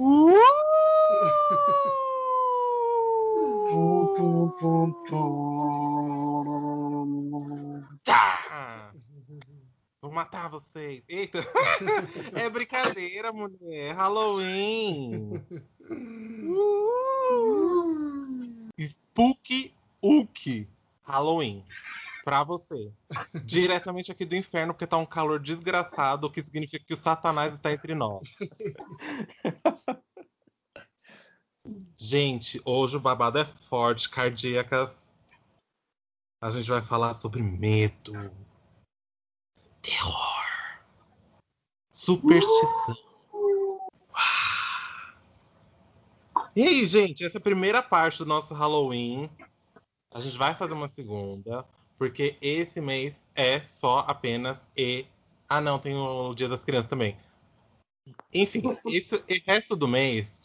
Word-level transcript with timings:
Uh! 0.00 0.30
Tá! 8.04 8.92
Vou 10.00 10.12
matar 10.12 10.48
vocês. 10.48 11.02
Eita! 11.08 11.40
É 12.32 12.48
brincadeira, 12.48 13.32
mulher. 13.32 13.92
Halloween. 13.96 15.32
Uh! 16.48 17.58
Spooky 18.80 19.74
Uki. 20.00 20.68
Halloween. 21.02 21.64
Pra 22.24 22.44
você. 22.44 22.92
Diretamente 23.44 24.12
aqui 24.12 24.24
do 24.24 24.36
inferno, 24.36 24.72
porque 24.74 24.86
tá 24.86 24.96
um 24.96 25.06
calor 25.06 25.40
desgraçado, 25.40 26.26
o 26.26 26.30
que 26.30 26.42
significa 26.42 26.84
que 26.84 26.94
o 26.94 26.96
Satanás 26.96 27.54
está 27.54 27.72
entre 27.72 27.94
nós. 27.94 28.28
Gente, 32.10 32.58
hoje 32.64 32.96
o 32.96 33.00
babado 33.00 33.38
é 33.38 33.44
forte, 33.44 34.08
cardíacas. 34.08 35.12
A 36.40 36.50
gente 36.50 36.66
vai 36.66 36.80
falar 36.80 37.12
sobre 37.12 37.42
medo, 37.42 38.12
terror, 39.82 40.46
superstição. 41.92 42.96
E 46.56 46.62
aí, 46.62 46.86
gente, 46.86 47.26
essa 47.26 47.36
é 47.36 47.40
a 47.40 47.42
primeira 47.42 47.82
parte 47.82 48.20
do 48.20 48.24
nosso 48.24 48.54
Halloween. 48.54 49.28
A 50.10 50.18
gente 50.18 50.38
vai 50.38 50.54
fazer 50.54 50.72
uma 50.72 50.88
segunda, 50.88 51.62
porque 51.98 52.38
esse 52.40 52.80
mês 52.80 53.22
é 53.34 53.60
só 53.60 53.98
apenas 53.98 54.56
e. 54.74 55.04
Ah, 55.46 55.60
não, 55.60 55.78
tem 55.78 55.94
o 55.94 56.32
Dia 56.32 56.48
das 56.48 56.64
Crianças 56.64 56.88
também. 56.88 57.18
Enfim, 58.32 58.62
esse, 58.86 59.14
o 59.14 59.24
resto 59.46 59.76
do 59.76 59.86
mês 59.86 60.37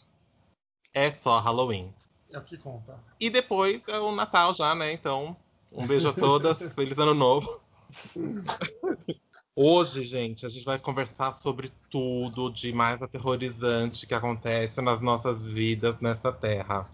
é 0.94 1.10
só 1.10 1.40
Halloween. 1.40 1.92
É 2.30 2.38
o 2.38 2.42
que 2.42 2.56
conta. 2.56 2.98
E 3.20 3.28
depois 3.28 3.82
é 3.88 3.98
o 3.98 4.12
Natal 4.12 4.54
já, 4.54 4.74
né? 4.74 4.92
Então, 4.92 5.36
um 5.70 5.86
beijo 5.86 6.08
a 6.08 6.12
todas, 6.14 6.74
feliz 6.74 6.96
ano 6.98 7.12
novo. 7.12 7.60
Hoje, 9.56 10.04
gente, 10.04 10.44
a 10.44 10.48
gente 10.48 10.64
vai 10.64 10.80
conversar 10.80 11.32
sobre 11.32 11.70
tudo 11.88 12.50
de 12.50 12.72
mais 12.72 13.00
aterrorizante 13.00 14.04
que 14.04 14.14
acontece 14.14 14.80
nas 14.80 15.00
nossas 15.00 15.44
vidas 15.44 16.00
nessa 16.00 16.32
terra. 16.32 16.84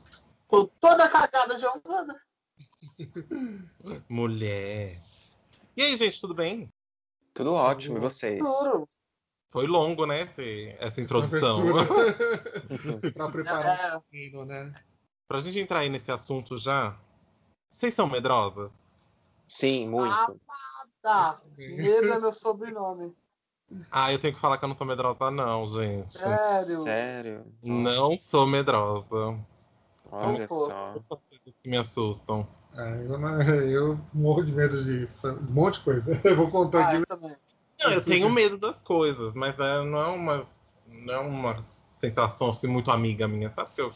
Tô 0.47 0.67
toda 0.79 1.09
cagada, 1.09 1.59
Giovana. 1.59 2.21
Mulher. 4.09 5.01
E 5.75 5.83
aí, 5.83 5.97
gente, 5.97 6.21
tudo 6.21 6.35
bem? 6.35 6.71
Tudo 7.33 7.55
ótimo, 7.55 7.97
e 7.97 8.01
vocês? 8.01 8.41
Tudo. 8.41 8.87
Foi 9.51 9.67
longo, 9.67 10.07
né, 10.07 10.23
esse- 10.23 10.75
essa 10.79 11.01
introdução. 11.01 11.61
pra 13.15 13.29
preparar 13.31 13.79
É. 13.93 13.97
o 13.97 14.03
menino, 14.13 14.45
né? 14.45 14.73
pra 15.29 15.41
gente 15.41 15.59
entrar 15.61 15.81
aí 15.81 15.89
nesse 15.89 16.11
assunto 16.11 16.57
já, 16.59 16.97
vocês 17.69 17.95
são 17.95 18.09
medrosas? 18.09 18.71
Sim, 19.49 19.89
muito. 19.89 20.13
Ah, 20.13 20.33
Tá. 21.03 21.41
Medo 21.57 22.13
é 22.13 22.19
meu 22.21 22.33
sobrenome. 22.33 23.15
Ah, 23.91 24.13
eu 24.13 24.19
tenho 24.19 24.35
que 24.35 24.41
falar 24.41 24.59
que 24.59 24.65
eu 24.65 24.69
não 24.69 24.75
sou 24.77 24.87
medrosa, 24.87 25.31
não, 25.31 25.67
gente. 25.69 26.13
Sério. 26.13 26.83
Sério? 26.83 27.47
Não 27.63 28.19
sou 28.19 28.47
medrosa. 28.47 29.39
Olha 30.13 30.47
Pô. 30.47 30.67
só. 30.67 30.95
Que 31.63 31.69
me 31.71 31.77
assustam. 31.79 32.47
É, 32.77 33.07
eu, 33.07 33.15
eu 33.71 34.01
morro 34.13 34.45
de 34.45 34.53
medo 34.53 34.83
de 34.85 35.09
um 35.25 35.53
monte 35.53 35.79
de 35.79 35.85
coisa. 35.85 36.21
Eu 36.25 36.37
vou 36.37 36.51
contar 36.51 36.81
Ah, 36.81 36.89
aqui. 36.91 36.97
eu 36.99 37.07
também. 37.07 37.35
Não, 37.81 37.93
eu 37.93 38.05
tenho 38.05 38.31
medo 38.31 38.59
das 38.59 38.79
coisas, 38.79 39.35
mas 39.35 39.59
é, 39.59 39.83
não, 39.85 39.99
é 40.01 40.07
uma, 40.09 40.47
não 40.87 41.15
é 41.15 41.19
uma 41.19 41.65
sensação 41.99 42.51
assim, 42.51 42.67
muito 42.67 42.91
amiga 42.91 43.27
minha, 43.27 43.51
sabe? 43.51 43.71
Que 43.75 43.81
eu, 43.81 43.93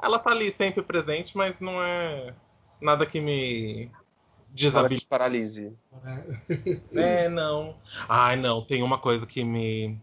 ela 0.00 0.18
tá 0.18 0.30
ali 0.30 0.50
sempre 0.50 0.82
presente, 0.82 1.36
mas 1.36 1.60
não 1.60 1.82
é 1.82 2.34
nada 2.80 3.06
que 3.06 3.20
me 3.20 3.86
Nada 3.86 3.98
que 4.48 4.54
desabilita. 4.54 5.00
te 5.02 5.06
paralise. 5.06 5.78
né? 6.02 6.24
É, 6.94 7.28
não. 7.28 7.76
Ai, 8.08 8.36
não, 8.36 8.64
tem 8.64 8.82
uma 8.82 8.98
coisa 8.98 9.26
que 9.26 9.44
me, 9.44 9.96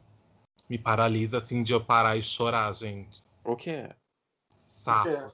me 0.69 0.77
paralisa, 0.77 1.39
assim, 1.39 1.63
de 1.63 1.73
eu 1.73 1.83
parar 1.83 2.15
e 2.15 2.21
chorar, 2.23 2.73
gente. 2.73 3.23
O 3.43 3.55
quê? 3.55 3.89
Sapo. 4.55 5.09
É. 5.09 5.27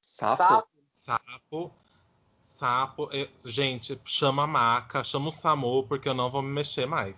Sapo? 0.00 0.68
Sapo. 0.94 1.72
Sapo. 2.40 3.08
eu- 3.12 3.28
gente, 3.44 4.00
chama 4.04 4.44
a 4.44 4.46
maca, 4.46 5.02
chama 5.02 5.30
o 5.30 5.32
SAMU, 5.32 5.84
porque 5.88 6.08
eu 6.08 6.14
não 6.14 6.30
vou 6.30 6.42
me 6.42 6.50
mexer 6.52 6.86
mais. 6.86 7.16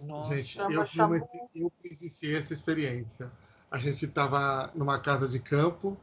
Nossa. 0.00 0.36
Gente, 0.36 0.58
eu, 0.58 0.86
fui 0.86 1.02
uma- 1.02 1.28
eu 1.54 1.72
presenciei 1.82 2.36
essa 2.36 2.52
experiência. 2.52 3.30
A 3.70 3.78
gente 3.78 4.04
estava 4.04 4.70
numa 4.74 4.98
casa 5.00 5.28
de 5.28 5.38
campo 5.38 5.98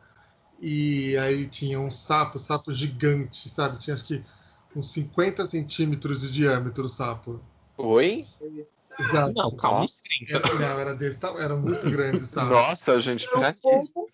e 0.59 1.17
aí 1.17 1.47
tinha 1.47 1.79
um 1.79 1.89
sapo, 1.91 2.37
sapo 2.39 2.71
gigante, 2.71 3.49
sabe? 3.49 3.79
Tinha 3.79 3.93
acho 3.95 4.05
que 4.05 4.23
uns 4.75 4.91
50 4.91 5.45
centímetros 5.47 6.19
de 6.21 6.31
diâmetro 6.31 6.85
o 6.85 6.89
sapo. 6.89 7.41
Oi? 7.77 8.27
Exato. 8.99 9.33
Não, 9.35 9.51
calma, 9.55 9.81
uns 9.83 9.99
30. 9.99 10.37
Era, 10.37 10.53
não, 10.59 10.79
era 10.79 10.95
desse 10.95 11.19
era 11.25 11.55
muito 11.55 11.89
grande 11.89 12.23
o 12.23 12.27
sapo. 12.27 12.47
Nossa, 12.51 12.99
gente, 12.99 13.27
Era 13.27 13.49
um 13.49 13.53
pombo. 13.53 14.07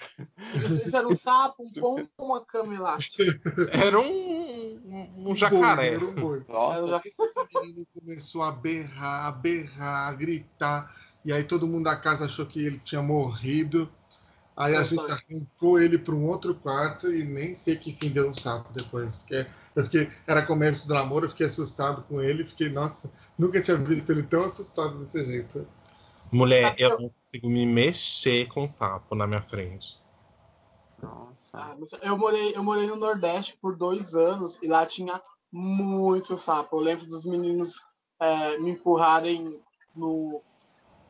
Não 0.53 0.69
sei 0.69 0.79
se 0.79 0.95
era 0.95 1.07
um 1.07 1.15
sapo, 1.15 1.63
um 1.63 1.71
pombo 1.71 2.09
ou 2.17 2.25
uma 2.25 2.43
cama 2.43 2.73
elástica. 2.73 3.23
Era 3.71 3.99
um, 3.99 4.40
um, 4.91 5.07
um 5.17 5.23
boi, 5.23 5.35
jacaré. 5.35 5.97
um 5.97 6.13
boi. 6.13 6.43
Um 6.49 6.51
Nossa, 6.51 7.01
menino 7.53 7.87
começou 7.97 8.43
a 8.43 8.51
berrar, 8.51 9.27
a 9.27 9.31
berrar, 9.31 10.09
a 10.09 10.13
gritar. 10.13 10.95
E 11.23 11.31
aí 11.31 11.43
todo 11.43 11.67
mundo 11.67 11.85
da 11.85 11.95
casa 11.95 12.25
achou 12.25 12.45
que 12.45 12.65
ele 12.65 12.79
tinha 12.83 13.01
morrido. 13.01 13.89
Aí 14.55 14.75
a 14.75 14.83
gente 14.83 15.09
arrancou 15.09 15.79
ele 15.79 15.97
para 15.97 16.13
um 16.13 16.25
outro 16.25 16.53
quarto 16.53 17.11
e 17.11 17.23
nem 17.23 17.55
sei 17.55 17.77
que 17.77 17.93
fim 17.93 18.09
deu 18.09 18.29
um 18.29 18.35
sapo 18.35 18.71
depois. 18.73 19.15
Porque 19.15 19.45
eu 19.75 19.83
fiquei, 19.85 20.11
era 20.27 20.45
começo 20.45 20.85
do 20.87 20.93
namoro, 20.93 21.25
eu 21.25 21.29
fiquei 21.29 21.47
assustado 21.47 22.03
com 22.03 22.21
ele. 22.21 22.43
Fiquei, 22.43 22.69
nossa, 22.69 23.09
nunca 23.37 23.61
tinha 23.61 23.77
visto 23.77 24.11
ele 24.11 24.23
tão 24.23 24.43
assustado 24.43 24.99
desse 24.99 25.23
jeito. 25.23 25.65
Mulher, 26.29 26.75
eu 26.77 26.89
não 26.99 27.09
consigo 27.09 27.49
me 27.49 27.65
mexer 27.65 28.47
com 28.49 28.67
sapo 28.67 29.15
na 29.15 29.25
minha 29.25 29.41
frente. 29.41 30.00
Nossa. 31.01 31.49
Ah, 31.53 31.77
eu 32.03 32.17
morei, 32.17 32.53
eu 32.55 32.63
morei 32.63 32.87
no 32.87 32.95
Nordeste 32.95 33.57
por 33.61 33.75
dois 33.75 34.15
anos 34.15 34.59
e 34.61 34.67
lá 34.67 34.85
tinha 34.85 35.21
muito 35.51 36.37
sapo. 36.37 36.77
Eu 36.77 36.81
lembro 36.81 37.05
dos 37.07 37.25
meninos 37.25 37.81
é, 38.19 38.57
me 38.59 38.71
empurrarem 38.71 39.61
no, 39.95 40.41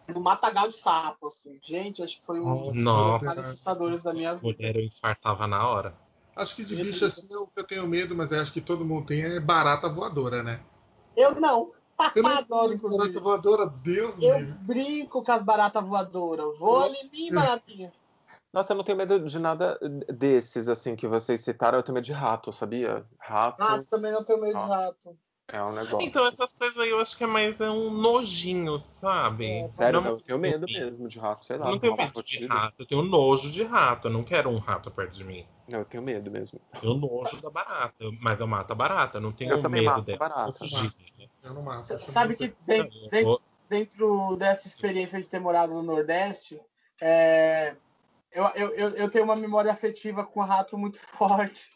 no 0.07 0.21
matagal 0.21 0.67
de 0.67 0.75
sapo, 0.75 1.27
assim. 1.27 1.59
Gente, 1.61 2.01
acho 2.01 2.19
que 2.19 2.25
foi 2.25 2.39
um 2.39 2.71
dos 2.71 2.75
Nossa. 2.75 3.19
dias 3.19 3.35
mais 3.35 3.49
assustadores 3.49 4.03
da 4.03 4.13
minha 4.13 4.35
vida. 4.35 4.47
Mulher, 4.47 4.75
eu 4.75 4.83
infartava 4.83 5.47
na 5.47 5.67
hora. 5.67 5.95
Acho 6.35 6.55
que 6.55 6.63
de 6.63 6.75
bicho 6.75 7.05
assim 7.05 7.31
é 7.31 7.37
o 7.37 7.47
que 7.47 7.59
eu 7.59 7.67
tenho 7.67 7.87
medo, 7.87 8.15
mas 8.15 8.31
eu 8.31 8.39
acho 8.39 8.53
que 8.53 8.61
todo 8.61 8.85
mundo 8.85 9.07
tem 9.07 9.21
é 9.21 9.39
barata 9.39 9.89
voadora, 9.89 10.41
né? 10.41 10.61
Eu 11.15 11.35
não. 11.35 11.71
Eu 12.15 12.23
não 12.23 12.31
Adoro, 12.31 12.97
barata 12.97 13.19
voadora, 13.19 13.65
Deus 13.67 14.15
Eu 14.19 14.43
brinco 14.61 15.23
com 15.23 15.31
as 15.31 15.43
baratas 15.43 15.85
voadoras. 15.85 16.57
Vou 16.57 16.81
ali 16.81 16.97
em 16.97 17.11
mim, 17.11 17.33
baratinha. 17.33 17.93
Nossa, 18.53 18.73
eu 18.73 18.77
não 18.77 18.83
tenho 18.83 18.97
medo 18.97 19.17
de 19.19 19.39
nada 19.39 19.79
desses, 20.09 20.67
assim, 20.67 20.95
que 20.95 21.07
vocês 21.07 21.39
citaram. 21.39 21.77
Eu 21.79 21.83
tenho 21.83 21.93
medo 21.95 22.03
de 22.03 22.11
rato, 22.11 22.51
sabia? 22.51 23.05
Rato 23.17 23.63
Rato 23.63 23.85
também 23.85 24.11
não 24.11 24.23
tenho 24.25 24.41
medo 24.41 24.51
de 24.57 24.63
Ah. 24.63 24.67
rato. 24.67 25.17
é 25.53 25.61
um 25.61 25.73
negócio. 25.73 26.07
Então, 26.07 26.25
essas 26.25 26.53
coisas 26.53 26.77
aí 26.77 26.89
eu 26.91 26.99
acho 26.99 27.17
que 27.17 27.25
é 27.25 27.27
mais 27.27 27.59
é 27.59 27.69
um 27.69 27.91
nojinho, 27.91 28.79
sabe? 28.79 29.45
É, 29.51 29.69
Sério, 29.73 29.99
Não- 29.99 30.11
eu 30.11 30.17
tenho 30.17 30.39
medo 30.39 30.65
mesmo 30.65 31.09
de 31.09 31.19
rato, 31.19 31.45
sei 31.45 31.57
lá. 31.57 31.65
Eu 31.67 31.71
não 31.73 31.79
tenho 31.79 31.93
medo 31.97 32.23
de 32.23 32.45
rato, 32.47 32.75
eu 32.79 32.85
tenho 32.85 33.01
nojo 33.01 33.51
de 33.51 33.61
rato. 33.63 34.07
Eu 34.07 34.11
não 34.13 34.23
quero 34.23 34.49
um 34.49 34.59
rato 34.59 34.89
perto 34.91 35.13
de 35.13 35.25
mim. 35.25 35.45
Não, 35.67 35.79
eu 35.79 35.85
tenho 35.85 36.01
medo 36.03 36.31
mesmo. 36.31 36.61
Eu 36.75 36.79
tenho 36.79 36.93
nojo 36.95 37.41
da 37.41 37.49
barata, 37.49 38.05
mas 38.21 38.39
eu 38.39 38.47
mato 38.47 38.71
a 38.71 38.75
barata, 38.75 39.17
eu 39.17 39.21
não 39.21 39.33
tenho 39.33 39.51
Eu 39.51 39.69
medo 39.69 39.85
mato 39.85 39.99
a 39.99 40.03
dela. 40.03 40.19
barata. 40.19 40.49
Eu 40.49 40.53
fugir. 40.53 40.93
Eu 41.43 41.53
não 41.53 41.61
mato. 41.63 41.99
Sabe 41.99 42.35
que 42.37 42.53
dentro, 42.65 42.91
vou- 43.23 43.41
dentro 43.67 44.35
dessa 44.37 44.67
experiência 44.69 45.19
de 45.21 45.27
ter 45.27 45.39
morado 45.39 45.73
no 45.73 45.83
Nordeste, 45.83 46.61
é, 47.01 47.75
eu, 48.31 48.45
eu, 48.55 48.75
eu, 48.75 48.89
eu 48.95 49.11
tenho 49.11 49.25
uma 49.25 49.35
memória 49.35 49.71
afetiva 49.71 50.25
com 50.25 50.41
rato 50.41 50.77
muito 50.77 50.99
forte. 51.17 51.69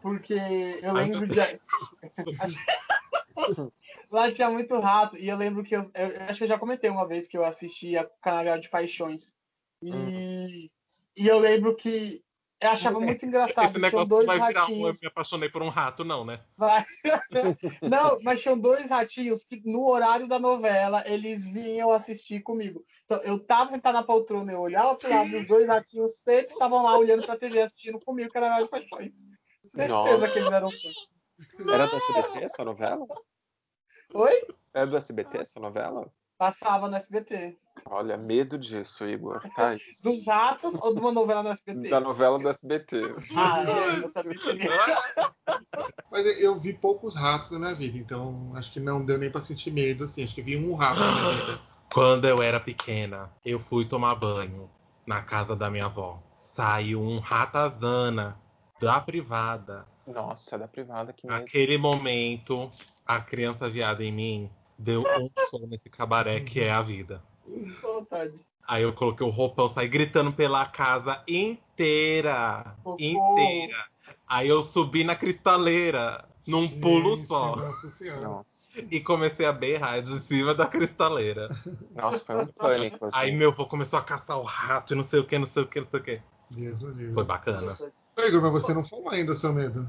Porque 0.00 0.34
eu 0.82 0.92
lembro 0.92 1.26
de. 1.28 1.38
Lá 4.10 4.32
tinha 4.32 4.50
muito 4.50 4.78
rato. 4.78 5.16
E 5.16 5.28
eu 5.28 5.36
lembro 5.36 5.62
que 5.62 5.76
eu, 5.76 5.90
eu- 5.94 6.22
acho 6.28 6.38
que 6.38 6.44
eu 6.44 6.48
já 6.48 6.58
comentei 6.58 6.90
uma 6.90 7.06
vez 7.06 7.28
que 7.28 7.36
eu 7.36 7.44
assistia 7.44 8.10
Canavial 8.20 8.58
de 8.58 8.68
Paixões. 8.68 9.34
E, 9.82 10.70
e 11.16 11.26
eu 11.26 11.38
lembro 11.38 11.76
que 11.76 12.22
eu 12.62 12.70
achava 12.70 13.00
muito 13.00 13.26
engraçado. 13.26 13.64
Esse 13.64 13.72
Tinham 13.72 13.82
negócio 13.82 14.08
dois 14.08 14.26
vai 14.26 14.36
virar 14.36 14.48
um 14.48 14.52
eu 14.52 14.60
ratinhos. 14.60 15.00
me 15.00 15.08
apaixonei 15.08 15.48
por 15.48 15.62
um 15.62 15.68
rato, 15.68 16.04
não, 16.04 16.24
né? 16.24 16.40
Vai. 16.56 16.84
Não, 17.82 18.18
mas 18.22 18.40
tinham 18.40 18.58
dois 18.58 18.88
ratinhos 18.88 19.44
que 19.44 19.60
no 19.64 19.88
horário 19.88 20.26
da 20.28 20.38
novela 20.38 21.02
eles 21.06 21.46
vinham 21.46 21.90
assistir 21.90 22.40
comigo. 22.40 22.84
Então 23.04 23.20
eu 23.22 23.38
tava 23.38 23.70
sentado 23.70 23.94
na 23.94 24.02
poltrona, 24.02 24.52
eu 24.52 24.60
olhava 24.60 24.94
pro 24.94 25.10
lado 25.10 25.28
e 25.28 25.36
os 25.36 25.46
dois 25.46 25.66
ratinhos 25.66 26.16
sempre 26.24 26.52
estavam 26.52 26.82
lá 26.82 26.96
olhando 26.96 27.24
pra 27.24 27.36
TV 27.36 27.60
assistindo 27.60 27.98
comigo, 28.00 28.30
que 28.30 28.38
era 28.38 28.60
de 28.60 28.68
paixões. 28.68 29.12
Certeza 29.68 29.88
Nossa. 29.88 30.28
que 30.28 30.38
eles 30.38 30.52
eram 30.52 30.70
fãs. 30.70 31.08
Era 31.72 31.86
do 31.86 31.96
SBT 31.96 32.44
essa 32.44 32.64
novela? 32.64 33.06
Oi? 34.14 34.46
É 34.74 34.86
do 34.86 34.96
SBT 34.96 35.38
essa 35.38 35.58
novela? 35.58 36.12
Passava 36.42 36.88
no 36.88 36.96
SBT. 36.96 37.56
Olha, 37.86 38.16
medo 38.16 38.58
disso, 38.58 39.06
Igor. 39.06 39.40
Tá. 39.54 39.76
Dos 40.02 40.26
ratos 40.26 40.74
ou 40.82 40.92
de 40.92 40.98
uma 40.98 41.12
novela 41.12 41.44
no 41.44 41.50
SBT? 41.50 41.88
Da 41.88 42.00
novela 42.00 42.36
do 42.36 42.48
SBT. 42.48 43.00
Ah, 43.36 43.62
é, 43.62 44.04
eu 44.04 44.10
sabia 44.10 44.32
que 44.32 44.42
seria. 44.42 44.68
Mas 46.10 46.26
eu 46.40 46.58
vi 46.58 46.72
poucos 46.72 47.14
ratos 47.14 47.52
na 47.52 47.60
minha 47.60 47.74
vida, 47.76 47.96
então 47.96 48.50
acho 48.56 48.72
que 48.72 48.80
não 48.80 49.04
deu 49.04 49.18
nem 49.18 49.30
pra 49.30 49.40
sentir 49.40 49.70
medo, 49.70 50.02
assim. 50.02 50.24
Acho 50.24 50.34
que 50.34 50.42
vi 50.42 50.56
um 50.56 50.74
rato 50.74 50.98
na 50.98 51.12
minha 51.12 51.30
vida. 51.30 51.60
Quando 51.94 52.26
eu 52.26 52.42
era 52.42 52.58
pequena, 52.58 53.30
eu 53.44 53.60
fui 53.60 53.84
tomar 53.84 54.16
banho 54.16 54.68
na 55.06 55.22
casa 55.22 55.54
da 55.54 55.70
minha 55.70 55.84
avó. 55.84 56.20
Saiu 56.54 57.00
um 57.00 57.20
ratazana 57.20 58.36
da 58.80 59.00
privada. 59.00 59.86
Nossa, 60.04 60.58
da 60.58 60.66
privada 60.66 61.12
que 61.12 61.24
medo. 61.24 61.38
Naquele 61.38 61.78
momento, 61.78 62.68
a 63.06 63.20
criança 63.20 63.70
viada 63.70 64.02
em 64.02 64.10
mim 64.10 64.50
deu 64.82 65.02
um 65.02 65.30
som 65.48 65.66
nesse 65.66 65.88
cabaré 65.88 66.40
que 66.40 66.60
é 66.60 66.70
a 66.70 66.82
vida. 66.82 67.22
Vontade. 67.82 68.44
Aí 68.66 68.82
eu 68.82 68.92
coloquei 68.92 69.26
o 69.26 69.30
roupão, 69.30 69.68
saí 69.68 69.88
gritando 69.88 70.32
pela 70.32 70.64
casa 70.66 71.22
inteira. 71.26 72.76
Socorro. 72.82 72.96
Inteira. 73.00 73.86
Aí 74.26 74.48
eu 74.48 74.62
subi 74.62 75.04
na 75.04 75.16
cristaleira, 75.16 76.24
num 76.46 76.68
pulo 76.68 77.16
Gente, 77.16 77.26
só. 77.26 77.56
Nossa 77.56 77.88
senhora. 77.88 78.20
Não. 78.20 78.46
E 78.90 79.00
comecei 79.00 79.44
a 79.44 79.52
berrar 79.52 80.00
de 80.00 80.18
cima 80.20 80.54
da 80.54 80.64
cristaleira. 80.64 81.54
Nossa, 81.94 82.24
foi 82.24 82.36
um 82.36 82.46
pânico. 82.46 83.04
Assim. 83.04 83.18
Aí 83.18 83.32
meu 83.32 83.50
avô 83.50 83.66
começou 83.66 83.98
a 83.98 84.02
caçar 84.02 84.38
o 84.38 84.44
rato 84.44 84.94
e 84.94 84.96
não 84.96 85.02
sei 85.02 85.20
o 85.20 85.26
que, 85.26 85.38
não 85.38 85.44
sei 85.44 85.62
o 85.62 85.66
que, 85.66 85.80
não 85.80 85.88
sei 85.88 86.00
o 86.00 86.02
que. 86.02 86.22
Deus. 86.50 86.80
Foi 87.12 87.24
bacana. 87.24 87.78
Igor, 88.18 88.42
mas 88.42 88.52
você 88.52 88.72
não 88.72 88.84
falou 88.84 89.10
ainda 89.10 89.32
o 89.32 89.36
seu 89.36 89.52
medo. 89.52 89.88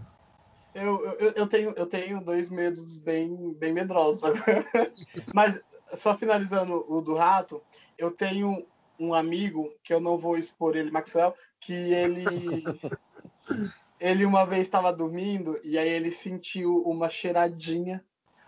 Eu, 0.75 1.05
eu, 1.19 1.33
eu, 1.35 1.47
tenho, 1.47 1.73
eu 1.77 1.85
tenho 1.85 2.23
dois 2.23 2.49
medos 2.49 2.97
bem, 2.97 3.53
bem 3.53 3.73
medrosos. 3.73 4.21
Mas, 5.33 5.61
só 5.95 6.17
finalizando 6.17 6.85
o 6.87 7.01
do 7.01 7.13
rato, 7.13 7.61
eu 7.97 8.09
tenho 8.09 8.65
um 8.99 9.13
amigo, 9.13 9.73
que 9.83 9.93
eu 9.93 9.99
não 9.99 10.17
vou 10.17 10.37
expor 10.37 10.75
ele, 10.75 10.91
Maxwell, 10.91 11.35
que 11.59 11.73
ele. 11.73 12.23
ele 13.99 14.25
uma 14.25 14.45
vez 14.45 14.63
estava 14.63 14.91
dormindo 14.91 15.59
e 15.63 15.77
aí 15.77 15.89
ele 15.89 16.11
sentiu 16.11 16.83
uma 16.83 17.09
cheiradinha 17.09 18.03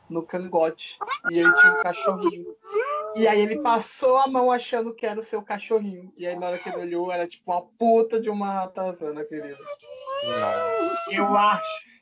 no 0.09 0.23
cangote. 0.23 0.97
E 1.31 1.39
ele 1.39 1.53
tinha 1.53 1.73
um 1.73 1.83
cachorrinho. 1.83 2.55
E 3.15 3.27
aí 3.27 3.39
ele 3.39 3.61
passou 3.61 4.17
a 4.17 4.27
mão 4.27 4.51
achando 4.51 4.93
que 4.93 5.05
era 5.05 5.19
o 5.19 5.23
seu 5.23 5.41
cachorrinho. 5.41 6.11
E 6.17 6.27
aí 6.27 6.37
na 6.37 6.47
hora 6.47 6.57
que 6.57 6.69
ele 6.69 6.81
olhou, 6.81 7.11
era 7.11 7.27
tipo 7.27 7.51
uma 7.51 7.61
puta 7.61 8.19
de 8.19 8.29
uma 8.29 8.51
ratazana, 8.51 9.23
querido. 9.23 9.57
Nossa. 10.25 11.13
Eu 11.15 11.37
acho. 11.37 11.94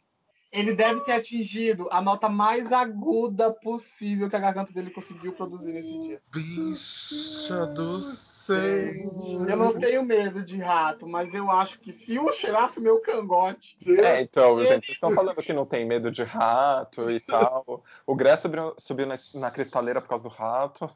Ele 0.54 0.76
deve 0.76 1.02
ter 1.02 1.14
atingido 1.14 1.88
a 1.92 2.00
nota 2.00 2.30
mais 2.30 2.72
aguda 2.72 3.52
possível 3.52 4.30
que 4.30 4.36
a 4.36 4.40
garganta 4.40 4.72
dele 4.72 4.92
conseguiu 4.92 5.34
produzir 5.34 5.74
nesse 5.74 6.00
dia. 6.00 6.20
Bicha 6.32 7.66
do 7.68 8.33
Eu 8.50 9.58
não 9.58 9.74
tenho 9.74 10.04
medo 10.04 10.44
de 10.44 10.58
rato, 10.58 11.08
mas 11.08 11.34
eu 11.34 11.50
acho 11.50 11.80
que 11.80 11.92
se 11.92 12.16
eu 12.16 12.32
cheirasse 12.32 12.82
meu 12.82 13.00
cangote. 13.00 13.78
É, 13.88 14.22
então, 14.22 14.60
gente, 14.60 14.86
vocês 14.86 14.90
estão 14.90 15.14
falando 15.14 15.42
que 15.42 15.54
não 15.54 15.66
tem 15.66 15.86
medo 15.86 16.12
de 16.12 16.24
rato 16.24 17.10
e 17.10 17.20
tal. 17.22 17.84
O 18.06 18.16
Gré 18.16 18.36
subiu, 18.36 18.74
subiu 18.78 19.06
na, 19.06 19.16
na 19.36 19.52
cristaleira 19.52 20.02
por 20.02 20.10
causa 20.10 20.24
do 20.24 20.30
rato. 20.30 20.90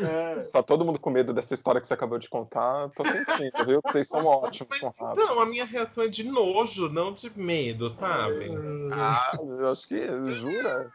É, 0.00 0.44
Tá 0.52 0.62
todo 0.62 0.84
mundo 0.84 0.98
com 0.98 1.10
medo 1.10 1.34
dessa 1.34 1.54
história 1.54 1.80
que 1.80 1.86
você 1.86 1.94
acabou 1.94 2.18
de 2.18 2.28
contar. 2.28 2.88
Tô 2.90 3.04
sentindo, 3.04 3.66
viu? 3.66 3.82
Que 3.82 3.92
vocês 3.92 4.08
são 4.08 4.24
ótimos 4.26 4.78
com 4.78 4.86
rato. 4.86 5.16
Não, 5.16 5.40
a 5.40 5.46
minha 5.46 5.64
reação 5.64 6.04
é 6.04 6.08
de 6.08 6.24
nojo, 6.24 6.88
não 6.88 7.12
de 7.12 7.30
medo, 7.38 7.90
sabe? 7.90 8.50
Ah, 8.92 9.32
eu 9.40 9.70
acho 9.70 9.86
que. 9.86 10.06
Jura? 10.32 10.90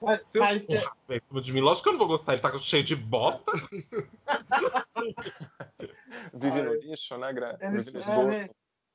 Mas, 0.00 0.20
Se 0.28 0.38
eu 0.38 0.42
mas, 0.42 0.64
for 0.66 1.20
cima 1.28 1.40
de 1.40 1.52
mim, 1.52 1.60
lógico 1.60 1.84
que 1.84 1.88
eu 1.88 1.92
não 1.92 1.98
vou 1.98 2.08
gostar, 2.08 2.32
ele 2.34 2.42
tá 2.42 2.58
cheio 2.58 2.84
de 2.84 2.94
bosta. 2.96 3.50
Vive 6.34 6.62
no 6.62 6.74
lixo, 6.74 7.16
né? 7.18 7.30
Eles- 7.60 7.84
Vive 7.86 7.98
no 7.98 8.02
é, 8.04 8.26
né? 8.26 8.48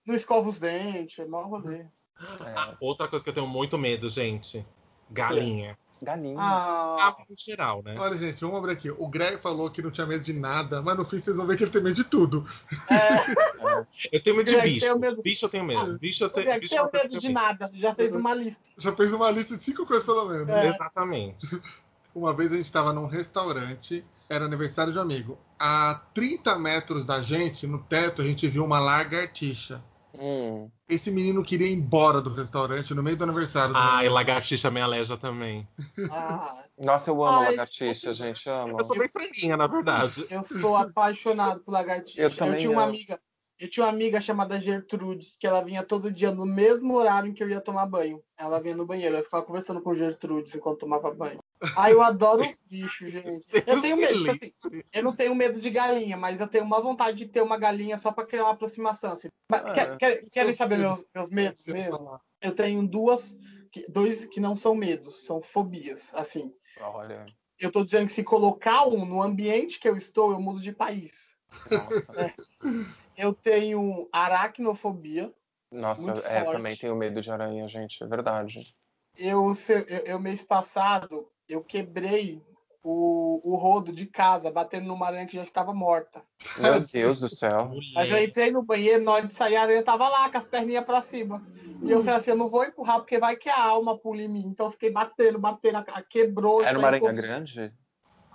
não 0.06 0.16
escova 0.16 0.48
os 0.50 0.60
dentes, 0.60 1.20
é 1.20 1.26
mau 1.26 1.48
rolê. 1.50 1.80
É. 1.80 1.90
Outra 2.80 3.08
coisa 3.08 3.24
que 3.24 3.30
eu 3.30 3.34
tenho 3.34 3.48
muito 3.48 3.78
medo, 3.78 4.08
gente. 4.10 4.66
Galinha. 5.10 5.78
Galinha. 6.02 6.36
Ah, 6.40 7.16
Ah, 7.18 7.24
em 7.30 7.36
geral, 7.38 7.82
né? 7.82 7.96
Olha, 7.98 8.18
gente, 8.18 8.40
vamos 8.42 8.58
abrir 8.58 8.74
aqui. 8.74 8.92
O 8.92 9.08
Greg 9.08 9.38
falou 9.42 9.70
que 9.72 9.82
não 9.82 9.92
tinha 9.92 10.06
medo 10.06 10.24
de 10.24 10.34
nada, 10.34 10.82
mas 10.82 10.98
no 10.98 11.06
fim 11.06 11.20
vocês 11.20 11.36
vão 11.38 11.48
ver 11.48 11.58
que 11.58 11.64
ele 11.64 11.72
tem 11.72 11.82
medo 11.82 11.96
de 11.96 12.04
tudo. 12.04 12.46
é, 12.90 12.96
É. 12.96 13.26
Eu 14.12 14.22
tenho 14.24 14.36
medo 14.38 14.46
de 14.48 14.54
Greg, 14.56 14.68
bicho. 14.74 14.80
tenho 14.86 15.00
medo- 15.00 15.22
Bicho 15.22 15.46
eu 15.46 15.50
tenho 15.50 15.64
medo. 15.64 16.00
Bicho 16.00 16.24
eu 16.24 16.28
o 16.28 16.30
tenho, 16.32 16.46
Greg 16.46 16.60
bicho 16.62 16.76
é 16.76 16.82
uma 16.82 16.90
medo 16.94 17.02
que 17.04 17.08
de 17.10 17.16
eu 17.16 17.22
tenho 17.22 17.34
nada, 17.34 17.72
já 17.74 17.96
fez 17.96 18.16
uma 18.16 18.34
lista. 18.34 18.70
Já 18.78 18.96
fez 18.96 19.14
uma 19.14 19.32
lista 19.32 19.58
de 19.58 19.64
cinco 19.64 19.86
coisas, 19.86 20.06
pelo 20.06 20.26
menos. 20.26 20.50
É. 20.50 20.68
Exatamente. 20.70 21.48
Uma 22.16 22.34
vez 22.34 22.50
a 22.50 22.56
gente 22.56 22.64
estava 22.66 22.94
num 22.94 23.08
restaurante, 23.08 24.02
era 24.30 24.46
aniversário 24.46 24.94
de 24.94 24.98
um 24.98 25.02
amigo. 25.02 25.38
A 25.60 26.02
30 26.14 26.58
metros 26.58 27.04
da 27.06 27.20
gente, 27.20 27.68
no 27.68 27.80
teto, 27.84 28.22
a 28.22 28.26
gente 28.26 28.48
viu 28.48 28.64
uma 28.64 28.80
lagartixa. 28.80 29.84
Hum. 30.18 30.72
Esse 30.88 31.12
menino 31.12 31.44
queria 31.44 31.68
ir 31.68 31.74
embora 31.74 32.22
do 32.22 32.34
restaurante 32.34 32.94
no 32.94 33.04
meio 33.04 33.18
do 33.18 33.26
aniversário. 33.26 33.74
do 33.74 33.78
Ai, 33.78 33.98
menino. 33.98 34.14
lagartixa 34.14 34.72
me 34.72 34.80
aleja 34.80 35.18
também. 35.18 35.68
Ah, 36.10 36.64
Nossa, 36.80 37.10
eu 37.10 37.26
amo 37.26 37.40
Ai, 37.40 37.50
lagartixa, 37.52 38.14
gente. 38.14 38.48
Amo. 38.50 38.80
Eu 38.80 38.86
sou 38.86 38.98
bem 38.98 39.10
franguinha, 39.10 39.58
na 39.58 39.68
verdade. 39.68 40.26
eu 40.30 40.42
sou 40.46 40.74
apaixonado 40.78 41.60
por 41.66 41.74
lagartixa. 41.74 42.22
Eu 42.22 42.34
também 42.34 42.60
tinha 42.60 42.72
uma 42.72 42.84
amo. 42.84 42.92
amiga. 42.92 43.20
Eu 43.58 43.70
tinha 43.70 43.86
uma 43.86 43.92
amiga 43.92 44.20
chamada 44.20 44.60
Gertrudes, 44.60 45.38
que 45.38 45.48
ela 45.48 45.64
vinha 45.64 45.82
todo 45.82 46.12
dia 46.12 46.32
no 46.32 46.46
mesmo 46.46 46.94
horário 46.94 47.30
em 47.30 47.34
que 47.34 47.42
eu 47.42 47.50
ia 47.50 47.62
tomar 47.62 47.86
banho. 47.86 48.22
Ela 48.38 48.62
vinha 48.62 48.76
no 48.76 48.86
banheiro, 48.86 49.16
eu 49.16 49.24
ficava 49.24 49.46
conversando 49.46 49.82
com 49.82 49.96
Gertrudes 49.96 50.54
enquanto 50.54 50.80
tomava 50.80 51.10
banho. 51.14 51.40
Ah, 51.76 51.90
eu 51.90 52.02
adoro 52.02 52.44
os 52.46 52.62
bichos, 52.70 53.10
gente. 53.14 53.46
Eu 53.66 53.82
tenho 53.82 53.96
medo, 53.96 54.18
tipo 54.18 54.32
assim, 54.32 54.84
eu 54.92 55.04
não 55.04 55.16
tenho 55.16 55.34
medo 55.34 55.60
de 55.60 55.70
galinha, 55.70 56.18
mas 56.18 56.42
eu 56.42 56.48
tenho 56.48 56.66
uma 56.66 56.82
vontade 56.82 57.18
de 57.18 57.28
ter 57.28 57.42
uma 57.42 57.58
galinha 57.58 57.98
só 57.98 58.12
pra 58.12 58.26
criar 58.26 58.44
uma 58.44 58.52
aproximação. 58.52 59.14
Assim. 59.14 59.30
Ah, 59.50 59.72
quer- 59.72 59.98
quer- 59.98 60.30
querem 60.30 60.54
saber 60.54 60.78
meus, 60.78 61.06
meus 61.16 61.30
medos 61.30 61.66
mesmo? 61.68 61.98
falar. 61.98 62.20
Eu 62.42 62.54
tenho 62.54 62.86
duas, 62.86 63.38
dois 63.88 64.26
que 64.26 64.42
não 64.42 64.56
são 64.56 64.76
medos, 64.76 65.26
são 65.26 65.42
fobias. 65.42 66.12
Assim, 66.14 66.54
Olha. 66.82 67.26
eu 67.58 67.72
tô 67.72 67.86
dizendo 67.86 68.08
que 68.08 68.12
se 68.14 68.24
colocar 68.24 68.86
um 68.86 69.06
no 69.06 69.24
ambiente 69.24 69.80
que 69.80 69.88
eu 69.88 69.96
estou, 69.96 70.32
eu 70.32 70.42
mudo 70.42 70.60
de 70.60 70.74
país. 70.74 71.34
Nossa. 71.72 72.34
Eu 73.18 73.34
tenho 73.34 74.08
aracnofobia. 74.12 75.34
Nossa, 75.72 76.02
Muito 76.02 76.26
é, 76.26 76.44
forte. 76.44 76.58
também 76.58 76.76
tenho 76.76 76.96
medo 76.96 77.22
de 77.22 77.32
aranha, 77.32 77.68
gente. 77.68 78.04
É 78.04 78.08
verdade. 78.08 78.66
Eu, 79.18 79.54
eu, 79.88 80.00
eu, 80.06 80.20
mês 80.20 80.44
passado, 80.44 81.28
eu 81.48 81.64
quebrei 81.64 82.42
o, 82.84 83.42
o 83.44 83.56
rodo 83.56 83.92
de 83.92 84.06
casa, 84.06 84.52
batendo 84.52 84.88
numa 84.88 85.08
aranha 85.08 85.26
que 85.26 85.38
já 85.38 85.44
estava 85.44 85.74
morta. 85.74 86.22
Meu 86.58 86.80
Deus 86.82 87.22
do 87.22 87.30
céu. 87.30 87.72
Mas 87.96 88.12
eu 88.12 88.24
entrei 88.24 88.52
no 88.52 88.62
banheiro, 88.62 89.04
na 89.04 89.14
hora 89.14 89.28
de 89.28 89.34
sair, 89.34 89.56
a 89.56 89.64
aranha 89.64 89.84
tava 89.84 90.08
lá, 90.08 90.30
com 90.30 90.38
as 90.38 90.46
perninhas 90.46 90.86
pra 90.86 91.02
cima. 91.02 91.46
E 91.82 91.92
eu 91.92 92.04
falei 92.04 92.20
assim, 92.20 92.32
eu 92.32 92.38
não 92.38 92.50
vou 92.50 92.64
empurrar, 92.64 93.00
porque 93.00 93.18
vai 93.18 93.36
que 93.36 93.50
a 93.50 93.64
alma 93.64 93.98
pula 93.98 94.22
em 94.22 94.28
mim. 94.28 94.48
Então 94.48 94.68
eu 94.68 94.72
fiquei 94.72 94.92
batendo, 94.92 95.40
batendo, 95.40 95.84
quebrou. 96.10 96.64
Era 96.64 96.78
uma 96.78 96.88
aranha 96.88 97.12
grande? 97.12 97.74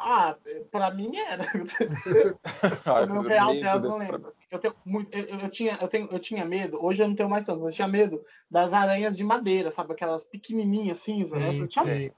Ah, 0.03 0.35
pra 0.71 0.91
mim 0.91 1.15
era. 1.15 1.45
Ai, 2.87 3.05
o 3.05 3.13
meu 3.13 3.23
real 3.23 3.55
delas 3.55 3.83
não 3.83 3.99
desse 3.99 4.13
lembro. 4.13 4.29
assim. 4.29 4.41
Eu, 4.51 4.59
tenho 4.59 4.75
muito, 4.85 5.15
eu, 5.15 5.39
eu, 5.41 5.51
tinha, 5.51 5.77
eu, 5.81 5.89
tenho, 5.89 6.09
eu 6.11 6.19
tinha 6.19 6.45
medo, 6.47 6.83
hoje 6.83 7.03
eu 7.03 7.09
não 7.09 7.15
tenho 7.15 7.29
mais 7.29 7.45
tanto, 7.45 7.61
mas 7.61 7.69
eu 7.69 7.75
tinha 7.75 7.89
medo 7.89 8.23
das 8.51 8.73
aranhas 8.73 9.15
de 9.15 9.23
madeira, 9.23 9.71
sabe? 9.71 9.93
Aquelas 9.93 10.25
pequenininhas 10.25 11.01
cinza. 11.01 11.37
Sim, 11.37 11.45
Essas 11.45 11.61
eu 11.61 11.69
tinha 11.69 11.85
medo. 11.85 12.15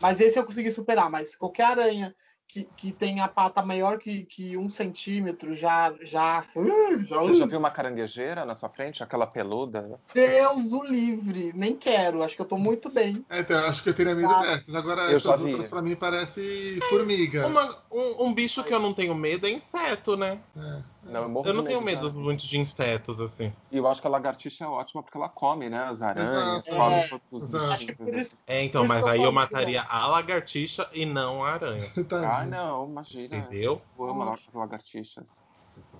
Mas 0.00 0.20
esse 0.20 0.38
eu 0.38 0.44
consegui 0.44 0.72
superar. 0.72 1.10
Mas 1.10 1.36
qualquer 1.36 1.64
aranha 1.64 2.14
que, 2.52 2.64
que 2.76 2.92
tem 2.92 3.20
a 3.20 3.28
pata 3.28 3.62
maior 3.62 3.98
que, 3.98 4.24
que 4.24 4.58
um 4.58 4.68
centímetro 4.68 5.54
já. 5.54 5.94
já, 6.02 6.44
uh, 6.54 7.04
já, 7.06 7.16
Você 7.20 7.34
já 7.34 7.46
viu 7.46 7.58
uma 7.58 7.70
caranguejeira 7.70 8.44
na 8.44 8.54
sua 8.54 8.68
frente? 8.68 9.02
Aquela 9.02 9.26
peluda? 9.26 9.98
Deus 10.12 10.72
o 10.72 10.82
livre. 10.84 11.52
Nem 11.54 11.74
quero. 11.74 12.22
Acho 12.22 12.36
que 12.36 12.42
eu 12.42 12.46
tô 12.46 12.58
muito 12.58 12.90
bem. 12.90 13.24
É, 13.30 13.40
então, 13.40 13.58
eu 13.58 13.68
acho 13.68 13.82
que 13.82 13.88
eu 13.88 13.94
teria 13.94 14.14
medo 14.14 14.30
Ah, 14.30 14.42
dessas. 14.42 14.74
Agora, 14.74 15.10
eu 15.10 15.16
essas 15.16 15.40
vi. 15.40 15.50
outras 15.52 15.68
pra 15.70 15.80
mim 15.80 15.96
parece 15.96 16.78
formiga. 16.90 17.46
Uma- 17.46 17.78
um, 17.90 18.26
um 18.26 18.34
bicho 18.34 18.62
que 18.62 18.74
eu 18.74 18.80
não 18.80 18.92
tenho 18.92 19.14
medo 19.14 19.46
é 19.46 19.50
inseto, 19.50 20.14
né? 20.16 20.38
É. 20.54 20.91
Não, 21.12 21.22
eu 21.24 21.42
Eu 21.44 21.54
não 21.54 21.62
tenho 21.64 21.80
medo 21.82 22.10
de 22.10 22.16
muito 22.16 22.46
de 22.46 22.58
insetos, 22.58 23.20
assim. 23.20 23.52
E 23.70 23.76
eu 23.76 23.86
acho 23.86 24.00
que 24.00 24.06
a 24.06 24.10
lagartixa 24.10 24.64
é 24.64 24.66
ótima 24.66 25.02
porque 25.02 25.18
ela 25.18 25.28
come, 25.28 25.68
né? 25.68 25.84
As 25.84 26.00
aranhas, 26.00 26.66
Exato. 26.66 26.76
come 26.76 26.94
É. 26.94 27.08
todos 27.08 27.52
os 27.54 27.70
bichinhos. 27.70 28.26
isso. 28.26 28.38
É, 28.46 28.62
então, 28.64 28.86
mas 28.86 29.06
aí 29.06 29.22
eu 29.22 29.30
mataria 29.30 29.82
a 29.82 30.06
lagartixa 30.06 30.88
e 30.92 31.04
não 31.04 31.44
a 31.44 31.50
aranha. 31.52 31.84
Ah, 32.02 32.04
Tadinho. 32.08 32.50
não, 32.50 32.88
imagina. 32.88 33.36
Entendeu? 33.36 33.80
Eu 33.98 34.04
amo 34.08 34.22
as 34.30 34.46
lagartixas. 34.54 35.42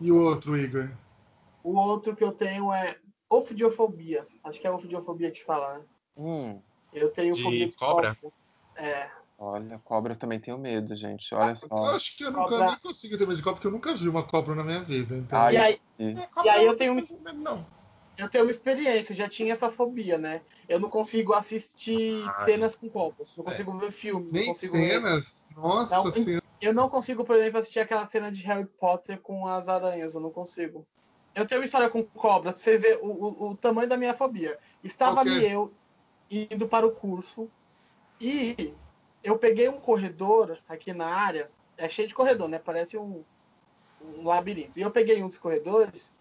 E 0.01 0.11
o 0.11 0.17
outro, 0.23 0.57
Igor? 0.57 0.91
O 1.63 1.77
outro 1.77 2.17
que 2.17 2.25
eu 2.25 2.33
tenho 2.33 2.73
é 2.73 2.97
ofidiofobia. 3.31 4.27
Acho 4.45 4.61
que 4.61 4.67
é 4.67 4.71
ofidiofobia 4.71 5.31
que 5.31 5.45
fala, 5.45 5.79
né? 5.79 5.85
Hum, 6.17 6.61
Eu 6.93 7.11
tenho 7.11 7.35
De 7.35 7.43
fobia 7.43 7.69
de 7.69 7.77
cobra? 7.77 8.17
É. 8.77 9.11
olha, 9.43 9.79
cobra 9.81 10.13
eu 10.13 10.17
também 10.19 10.39
tenho 10.41 10.57
medo, 10.59 10.95
gente. 10.95 11.35
Olha 11.35 11.51
Eu 11.51 11.57
só. 11.57 11.85
acho 11.97 12.17
que 12.17 12.25
eu 12.25 12.31
nunca 12.31 12.49
Cobra. 12.51 12.67
nem 12.67 12.79
consigo 12.79 13.19
ter 13.19 13.27
medo 13.27 13.37
de 13.37 13.43
cobra, 13.43 13.55
porque 13.57 13.67
eu 13.67 13.73
nunca 13.73 13.95
vi 13.95 14.09
uma 14.09 14.23
cobra 14.27 14.55
na 14.55 14.63
minha 14.65 14.83
vida. 14.83 15.17
Então... 15.17 15.39
Ai, 15.39 15.55
E 15.55 15.57
aí- 15.59 15.81
e- 15.99 16.17
E 16.45 16.49
aí 16.49 16.65
eu 16.67 16.77
tenho 16.77 16.93
um- 16.95 17.33
Não. 17.35 17.67
eu 18.19 18.29
tenho 18.29 18.45
uma 18.45 18.51
experiência, 18.51 19.13
eu 19.13 19.17
já 19.17 19.29
tinha 19.29 19.53
essa 19.53 19.71
fobia, 19.71 20.17
né? 20.19 20.43
Eu 20.69 20.79
não 20.79 20.89
consigo 20.89 21.33
assistir 21.33 22.23
Ai. 22.37 22.45
cenas 22.45 22.75
com 22.77 22.89
cobras, 22.89 23.35
não 23.37 23.45
consigo 23.45 23.77
ver 23.79 23.91
filmes, 23.91 24.33
não 24.33 24.39
Nem 24.41 24.49
consigo 24.49 24.73
ver- 24.75 24.89
cenas. 24.95 25.45
Nossa 25.57 25.97
Não, 25.97 26.13
senhora. 26.13 26.43
Eu 26.61 26.73
não 26.73 26.89
consigo, 26.89 27.25
por 27.25 27.35
exemplo, 27.37 27.59
assistir 27.59 27.81
aquela 27.81 28.09
cena 28.09 28.31
de 28.31 28.43
Harry 28.47 28.67
Potter 28.79 29.21
com 29.21 29.47
as 29.47 29.67
aranhas, 29.69 30.15
eu 30.15 30.21
não 30.21 30.31
consigo. 30.31 30.87
Eu 31.35 31.47
tenho 31.47 31.61
uma 31.61 31.65
história 31.65 31.89
com 31.91 32.05
cobra, 32.05 32.53
pra 32.53 32.61
vocês 32.61 32.81
verem 32.81 32.99
o, 33.03 33.09
o, 33.09 33.51
o 33.51 33.57
tamanho 33.57 33.89
da 33.89 33.97
minha 33.97 34.15
fobia. 34.15 34.57
Estava 34.85 35.23
que 35.25 35.29
ali 35.31 35.47
é? 35.47 35.55
eu 35.55 35.73
indo 36.31 36.69
para 36.69 36.87
o 36.87 36.93
curso 36.93 37.51
e 38.21 38.73
eu 39.23 39.39
peguei 39.39 39.69
um 39.69 39.81
corredor 39.81 40.59
aqui 40.69 40.93
na 40.93 41.07
área, 41.07 41.51
é 41.77 41.89
cheio 41.89 42.09
de 42.09 42.15
corredor, 42.15 42.49
né? 42.49 42.59
Parece 42.59 42.97
um, 42.99 43.25
um 44.01 44.25
labirinto. 44.27 44.79
E 44.79 44.83
eu 44.83 44.91
peguei 44.91 45.23
um 45.23 45.29
dos 45.29 45.39
corredores 45.39 46.13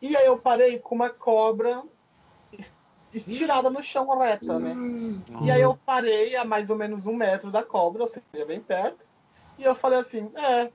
e 0.00 0.16
aí 0.16 0.26
eu 0.26 0.38
parei 0.38 0.78
com 0.78 0.94
uma 0.94 1.10
cobra 1.10 1.82
es- 2.52 2.74
estirada 3.12 3.70
no 3.70 3.82
chão 3.82 4.06
reta, 4.18 4.58
né? 4.58 4.74
E 5.40 5.50
aí 5.50 5.62
eu 5.62 5.76
parei 5.76 6.36
a 6.36 6.44
mais 6.44 6.70
ou 6.70 6.76
menos 6.76 7.06
um 7.06 7.14
metro 7.14 7.50
da 7.50 7.62
cobra, 7.62 8.02
ou 8.02 8.08
seja, 8.08 8.46
bem 8.46 8.60
perto. 8.60 9.04
E 9.58 9.64
eu 9.64 9.74
falei 9.74 9.98
assim, 9.98 10.30
é, 10.36 10.72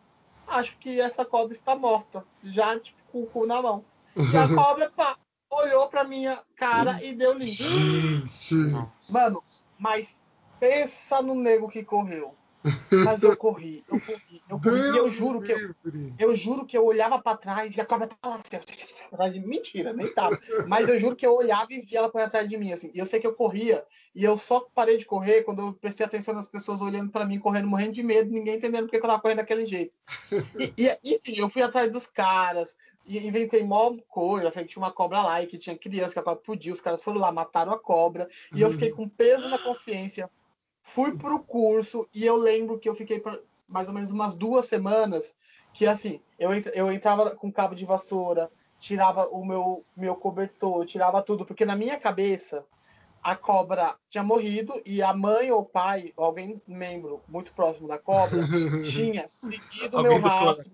acho 0.48 0.78
que 0.78 1.00
essa 1.00 1.26
cobra 1.26 1.54
está 1.54 1.76
morta. 1.76 2.26
Já, 2.42 2.80
tipo, 2.80 3.02
com 3.12 3.22
o 3.24 3.28
cu 3.28 3.46
na 3.46 3.62
mão. 3.62 3.84
E 4.16 4.38
a 4.38 4.48
cobra, 4.54 4.90
pá, 4.92 5.18
olhou 5.50 5.88
pra 5.88 6.04
minha 6.04 6.42
cara 6.56 7.02
e 7.04 7.14
deu. 7.14 7.40
Gente. 7.42 7.64
Mano, 9.10 9.42
mas 9.80 10.17
pensa 10.60 11.22
no 11.22 11.36
nego 11.36 11.70
que 11.70 11.84
correu. 11.84 12.36
Mas 12.92 13.24
eu 13.24 13.36
corri, 13.38 13.84
eu 13.88 14.00
corri, 14.00 14.42
eu 14.50 14.60
corri. 14.60 14.80
E 14.80 14.88
eu 14.88 14.94
Deus 14.94 15.14
juro 15.14 15.42
que 15.42 15.52
eu, 15.52 15.76
eu 16.20 16.36
juro 16.36 16.66
que 16.66 16.78
eu 16.78 16.86
olhava 16.86 17.22
pra 17.22 17.38
trás 17.38 17.76
e 17.76 17.82
a 17.82 17.86
cobra 17.86 18.08
tava 18.08 18.36
lá, 18.36 18.42
assim. 18.42 19.40
Mentira, 19.46 19.94
nem 19.94 20.14
tava. 20.14 20.38
Mas 20.68 20.90
eu 20.90 21.00
juro 21.00 21.16
que 21.16 21.26
eu 21.26 21.36
olhava 21.36 21.68
e 21.72 21.82
via 21.82 22.00
ela 22.00 22.12
correndo 22.12 22.28
atrás 22.28 22.50
de 22.50 22.58
mim, 22.58 22.74
assim. 22.74 22.92
E 22.94 23.00
eu 23.00 23.06
sei 23.06 23.20
que 23.20 23.28
eu 23.28 23.34
corria. 23.34 23.86
E 24.14 24.24
eu 24.24 24.38
só 24.38 24.66
parei 24.76 24.98
de 24.98 25.06
correr 25.06 25.44
quando 25.44 25.62
eu 25.62 25.74
prestei 25.74 26.06
atenção 26.06 26.34
nas 26.34 26.48
pessoas 26.48 26.82
olhando 26.82 27.12
pra 27.12 27.26
mim, 27.26 27.40
correndo, 27.40 27.68
morrendo 27.68 27.94
de 27.94 28.04
medo, 28.04 28.32
ninguém 28.32 28.56
entendendo 28.56 28.84
porque 28.84 29.00
que 29.00 29.06
eu 29.06 29.10
tava 29.10 29.22
correndo 29.22 29.38
daquele 29.38 29.66
jeito. 29.66 29.96
E, 30.60 30.74
e, 30.78 31.16
enfim, 31.16 31.36
eu 31.38 31.50
fui 31.50 31.62
atrás 31.62 31.90
dos 31.92 32.06
caras 32.06 32.76
e 33.06 33.26
inventei 33.26 33.64
mó 33.64 33.96
coisa. 34.10 34.52
Falei 34.52 34.68
que 34.68 34.74
tinha 34.74 34.84
uma 34.84 34.92
cobra 34.92 35.22
lá 35.22 35.42
e 35.42 35.48
que 35.48 35.58
tinha 35.58 35.78
criança, 35.78 36.14
que 36.14 36.20
a 36.20 36.24
cobra 36.24 36.42
podia. 36.44 36.74
Os 36.74 36.82
caras 36.82 37.04
foram 37.04 37.22
lá, 37.22 37.32
mataram 37.32 37.72
a 37.72 37.80
cobra. 37.80 38.28
E 38.54 38.62
eu 38.62 38.72
fiquei 38.72 38.92
com 38.92 39.08
peso 39.08 39.48
na 39.48 39.58
consciência. 39.58 40.30
Fui 40.88 41.18
pro 41.18 41.44
curso 41.44 42.08
e 42.16 42.26
eu 42.26 42.38
lembro 42.38 42.80
que 42.80 42.88
eu 42.88 42.96
fiquei 42.96 43.20
por 43.20 43.44
mais 43.68 43.90
ou 43.90 43.94
menos 43.94 44.10
umas 44.10 44.36
duas 44.36 44.68
semanas 44.68 45.36
que 45.74 45.86
assim, 45.86 46.22
eu, 46.40 46.50
eu 46.74 46.90
entrava 46.90 47.36
com 47.36 47.52
cabo 47.52 47.76
de 47.76 47.84
vassoura, 47.84 48.50
tirava 48.80 49.28
o 49.28 49.46
meu, 49.46 49.86
meu 49.96 50.16
cobertor, 50.16 50.86
tirava 50.86 51.22
tudo, 51.22 51.46
porque 51.46 51.66
na 51.66 51.76
minha 51.76 52.00
cabeça 52.00 52.66
a 53.22 53.36
cobra 53.36 53.98
tinha 54.10 54.24
morrido 54.24 54.82
e 54.86 55.04
a 55.04 55.14
mãe 55.14 55.52
ou 55.52 55.60
o 55.62 55.66
pai, 55.66 56.14
ou 56.16 56.24
alguém 56.24 56.62
membro 56.66 57.22
muito 57.28 57.54
próximo 57.54 57.88
da 57.88 57.98
cobra, 57.98 58.40
tinha 58.82 59.28
seguido 59.28 60.00
o 60.00 60.02
meu 60.02 60.18
rastro. 60.22 60.72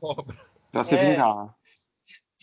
Pra 0.72 0.84
se 0.84 0.96
É. 0.96 1.10
vingar. 1.10 1.56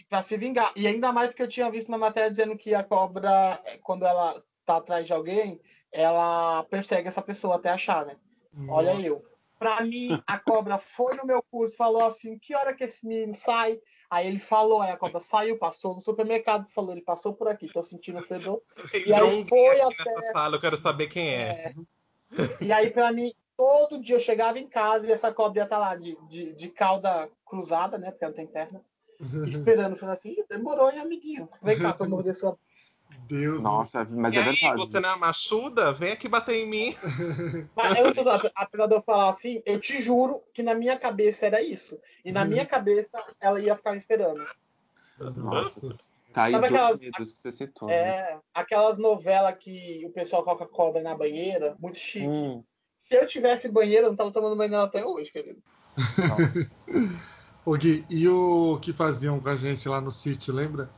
para 0.08 0.22
se 0.22 0.36
vingar. 0.36 0.72
E 0.74 0.88
ainda 0.88 1.12
mais 1.12 1.28
porque 1.28 1.44
eu 1.44 1.48
tinha 1.48 1.70
visto 1.70 1.88
na 1.88 1.98
matéria 1.98 2.30
dizendo 2.30 2.56
que 2.56 2.74
a 2.74 2.82
cobra, 2.82 3.62
quando 3.84 4.04
ela 4.04 4.42
tá 4.66 4.78
atrás 4.78 5.06
de 5.06 5.12
alguém, 5.12 5.60
ela 5.92 6.62
persegue 6.64 7.08
essa 7.08 7.22
pessoa 7.22 7.56
até 7.56 7.70
achar, 7.70 8.06
né? 8.06 8.16
Olha 8.68 8.94
eu. 9.00 9.22
Pra 9.58 9.82
mim, 9.84 10.18
a 10.26 10.38
cobra 10.38 10.78
foi 10.78 11.14
no 11.16 11.26
meu 11.26 11.42
curso, 11.42 11.76
falou 11.76 12.02
assim: 12.04 12.38
que 12.38 12.54
hora 12.54 12.74
que 12.74 12.84
esse 12.84 13.06
menino 13.06 13.34
sai? 13.34 13.78
Aí 14.08 14.26
ele 14.26 14.38
falou, 14.38 14.80
aí 14.80 14.90
a 14.90 14.96
cobra 14.96 15.20
saiu, 15.20 15.58
passou 15.58 15.94
no 15.94 16.00
supermercado, 16.00 16.70
falou: 16.70 16.92
ele 16.92 17.02
passou 17.02 17.34
por 17.34 17.46
aqui, 17.46 17.70
tô 17.70 17.82
sentindo 17.82 18.18
o 18.20 18.22
fedor. 18.22 18.62
E 19.06 19.12
aí 19.12 19.44
foi 19.46 19.80
até- 19.82 20.32
sala, 20.32 20.56
eu 20.56 20.60
quero 20.60 20.76
saber 20.78 21.08
quem 21.08 21.34
é. 21.34 21.74
E 22.60 22.72
aí, 22.72 22.90
pra 22.90 23.12
mim, 23.12 23.34
todo 23.54 24.00
dia 24.00 24.16
eu 24.16 24.20
chegava 24.20 24.58
em 24.58 24.66
casa 24.66 25.06
e 25.06 25.12
essa 25.12 25.30
cobra 25.32 25.60
ia 25.60 25.64
estar 25.64 25.78
lá 25.78 25.94
de, 25.94 26.16
de, 26.28 26.54
de 26.54 26.68
cauda 26.70 27.30
cruzada, 27.44 27.98
né? 27.98 28.10
Porque 28.10 28.24
ela 28.24 28.30
não 28.30 28.36
tem 28.36 28.46
perna, 28.46 28.82
esperando. 29.44 29.96
Falei 29.96 30.14
assim: 30.14 30.30
"Ih, 30.30 30.44
demorou, 30.48 30.90
hein, 30.90 31.00
amiguinho? 31.00 31.48
Vem 31.62 31.78
cá 31.78 31.92
pra 31.92 32.08
morder 32.08 32.34
sua. 32.34 32.58
Deus. 33.30 33.62
Nossa, 33.62 34.04
mas 34.10 34.34
e 34.34 34.38
é 34.38 34.40
aí, 34.42 34.44
verdade. 34.50 34.76
você 34.76 35.00
não 35.00 35.10
é 35.10 35.16
machuda? 35.16 35.92
Vem 35.92 36.12
aqui 36.12 36.28
bater 36.28 36.54
em 36.56 36.68
mim. 36.68 36.96
Mas 37.76 37.98
eu, 37.98 38.06
apesar 38.54 38.86
de 38.86 38.94
eu 38.94 39.02
falar 39.02 39.30
assim, 39.30 39.62
eu 39.64 39.78
te 39.80 40.02
juro 40.02 40.42
que 40.52 40.62
na 40.62 40.74
minha 40.74 40.98
cabeça 40.98 41.46
era 41.46 41.62
isso. 41.62 41.98
E 42.24 42.32
na 42.32 42.44
minha 42.44 42.66
cabeça 42.66 43.22
ela 43.40 43.60
ia 43.60 43.76
ficar 43.76 43.92
me 43.92 43.98
esperando. 43.98 44.42
Nossa. 45.36 45.80
Tá 46.32 46.44
aí 46.44 46.52
Sabe 46.52 46.66
aquelas- 46.66 47.00
medos 47.00 47.32
que 47.32 47.38
você 47.42 47.52
citou. 47.52 47.88
né? 47.88 47.94
É, 47.94 48.38
aquelas 48.54 48.98
novelas 48.98 49.56
que 49.58 50.02
o 50.06 50.10
pessoal 50.10 50.44
coloca 50.44 50.66
cobra 50.66 51.02
na 51.02 51.16
banheira, 51.16 51.74
muito 51.80 51.98
chique. 51.98 52.26
Hum, 52.28 52.62
Se 53.00 53.16
eu 53.16 53.26
tivesse 53.26 53.68
banheira, 53.68 54.06
eu 54.06 54.10
não 54.10 54.16
tava 54.16 54.30
tomando 54.30 54.54
banho 54.56 54.70
nela 54.70 54.84
até 54.84 55.04
hoje, 55.04 55.32
querido. 55.32 55.60
Ô 57.66 57.76
Gui, 57.76 58.04
e 58.08 58.26
o 58.28 58.78
que 58.80 58.92
faziam 58.92 59.38
com 59.40 59.48
a 59.48 59.56
gente 59.56 59.88
lá 59.88 60.00
no 60.00 60.10
sítio, 60.10 60.54
lembra? 60.54 60.88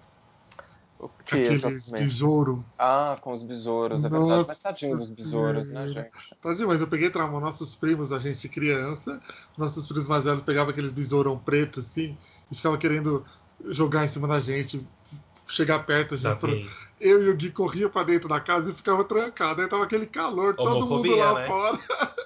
Que 1.25 1.35
Aqueles 1.37 1.91
besouro. 1.91 2.65
Ah, 2.79 3.17
com 3.21 3.33
os 3.33 3.43
besouros, 3.43 4.05
é 4.05 4.09
verdade. 4.09 4.45
Mas 4.49 4.61
tadinho 4.61 4.97
dos 4.97 5.11
besouros, 5.11 5.71
né, 5.71 5.87
gente? 5.89 6.11
Tadinho, 6.41 6.69
mas 6.69 6.81
eu 6.81 6.87
peguei 6.87 7.11
trauma. 7.11 7.41
Nossos 7.41 7.75
primos, 7.75 8.13
a 8.13 8.19
gente 8.19 8.49
criança, 8.49 9.21
nossos 9.57 9.87
primos 9.87 10.07
mais 10.07 10.25
velhos 10.25 10.43
pegavam 10.43 10.71
aqueles 10.71 10.91
besourão 10.91 11.39
preto 11.39 11.81
assim 11.81 12.17
e 12.51 12.55
ficava 12.55 12.77
querendo 12.79 13.25
jogar 13.69 14.05
em 14.05 14.09
cima 14.09 14.27
da 14.29 14.41
gente, 14.41 14.87
chegar 15.47 15.81
perto, 15.81 16.15
a 16.15 16.19
gente. 16.19 16.39
pro- 16.39 16.51
Davi. 16.51 16.71
Eu 17.01 17.25
e 17.25 17.29
o 17.31 17.37
Gui 17.37 17.51
corria 17.51 17.89
pra 17.89 18.05
dentro 18.05 18.29
da 18.29 18.41
casa 18.41 18.71
e 18.71 18.75
ficava 18.75 19.03
trancado. 19.05 19.61
Aí 19.61 19.69
tava 19.69 19.85
aquele 19.85 20.07
calor, 20.07 20.55
todo 20.55 20.87
mundo 20.87 20.89
Homofobia, 20.99 21.17
lá 21.17 21.41
né? 21.41 21.47
fora. 21.49 21.79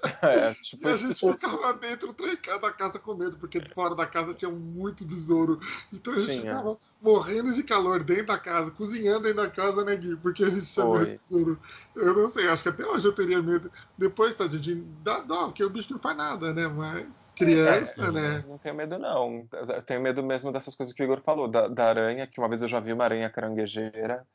É, 0.22 0.52
E 0.52 0.54
tipo, 0.54 0.88
a 0.88 0.96
gente 0.96 1.14
ficava 1.14 1.72
dentro, 1.75 2.12
trancado 2.12 2.60
da 2.60 2.72
casa 2.72 2.98
com 2.98 3.14
medo, 3.14 3.38
porque 3.38 3.60
fora 3.75 3.94
da 3.94 4.06
casa 4.06 4.34
tinha 4.34 4.50
muito 4.50 5.04
besouro. 5.06 5.58
Então 5.92 6.12
a 6.14 6.18
gente 6.18 6.38
Tinha. 6.40 6.54
ficava 6.56 6.78
morrendo 7.00 7.52
de 7.52 7.62
calor 7.62 8.02
dentro 8.04 8.26
da 8.26 8.38
casa, 8.38 8.70
cozinhando 8.70 9.22
dentro 9.22 9.42
da 9.42 9.50
casa, 9.50 9.84
né, 9.84 9.96
Gui? 9.96 10.16
Porque 10.16 10.44
a 10.44 10.50
gente 10.50 10.66
tinha 10.72 10.86
medo 10.86 11.06
de 11.06 11.18
besouro. 11.18 11.60
Eu 11.94 12.14
não 12.14 12.30
sei, 12.30 12.46
acho 12.48 12.62
que 12.62 12.68
até 12.68 12.84
hoje 12.86 13.06
eu 13.06 13.14
teria 13.14 13.42
medo. 13.42 13.70
Depois, 13.96 14.34
tadinho, 14.34 14.60
de 14.62 14.75
dá 15.02 15.20
dó, 15.20 15.46
porque 15.46 15.64
o 15.64 15.70
bicho 15.70 15.92
não 15.92 16.00
faz 16.00 16.16
nada, 16.16 16.52
né? 16.52 16.68
Mas 16.68 17.32
criança, 17.36 18.08
É, 18.08 18.12
né? 18.12 18.44
Não 18.46 18.58
tenho 18.58 18.75
medo, 18.75 18.98
não. 18.98 19.48
Eu 19.52 19.82
tenho 19.82 20.00
medo 20.00 20.22
mesmo 20.22 20.52
dessas 20.52 20.75
coisas 20.75 20.94
que 20.94 21.02
o 21.02 21.04
Igor 21.04 21.20
falou, 21.22 21.48
da, 21.48 21.68
da 21.68 21.88
aranha, 21.88 22.26
que 22.26 22.38
uma 22.40 22.48
vez 22.48 22.62
eu 22.62 22.68
já 22.68 22.80
vi 22.80 22.92
uma 22.92 23.04
aranha 23.04 23.30
caranguejeira, 23.30 24.26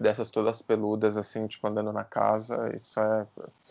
dessas 0.00 0.30
todas 0.30 0.62
peludas, 0.62 1.16
assim, 1.16 1.46
tipo, 1.46 1.66
andando 1.66 1.92
na 1.92 2.04
casa. 2.04 2.72
Isso 2.74 2.98
é, 3.00 3.26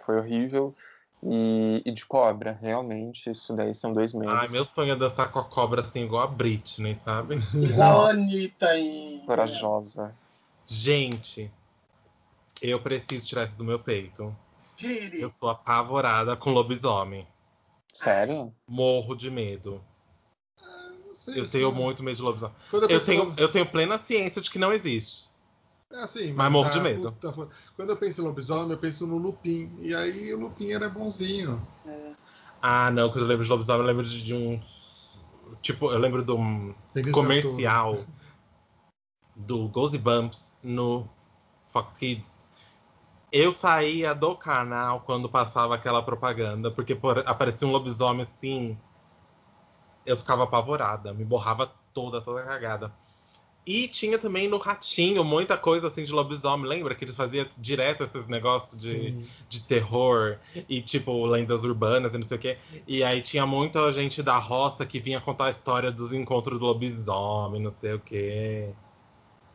foi 0.06 0.18
horrível. 0.18 0.76
E, 1.24 1.82
e 1.84 1.92
de 1.92 2.06
cobra, 2.06 2.58
realmente, 2.62 3.32
isso 3.32 3.54
daí 3.54 3.74
são 3.74 3.92
dois 3.92 4.14
medos. 4.14 4.34
Ai, 4.34 4.48
meu 4.50 4.64
sonho 4.64 4.92
é 4.92 4.96
dançar 4.96 5.32
com 5.32 5.40
a 5.40 5.44
cobra 5.44 5.82
assim, 5.82 6.04
igual 6.04 6.24
a 6.24 6.28
Britney, 6.28 6.96
sabe? 6.96 7.42
Igual 7.56 8.06
a 8.06 8.10
Anitta 8.12 8.78
e. 8.78 9.24
Corajosa. 9.26 10.14
Gente, 10.66 11.52
eu 12.62 12.80
preciso 12.80 13.26
tirar 13.26 13.46
isso 13.46 13.58
do 13.58 13.64
meu 13.64 13.80
peito. 13.80 14.36
Giri. 14.78 15.22
Eu 15.22 15.32
sou 15.32 15.50
apavorada 15.50 16.36
com 16.36 16.52
lobisomem. 16.52 17.28
Sério? 17.92 18.54
Morro 18.68 19.16
de 19.16 19.32
medo. 19.32 19.84
Sei, 21.16 21.40
Eu 21.40 21.50
tenho 21.50 21.72
muito 21.72 22.04
medo 22.04 22.16
de 22.16 22.22
lobisomem. 22.22 22.56
Eu 22.88 23.04
tenho, 23.04 23.34
eu 23.38 23.50
tenho 23.50 23.66
plena 23.66 23.98
ciência 23.98 24.40
de 24.40 24.52
que 24.52 24.60
não 24.60 24.72
existe. 24.72 25.27
É 25.92 26.02
assim, 26.02 26.34
mas 26.34 26.52
morro 26.52 26.70
de 26.70 26.78
tá, 26.78 26.84
medo. 26.84 27.12
puta, 27.14 27.50
quando 27.76 27.90
eu 27.90 27.98
penso 27.98 28.22
em 28.22 28.24
lobisomem, 28.26 28.72
eu 28.72 28.78
penso 28.78 29.08
no 29.08 29.18
Lupin. 29.18 29.72
E 29.80 29.96
aí 29.96 30.34
o 30.34 30.40
Lupin 30.40 30.72
era 30.72 30.90
bonzinho. 30.90 31.66
Ah, 32.62 32.92
não, 32.92 33.10
quando 33.10 33.22
eu 33.22 33.28
lembro 33.28 33.46
de 33.46 33.50
lobisomem, 33.50 33.82
eu 33.82 33.88
lembro 33.88 34.04
de, 34.04 34.24
de 34.24 34.36
um. 34.36 34.60
Tipo, 35.62 35.90
eu 35.92 35.98
lembro 35.98 36.24
de 36.24 36.32
um 36.32 36.76
Eles 36.94 37.14
comercial 37.14 38.06
do 39.34 39.68
Gozy 39.70 39.98
Bumps 39.98 40.58
no 40.62 41.08
Fox 41.70 41.94
Kids. 41.94 42.46
Eu 43.32 43.52
saía 43.52 44.14
do 44.14 44.36
canal 44.36 45.02
quando 45.02 45.30
passava 45.30 45.76
aquela 45.76 46.02
propaganda, 46.02 46.70
porque 46.70 46.96
por, 46.96 47.20
aparecia 47.20 47.68
um 47.68 47.72
lobisomem 47.72 48.24
assim. 48.24 48.78
Eu 50.06 50.18
ficava 50.18 50.44
apavorada, 50.44 51.14
me 51.14 51.24
borrava 51.24 51.72
toda, 51.94 52.22
toda 52.22 52.44
cagada. 52.44 52.94
E 53.68 53.86
tinha 53.90 54.18
também 54.18 54.48
no 54.48 54.58
Ratinho 54.58 55.26
muita 55.26 55.58
coisa 55.58 55.88
assim 55.88 56.06
de 56.06 56.14
lobisomem. 56.14 56.66
Lembra 56.66 56.96
que 56.96 57.04
eles 57.04 57.18
faziam 57.18 57.46
direto 57.58 58.02
esses 58.02 58.26
negócios 58.28 58.80
de, 58.82 59.12
Sim. 59.12 59.28
de 59.50 59.60
terror 59.66 60.38
e 60.70 60.82
tipo 60.82 61.26
lendas 61.26 61.66
urbanas 61.66 62.16
e 62.16 62.18
não 62.18 62.26
sei 62.26 62.38
o 62.38 62.40
quê. 62.40 62.58
E 62.88 63.04
aí 63.04 63.22
tinha 63.22 63.46
muita 63.46 63.92
gente 63.92 64.24
da 64.24 64.38
roça 64.38 64.86
que 64.86 65.02
vinha 65.02 65.20
contar 65.20 65.48
a 65.48 65.52
história 65.52 65.92
dos 65.92 66.14
encontros 66.14 66.60
do 66.60 66.66
lobisomem, 66.66 67.62
não 67.62 67.72
sei 67.72 67.94
o 67.94 68.00
quê. 68.00 68.70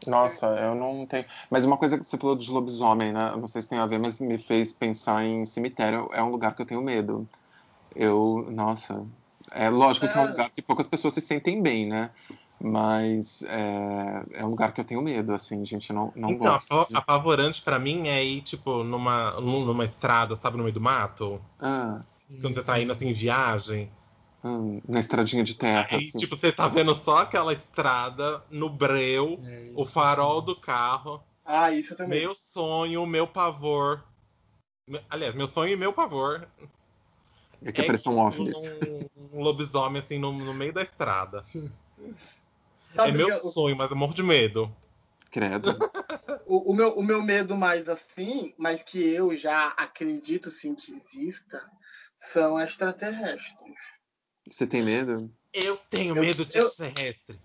Nossa, 0.06 0.46
eu 0.46 0.74
não 0.74 1.06
tenho. 1.06 1.24
Mas 1.50 1.64
uma 1.64 1.78
coisa 1.78 1.96
que 1.96 2.04
você 2.04 2.18
falou 2.18 2.36
de 2.36 2.50
lobisomem, 2.50 3.12
né? 3.14 3.34
Não 3.36 3.48
sei 3.48 3.62
se 3.62 3.68
tem 3.70 3.78
a 3.78 3.86
ver, 3.86 3.98
mas 3.98 4.18
me 4.18 4.36
fez 4.36 4.74
pensar 4.74 5.24
em 5.24 5.46
cemitério. 5.46 6.10
É 6.12 6.22
um 6.22 6.30
lugar 6.30 6.54
que 6.54 6.60
eu 6.60 6.66
tenho 6.66 6.82
medo. 6.82 7.26
Eu, 7.94 8.46
nossa, 8.50 9.06
é 9.50 9.70
lógico 9.70 10.08
que 10.08 10.18
é 10.18 10.20
um 10.20 10.24
É. 10.24 10.28
lugar 10.28 10.50
que 10.50 10.62
poucas 10.62 10.86
pessoas 10.86 11.14
se 11.14 11.20
sentem 11.20 11.62
bem, 11.62 11.86
né? 11.86 12.10
Mas 12.62 13.42
é, 13.42 14.24
é 14.34 14.44
um 14.44 14.50
lugar 14.50 14.72
que 14.72 14.80
eu 14.80 14.84
tenho 14.84 15.02
medo, 15.02 15.32
assim, 15.32 15.64
gente. 15.66 15.92
Não, 15.92 16.12
não 16.14 16.30
então, 16.32 16.52
gosto. 16.52 16.72
apa- 16.72 16.98
apavorante 16.98 17.60
pra 17.60 17.78
mim 17.78 18.06
é 18.08 18.24
ir, 18.24 18.42
tipo, 18.42 18.84
numa, 18.84 19.32
num- 19.40 19.64
numa 19.64 19.84
estrada, 19.84 20.36
sabe, 20.36 20.56
no 20.56 20.62
meio 20.62 20.74
do 20.74 20.80
mato. 20.80 21.40
Ah, 21.58 22.02
Quando 22.40 22.54
você 22.54 22.62
tá 22.62 22.78
indo 22.80 22.92
assim 22.92 23.08
em 23.08 23.12
viagem. 23.12 23.90
hum, 24.44 24.80
na 24.88 25.00
estradinha 25.00 25.42
de 25.42 25.54
terra. 25.54 25.88
Aí, 25.90 26.06
assim. 26.08 26.18
tipo, 26.18 26.36
você 26.36 26.52
tá 26.52 26.68
vendo 26.68 26.94
só 26.94 27.18
aquela 27.18 27.52
estrada 27.52 28.42
no 28.50 28.70
breu, 28.70 29.40
É 29.44 29.62
isso, 29.62 29.72
o 29.76 29.84
farol 29.84 30.40
do 30.40 30.54
carro. 30.54 31.20
Ah, 31.44 31.72
isso 31.72 31.96
também. 31.96 32.20
Meu 32.20 32.34
sonho, 32.34 33.04
meu 33.06 33.26
pavor. 33.26 34.04
Aliás, 35.10 35.34
meu 35.34 35.48
sonho 35.48 35.72
e 35.72 35.76
meu 35.76 35.92
pavor 35.92 36.46
é 37.64 37.70
que 37.72 37.80
apareçam 37.80 38.18
OVNIs. 38.18 38.70
um, 39.20 39.38
um 39.38 39.42
lobisomem 39.42 40.02
assim 40.02 40.18
no, 40.18 40.32
no 40.32 40.54
meio 40.54 40.72
da 40.72 40.82
estrada. 40.82 41.42
Sabe 42.94 43.10
é 43.10 43.12
meu 43.12 43.26
que 43.26 43.32
eu- 43.32 43.50
sonho, 43.50 43.76
mas 43.76 43.90
eu 43.90 43.96
morro 43.96 44.14
de 44.14 44.22
medo. 44.22 44.74
Credo. 45.30 45.68
o, 46.46 46.72
o 46.72 46.74
meu, 46.74 46.90
o 46.98 47.02
meu 47.02 47.22
medo 47.22 47.56
mais 47.56 47.88
assim, 47.88 48.54
mas 48.58 48.82
que 48.82 49.02
eu 49.14 49.34
já 49.34 49.68
acredito 49.68 50.50
sim 50.50 50.74
que 50.74 50.92
exista, 50.92 51.58
são 52.18 52.60
extraterrestres. 52.60 53.74
Você 54.50 54.66
tem 54.66 54.82
medo? 54.82 55.32
Eu 55.52 55.76
tenho 55.88 56.14
Eu- 56.16 56.22
medo 56.22 56.44
de 56.44 56.58
eu- 56.58 56.66
extraterrestre. 56.66 57.40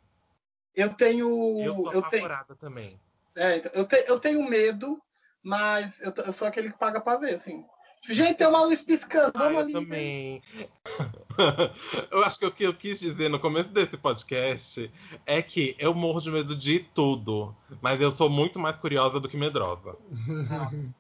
Eu 0.76 0.94
tenho. 0.94 1.62
Eu 1.62 1.74
sou 1.74 1.86
eu 1.94 2.02
tenho, 2.04 2.26
apavorada 2.26 2.56
também. 2.56 3.00
é, 3.36 3.58
então, 3.58 3.72
eu, 3.74 3.88
te- 3.88 4.06
eu 4.08 4.20
tenho 4.20 4.48
medo, 4.48 5.02
mas 5.42 6.00
eu, 6.02 6.14
eu 6.26 6.34
sou 6.34 6.48
aquele 6.48 6.72
que 6.72 6.78
paga 6.78 7.00
pra 7.02 7.18
ver, 7.18 7.36
assim. 7.36 7.66
Gente, 8.10 8.38
tem 8.38 8.48
uma 8.48 8.64
luz 8.64 8.82
piscando, 8.82 9.32
Ah, 9.36 9.50
vamos 9.50 9.54
eu 9.56 9.60
ali. 9.60 9.74
ver. 9.74 9.80
também. 9.82 10.42
eu 12.12 12.24
acho 12.24 12.40
que 12.40 12.46
o 12.46 12.52
que 12.52 12.64
eu 12.64 12.74
quis 12.74 13.00
dizer 13.00 13.30
no 13.30 13.40
começo 13.40 13.70
desse 13.70 13.98
podcast 13.98 14.90
é 15.26 15.42
que 15.42 15.76
eu 15.78 15.94
morro 15.94 16.22
de 16.22 16.32
medo 16.32 16.56
de 16.56 16.80
tudo, 16.80 17.54
mas 17.82 18.00
eu 18.00 18.10
sou 18.12 18.30
muito 18.30 18.60
mais 18.60 18.78
curiosa 18.78 19.20
do 19.20 19.28
que 19.28 19.36
medrosa. 19.38 19.96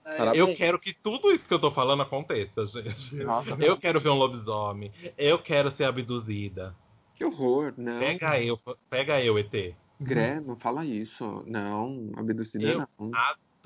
É. 0.06 0.32
Eu 0.39 0.54
quero 0.54 0.80
que 0.80 0.94
tudo 0.94 1.32
isso 1.32 1.48
que 1.48 1.54
eu 1.54 1.60
tô 1.60 1.72
falando 1.72 2.01
aconteça, 2.04 2.66
gente. 2.66 3.16
Nossa, 3.16 3.56
Eu 3.60 3.77
quero 3.77 4.00
ver 4.00 4.10
um 4.10 4.16
lobisomem. 4.18 4.92
Eu 5.18 5.39
quero 5.39 5.72
ser 5.72 5.86
abduzida. 5.86 6.75
que 7.16 7.24
horror. 7.25 7.74
Não. 7.77 8.00
Pega 8.00 8.39
eu, 8.42 8.60
pega 8.89 9.22
eu, 9.24 9.38
ET. 9.39 9.74
Gré, 10.00 10.39
não 10.39 10.56
fala 10.56 10.86
isso. 10.86 11.44
Não, 11.48 12.12
abduzida 12.16 12.68
Eu- 12.68 12.88
não. 13.00 13.12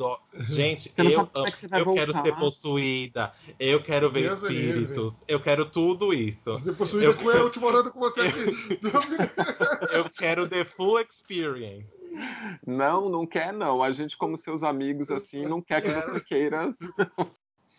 Adoro. 0.01 0.19
Gente, 0.33 0.91
eu, 0.97 1.05
é 1.05 1.81
eu 1.81 1.93
quero 1.93 2.13
ser 2.13 2.35
possuída. 2.35 3.31
Eu 3.59 3.83
quero 3.83 4.09
ver 4.09 4.29
Deus 4.29 4.41
espíritos. 4.41 5.13
Eu 5.27 5.39
quero 5.39 5.65
tudo 5.65 6.13
isso. 6.13 6.51
Você 6.53 6.73
possuída 6.73 7.05
Eu- 7.05 7.15
com 7.15 7.29
eu, 7.31 7.49
te 7.49 7.59
morando 7.59 7.91
com 7.91 7.99
você 7.99 8.21
aqui. 8.21 8.79
Eu 9.93 10.09
quero 10.09 10.47
the 10.47 10.65
full 10.65 10.99
experience. 10.99 11.89
Não, 12.65 13.09
não 13.09 13.25
quer 13.25 13.53
não. 13.53 13.83
A 13.83 13.91
gente, 13.91 14.17
como 14.17 14.35
seus 14.37 14.63
amigos, 14.63 15.11
assim, 15.11 15.45
não 15.45 15.61
quer 15.61 15.81
que 15.81 15.89
você 15.89 16.19
queira. 16.21 16.73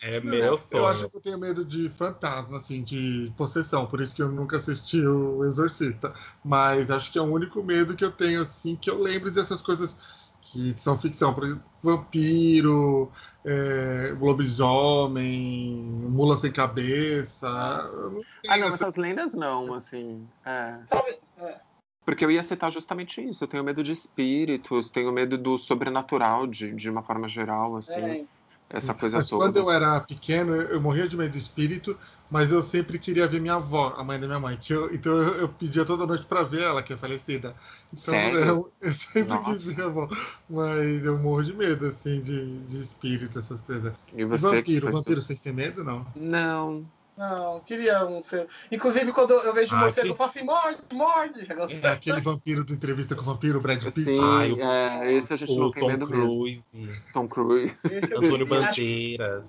É 0.01 0.21
meu 0.21 0.57
sonho. 0.57 0.83
Eu 0.83 0.87
acho 0.87 1.09
que 1.09 1.17
eu 1.17 1.21
tenho 1.21 1.39
medo 1.39 1.65
de 1.65 1.89
fantasma, 1.91 2.57
assim, 2.57 2.83
de 2.83 3.33
possessão, 3.37 3.87
por 3.87 4.01
isso 4.01 4.15
que 4.15 4.23
eu 4.23 4.29
nunca 4.29 4.57
assisti 4.57 5.01
o 5.07 5.45
Exorcista. 5.45 6.13
Mas 6.45 6.91
acho 6.91 7.13
que 7.13 7.19
é 7.19 7.23
o 7.23 7.33
único 7.33 7.63
medo 7.63 7.95
que 7.95 8.05
eu 8.05 8.11
tenho, 8.11 8.43
assim, 8.43 8.75
que 8.75 8.91
eu 8.91 9.01
lembro 9.01 9.31
dessas 9.31 9.63
coisas 9.63 9.97
que 10.43 10.75
são 10.77 10.99
ficção. 10.99 11.33
Por 11.35 11.45
exemplo, 11.45 11.63
vampiro, 11.83 13.11
é, 13.45 14.15
lobisomem, 14.21 15.75
mula 15.75 16.37
sem 16.37 16.53
cabeça. 16.53 17.49
Não 17.49 18.23
Ah, 18.49 18.57
não, 18.57 18.67
essa- 18.67 18.75
essas 18.75 18.97
lendas 18.97 19.35
não, 19.35 19.75
assim. 19.75 20.27
É. 20.45 20.79
Sabe? 20.89 21.19
É. 21.39 21.61
Porque 22.05 22.25
eu 22.25 22.31
ia 22.31 22.43
citar 22.43 22.71
justamente 22.71 23.21
isso. 23.27 23.45
Eu 23.45 23.49
tenho 23.49 23.63
medo 23.63 23.83
de 23.83 23.93
espíritos, 23.93 24.91
tenho 24.91 25.13
medo 25.13 25.39
do 25.39 25.57
sobrenatural, 25.57 26.47
de, 26.47 26.73
de 26.75 26.91
uma 26.91 27.03
forma 27.03 27.29
geral, 27.29 27.77
assim. 27.77 28.01
É, 28.01 28.25
Essa 28.73 28.95
coisa 28.95 29.19
Mas 29.19 29.29
toda. 29.29 29.45
quando 29.45 29.57
eu 29.59 29.71
era 29.71 30.01
pequeno, 30.01 30.55
eu, 30.55 30.63
eu 30.73 30.81
morria 30.81 31.07
de 31.09 31.17
medo 31.17 31.31
de 31.33 31.39
espírito, 31.39 31.99
mas 32.31 32.51
eu 32.51 32.63
sempre 32.63 32.99
queria 32.99 33.27
ver 33.27 33.41
minha 33.41 33.55
avó, 33.55 33.95
a 33.97 34.03
mãe 34.05 34.19
da 34.19 34.27
minha 34.27 34.41
mãe. 34.41 34.59
eu- 34.71 34.95
então 34.95 35.13
eu, 35.13 35.35
eu 35.41 35.49
pedia 35.55 35.85
toda 35.85 36.07
noite 36.07 36.27
pra 36.27 36.43
ver 36.43 36.63
ela, 36.63 36.83
que 36.83 36.93
é 36.93 36.97
falecida. 36.97 37.55
Então? 37.93 38.15
Eu, 38.15 38.73
eu 38.81 38.95
sempre 38.95 39.29
Nossa. 39.29 39.45
quis 39.53 39.65
ver 39.67 39.75
minha 39.75 39.87
avó. 39.87 40.09
Mas 40.49 41.05
eu 41.05 41.19
morro 41.19 41.43
de 41.45 41.55
medo, 41.55 41.87
assim, 41.87 42.23
de, 42.23 42.65
de 42.67 42.81
espírito, 42.81 43.39
essas 43.39 43.61
coisas. 43.61 43.95
E 44.13 44.23
E 44.23 44.25
você 44.25 44.39
vampiro, 44.39 44.87
que- 44.87 44.93
vampiro, 44.93 45.21
vocês 45.21 45.41
têm 45.41 45.53
medo, 45.53 45.85
não? 45.85 46.07
Não. 46.15 46.91
Não, 47.17 47.61
queria 47.61 48.07
um 48.07 48.23
ser. 48.23 48.49
Inclusive, 48.71 49.13
quando 49.13 49.33
eu 49.35 49.53
vejo 49.53 49.75
um 49.75 49.79
Ah, 49.79 49.83
morcego, 49.83 50.07
que- 50.07 50.13
eu 50.13 50.17
falo 50.17 50.31
assim: 50.31 50.45
morde, 50.45 50.79
morde. 50.93 51.47
É 51.85 51.89
aquele 51.89 52.21
vampiro 52.21 52.65
do 52.65 52.73
Entrevista 52.73 53.15
com 53.15 53.21
o 53.21 53.25
Vampiro, 53.25 53.59
o 53.59 53.61
Brad 53.61 53.83
Pitt. 53.85 54.01
Sim, 54.05 54.19
Ai, 54.21 54.53
o- 54.53 54.61
é, 54.63 55.13
esse 55.13 55.33
a 55.33 55.37
gente 55.37 55.53
O 55.53 55.61
não 55.61 55.71
tem 55.71 55.83
Tom 55.83 55.89
medo 55.89 56.07
mesmo. 56.09 56.29
Cruise, 56.31 56.65
Tom 57.13 57.29
Cruise. 57.29 57.75
Esse 57.85 58.13
eu 58.15 58.19
Antônio 58.19 58.47
Bandeiras. 58.47 59.45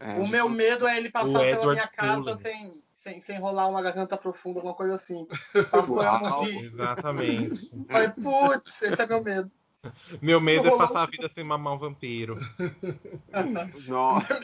É, 0.00 0.14
O 0.14 0.28
meu 0.28 0.48
medo 0.48 0.86
é 0.86 0.96
ele 0.96 1.10
passar 1.10 1.32
pela 1.32 1.44
Edward 1.48 1.70
minha 1.72 1.88
casa 1.88 2.22
Cullen. 2.22 2.36
sem, 2.36 2.72
sem, 2.94 3.20
sem 3.20 3.38
rolar 3.40 3.66
uma 3.66 3.82
garganta 3.82 4.16
profunda, 4.16 4.60
alguma 4.60 4.74
coisa 4.74 4.94
assim. 4.94 5.26
Passou 5.72 6.00
eu 6.00 6.08
Uau. 6.12 6.20
morri. 6.20 6.66
Exatamente. 6.66 7.70
Falei, 7.90 8.08
putz, 8.10 8.80
esse 8.82 9.02
é 9.02 9.06
meu 9.06 9.24
medo. 9.24 9.50
Meu 10.22 10.40
medo 10.40 10.68
é 10.68 10.76
passar 10.78 11.02
a 11.02 11.06
vida 11.06 11.28
sem 11.28 11.42
mamar 11.42 11.74
um 11.74 11.78
vampiro. 11.78 12.38
Nossa. 13.88 14.40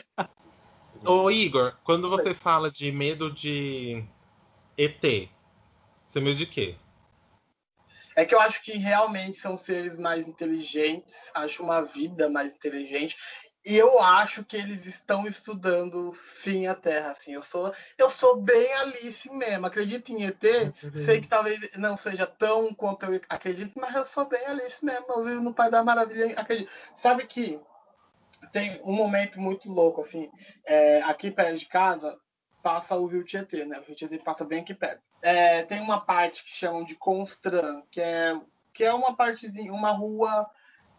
Ô, 1.03 1.29
Igor, 1.29 1.75
quando 1.83 2.09
você 2.09 2.33
fala 2.33 2.71
de 2.71 2.91
medo 2.91 3.31
de 3.31 4.03
ET, 4.77 5.29
você 6.07 6.19
medo 6.19 6.35
de 6.35 6.45
quê? 6.45 6.75
É 8.15 8.23
que 8.23 8.33
eu 8.33 8.39
acho 8.39 8.61
que 8.63 8.77
realmente 8.77 9.35
são 9.35 9.57
seres 9.57 9.97
mais 9.97 10.27
inteligentes, 10.27 11.29
acho 11.33 11.61
uma 11.61 11.81
vida 11.81 12.29
mais 12.29 12.53
inteligente. 12.53 13.17
E 13.65 13.75
eu 13.75 13.99
acho 13.99 14.43
que 14.43 14.55
eles 14.55 14.85
estão 14.85 15.27
estudando 15.27 16.13
sim 16.13 16.67
a 16.67 16.75
Terra. 16.75 17.11
Assim. 17.11 17.33
Eu, 17.33 17.41
sou, 17.41 17.73
eu 17.97 18.11
sou 18.11 18.39
bem 18.39 18.71
Alice 18.73 19.29
mesmo. 19.31 19.65
Acredito 19.65 20.11
em 20.11 20.23
ET. 20.23 20.43
Sei 21.03 21.19
que 21.19 21.27
talvez 21.27 21.71
não 21.75 21.97
seja 21.97 22.27
tão 22.27 22.71
quanto 22.75 23.07
eu 23.07 23.19
acredito, 23.27 23.79
mas 23.79 23.95
eu 23.95 24.05
sou 24.05 24.25
bem 24.25 24.45
Alice 24.45 24.85
mesmo. 24.85 25.07
Eu 25.09 25.23
vivo 25.23 25.41
no 25.41 25.53
Pai 25.53 25.71
da 25.71 25.83
Maravilha. 25.83 26.39
Acredito. 26.39 26.71
Sabe 26.93 27.25
que 27.25 27.59
tem 28.55 28.79
um 28.85 28.93
momento 28.93 29.37
muito 29.37 29.69
louco, 29.69 29.99
assim. 29.99 30.31
é, 30.65 31.01
aqui 31.01 31.29
perto 31.29 31.59
de 31.59 31.65
casa 31.65 32.17
passa 32.63 32.95
o 32.95 33.05
Rio 33.05 33.25
Tietê, 33.25 33.65
né? 33.65 33.77
O 33.79 33.83
Rio 33.83 33.95
Tietê 33.97 34.17
passa 34.17 34.45
bem 34.45 34.61
aqui 34.61 34.73
perto. 34.73 35.01
É, 35.21 35.63
tem 35.63 35.81
uma 35.81 35.99
parte 35.99 36.41
que 36.45 36.51
chamam 36.51 36.85
de 36.85 36.95
Constran, 36.95 37.81
que 37.91 37.99
é, 37.99 38.33
que 38.73 38.81
é 38.85 38.93
uma 38.93 39.13
partezinha, 39.13 39.73
uma 39.73 39.91
rua 39.91 40.49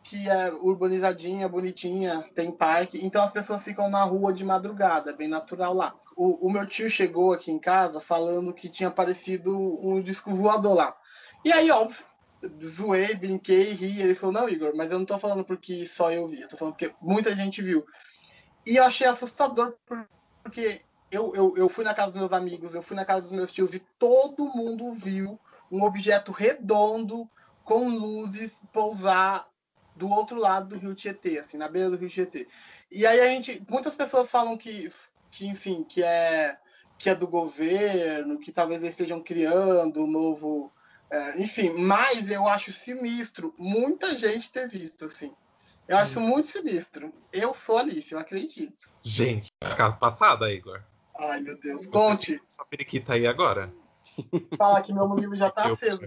que 0.05 0.29
é 0.29 0.53
urbanizadinha, 0.53 1.49
bonitinha, 1.49 2.29
tem 2.35 2.53
parque, 2.53 3.03
então 3.05 3.23
as 3.23 3.33
pessoas 3.33 3.65
ficam 3.65 3.89
na 3.89 4.05
rua 4.05 4.35
de 4.35 4.45
madrugada, 4.45 5.11
é 5.11 5.17
bem 5.17 5.27
natural 5.27 5.73
lá. 5.73 5.97
O, 6.15 6.47
o 6.47 6.53
meu 6.53 6.67
tio 6.67 6.91
chegou 6.91 7.33
aqui 7.33 7.51
em 7.51 7.59
casa 7.59 8.01
falando 8.01 8.53
que 8.53 8.69
tinha 8.69 8.91
aparecido 8.91 9.57
um 9.57 10.03
disco 10.03 10.35
voador 10.35 10.75
lá. 10.75 10.97
E 11.43 11.51
aí, 11.51 11.71
óbvio, 11.71 12.05
zoei, 12.69 13.15
brinquei, 13.15 13.73
ri. 13.73 14.01
Ele 14.01 14.15
falou: 14.15 14.33
Não, 14.33 14.49
Igor, 14.49 14.75
mas 14.75 14.91
eu 14.91 14.99
não 14.99 15.07
tô 15.07 15.19
falando 15.19 15.45
porque 15.45 15.87
só 15.87 16.11
eu 16.11 16.27
vi, 16.27 16.41
eu 16.41 16.49
tô 16.49 16.57
falando 16.57 16.75
porque 16.75 16.95
muita 17.01 17.35
gente 17.35 17.63
viu. 17.63 17.85
E 18.65 18.77
eu 18.77 18.85
achei 18.85 19.07
assustador 19.07 19.77
porque 20.43 20.83
eu, 21.11 21.35
eu, 21.35 21.57
eu 21.57 21.69
fui 21.69 21.85
na 21.85 21.95
casa 21.95 22.13
dos 22.13 22.21
meus 22.21 22.33
amigos, 22.33 22.75
eu 22.75 22.83
fui 22.83 22.97
na 22.97 23.05
casa 23.05 23.29
dos 23.29 23.37
meus 23.37 23.53
tios 23.53 23.75
e 23.75 23.81
todo 23.99 24.55
mundo 24.55 24.93
viu 24.93 25.39
um 25.71 25.83
objeto 25.83 26.33
redondo 26.33 27.29
com 27.65 27.89
luzes 27.89 28.61
pousar 28.73 29.49
do 29.95 30.09
outro 30.09 30.39
lado 30.39 30.69
do 30.69 30.79
rio 30.79 30.95
Tietê, 30.95 31.39
assim, 31.39 31.57
na 31.57 31.69
beira 31.69 31.91
do 31.91 31.97
rio 31.97 32.09
Tietê. 32.09 32.47
E 32.91 33.07
aí 33.07 33.21
a 33.21 33.27
gente, 33.27 33.65
muitas 33.69 33.95
pessoas 33.95 34.31
falam 34.31 34.57
que, 34.57 34.93
que 35.31 35.47
enfim, 35.47 35.83
que 35.83 36.03
é 36.03 36.57
que 36.99 37.11
é 37.11 37.15
do 37.15 37.27
governo, 37.27 38.39
que 38.39 38.53
talvez 38.53 38.83
eles 38.83 38.95
estejam 38.95 39.23
criando 39.23 40.03
um 40.03 40.07
novo, 40.07 40.73
é, 41.11 41.41
enfim, 41.41 41.75
mas 41.79 42.31
eu 42.31 42.47
acho 42.49 42.73
sinistro 42.73 43.55
muita 43.59 44.19
gente 44.19 44.51
ter 44.53 44.69
visto, 44.69 45.05
assim. 45.05 45.35
Eu 45.87 45.97
acho 45.99 46.21
muito 46.21 46.49
sinistro. 46.49 47.13
Eu 47.33 47.55
sou 47.55 47.79
Alice, 47.79 48.13
eu 48.13 48.19
acredito. 48.19 48.91
Gente, 49.03 49.49
ficar 49.63 49.93
passada, 49.93 50.53
Igor. 50.53 50.83
Ai, 51.19 51.41
meu 51.41 51.59
Deus. 51.61 51.87
Conte. 51.87 52.43
Sua 52.49 52.67
periquita 52.67 53.15
aí 53.15 53.27
agora. 53.27 53.73
Fala 54.59 54.83
que 54.83 54.93
meu 54.93 55.07
mamilo 55.07 55.37
já 55.37 55.51
tá 55.51 55.69
Eu 55.69 55.75
aceso. 55.75 56.01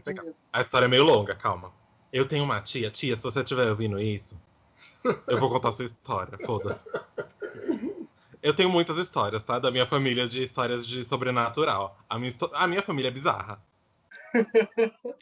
A 0.51 0.61
história 0.61 0.85
é 0.85 0.89
meio 0.89 1.03
longa, 1.03 1.33
calma. 1.33 1.71
Eu 2.11 2.27
tenho 2.27 2.43
uma 2.43 2.59
tia. 2.61 2.91
Tia, 2.91 3.15
se 3.15 3.23
você 3.23 3.39
estiver 3.39 3.69
ouvindo 3.69 3.99
isso, 3.99 4.37
eu 5.27 5.37
vou 5.37 5.49
contar 5.49 5.69
a 5.69 5.71
sua 5.71 5.85
história. 5.85 6.37
Foda-se. 6.45 6.85
Eu 8.41 8.53
tenho 8.53 8.69
muitas 8.69 8.97
histórias, 8.97 9.43
tá? 9.43 9.59
Da 9.59 9.71
minha 9.71 9.85
família 9.85 10.27
de 10.27 10.41
histórias 10.41 10.85
de 10.85 11.03
sobrenatural. 11.03 11.97
A 12.09 12.17
minha, 12.17 12.33
a 12.53 12.67
minha 12.67 12.81
família 12.81 13.09
é 13.09 13.11
bizarra. 13.11 13.61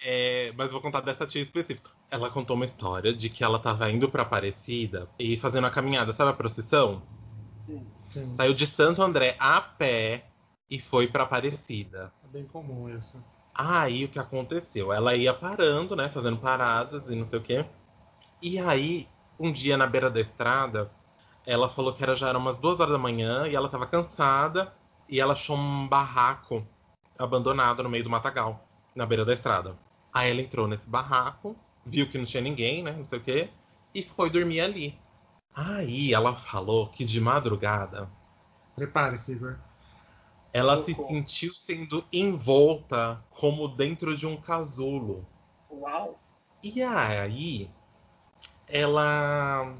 É, 0.04 0.54
mas 0.56 0.72
vou 0.72 0.82
contar 0.82 1.02
dessa 1.02 1.26
tia 1.26 1.42
específica. 1.42 1.92
Ela 2.10 2.30
contou 2.30 2.56
uma 2.56 2.66
história 2.66 3.14
de 3.14 3.30
que 3.30 3.44
ela 3.44 3.60
tava 3.60 3.90
indo 3.90 4.10
pra 4.10 4.24
Aparecida 4.24 5.10
e 5.20 5.38
fazendo 5.38 5.68
a 5.68 5.72
caminhada, 5.72 6.14
sabe 6.14 6.32
a 6.32 6.34
procissão? 6.34 7.02
Sim, 7.66 8.34
Saiu 8.34 8.54
de 8.54 8.66
Santo 8.66 9.02
André 9.02 9.36
a 9.40 9.60
pé 9.62 10.26
e 10.70 10.80
foi 10.80 11.08
pra 11.08 11.24
Aparecida. 11.24 12.12
é 12.24 12.28
bem 12.28 12.46
comum 12.46 12.90
isso. 12.90 13.22
Aí 13.54 14.06
o 14.06 14.10
que 14.10 14.20
aconteceu? 14.20 14.94
Ela 14.94 15.16
ia 15.16 15.34
parando, 15.34 15.96
né? 15.96 16.10
Fazendo 16.10 16.38
paradas 16.38 17.10
e 17.10 17.16
não 17.16 17.26
sei 17.26 17.40
o 17.40 17.42
quê. 17.42 17.66
E 18.42 18.60
aí, 18.60 19.08
um 19.40 19.52
dia 19.52 19.76
na 19.78 19.88
beira 19.88 20.12
da 20.12 20.20
estrada, 20.22 20.92
ela 21.46 21.70
falou 21.70 21.94
que 21.94 22.04
era, 22.04 22.16
já 22.16 22.30
era 22.30 22.38
umas 22.38 22.58
duas 22.58 22.80
horas 22.80 22.94
da 22.94 23.00
manhã 23.00 23.48
e 23.48 23.56
ela 23.56 23.70
tava 23.70 23.88
cansada 23.88 24.74
e 25.10 25.20
ela 25.20 25.34
achou 25.34 25.58
um 25.58 25.88
barraco 25.88 26.66
abandonado 27.18 27.82
no 27.82 27.90
meio 27.90 28.04
do 28.04 28.10
matagal, 28.10 28.67
na 28.98 29.06
beira 29.06 29.24
da 29.24 29.34
estrada. 29.34 29.78
Aí 30.12 30.32
ela 30.32 30.42
entrou 30.42 30.68
nesse 30.68 30.90
barraco, 30.90 31.56
viu 31.86 32.10
que 32.10 32.18
não 32.18 32.26
tinha 32.26 32.42
ninguém, 32.42 32.84
né? 32.84 32.92
Não 32.92 33.06
sei 33.06 33.20
o 33.20 33.24
quê, 33.24 33.50
e 33.94 34.04
foi 34.04 34.30
dormir 34.30 34.60
ali. 34.60 35.00
Aí 35.56 36.14
ela 36.14 36.36
falou 36.36 36.88
que 36.90 37.06
de 37.06 37.22
madrugada 37.22 38.10
Prepare-se, 38.76 39.32
Igor. 39.32 39.58
ela 40.54 40.78
se 40.84 40.94
sentiu 40.94 41.52
sendo 41.54 42.06
envolta 42.14 43.24
como 43.32 43.68
dentro 43.68 44.16
de 44.16 44.28
um 44.28 44.40
casulo. 44.40 45.26
Uau. 45.72 46.20
E 46.62 46.84
aí, 46.84 47.72
ela 48.68 49.76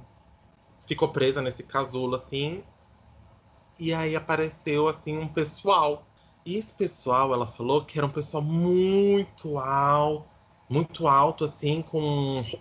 ficou 0.88 1.10
presa 1.10 1.44
nesse 1.44 1.62
casulo 1.62 2.16
assim. 2.16 2.64
E 3.80 3.94
aí 3.94 4.16
apareceu 4.16 4.88
assim 4.88 5.16
um 5.16 5.28
pessoal. 5.28 6.07
E 6.48 6.56
esse 6.56 6.74
pessoal, 6.74 7.34
ela 7.34 7.46
falou 7.46 7.84
que 7.84 7.98
era 7.98 8.08
um 8.08 8.10
pessoal 8.10 8.42
muito 8.42 9.58
alto, 9.58 10.26
muito 10.70 11.06
alto 11.06 11.44
assim, 11.44 11.82
com 11.82 12.00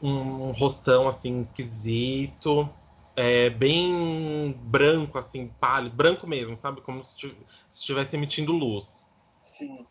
um, 0.03 0.49
um 0.49 0.51
rostão 0.51 1.07
assim 1.07 1.40
esquisito, 1.42 2.68
é, 3.14 3.49
bem 3.49 4.51
branco 4.64 5.16
assim, 5.16 5.46
pálido, 5.61 5.94
branco 5.94 6.27
mesmo, 6.27 6.57
sabe, 6.57 6.81
como 6.81 7.05
se 7.05 7.12
esti- 7.12 7.46
se 7.70 7.79
estivesse 7.79 8.16
emitindo 8.16 8.51
luz. 8.51 9.05
Sim. 9.44 9.87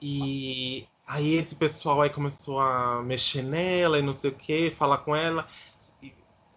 E 0.00 0.86
aí 1.06 1.34
esse 1.34 1.54
pessoal 1.54 2.00
aí 2.00 2.08
começou 2.08 2.60
a 2.60 3.02
mexer 3.02 3.42
nela 3.42 3.98
e 3.98 4.02
não 4.02 4.14
sei 4.14 4.30
o 4.30 4.34
que, 4.34 4.70
falar 4.70 4.96
com 5.04 5.14
ela. 5.14 5.46
E, 6.02 6.14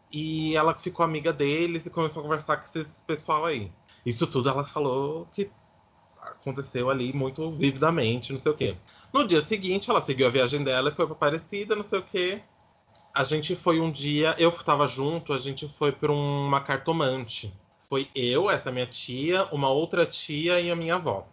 e 0.09 0.55
ela 0.55 0.73
ficou 0.73 1.03
amiga 1.05 1.33
deles 1.33 1.85
e 1.85 1.89
começou 1.89 2.21
a 2.21 2.23
conversar 2.23 2.55
com 2.55 2.79
esse 2.79 3.01
pessoal 3.01 3.43
aí. 3.43 3.69
Isso 4.05 4.25
tudo 4.25 4.47
ela 4.47 4.65
falou 4.65 5.25
que 5.25 5.51
aconteceu 6.31 6.89
ali 6.89 7.13
muito 7.13 7.51
vividamente, 7.51 8.33
não 8.33 8.39
sei 8.39 8.51
o 8.51 8.55
que. 8.55 8.77
No 9.11 9.27
dia 9.27 9.43
seguinte, 9.43 9.89
ela 9.89 10.01
seguiu 10.01 10.27
a 10.27 10.29
viagem 10.29 10.63
dela 10.63 10.89
e 10.89 10.95
foi 10.95 11.05
pra 11.05 11.13
Aparecida, 11.13 11.75
não 11.75 11.83
sei 11.83 11.99
o 11.99 12.03
que. 12.03 12.41
A 13.13 13.23
gente 13.23 13.55
foi 13.55 13.79
um 13.79 13.91
dia, 13.91 14.35
eu 14.39 14.51
tava 14.51 14.87
junto, 14.87 15.33
a 15.33 15.39
gente 15.39 15.67
foi 15.67 15.91
pra 15.91 16.11
uma 16.11 16.61
cartomante. 16.61 17.53
Foi 17.89 18.09
eu, 18.15 18.49
essa 18.49 18.71
minha 18.71 18.87
tia, 18.87 19.45
uma 19.51 19.69
outra 19.69 20.05
tia 20.05 20.59
e 20.59 20.71
a 20.71 20.75
minha 20.75 20.95
avó. 20.95 21.27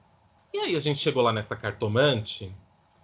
E 0.53 0.59
aí 0.59 0.76
a 0.76 0.81
gente 0.81 0.98
chegou 0.98 1.22
lá 1.22 1.33
nessa 1.33 1.57
cartomante 1.57 2.55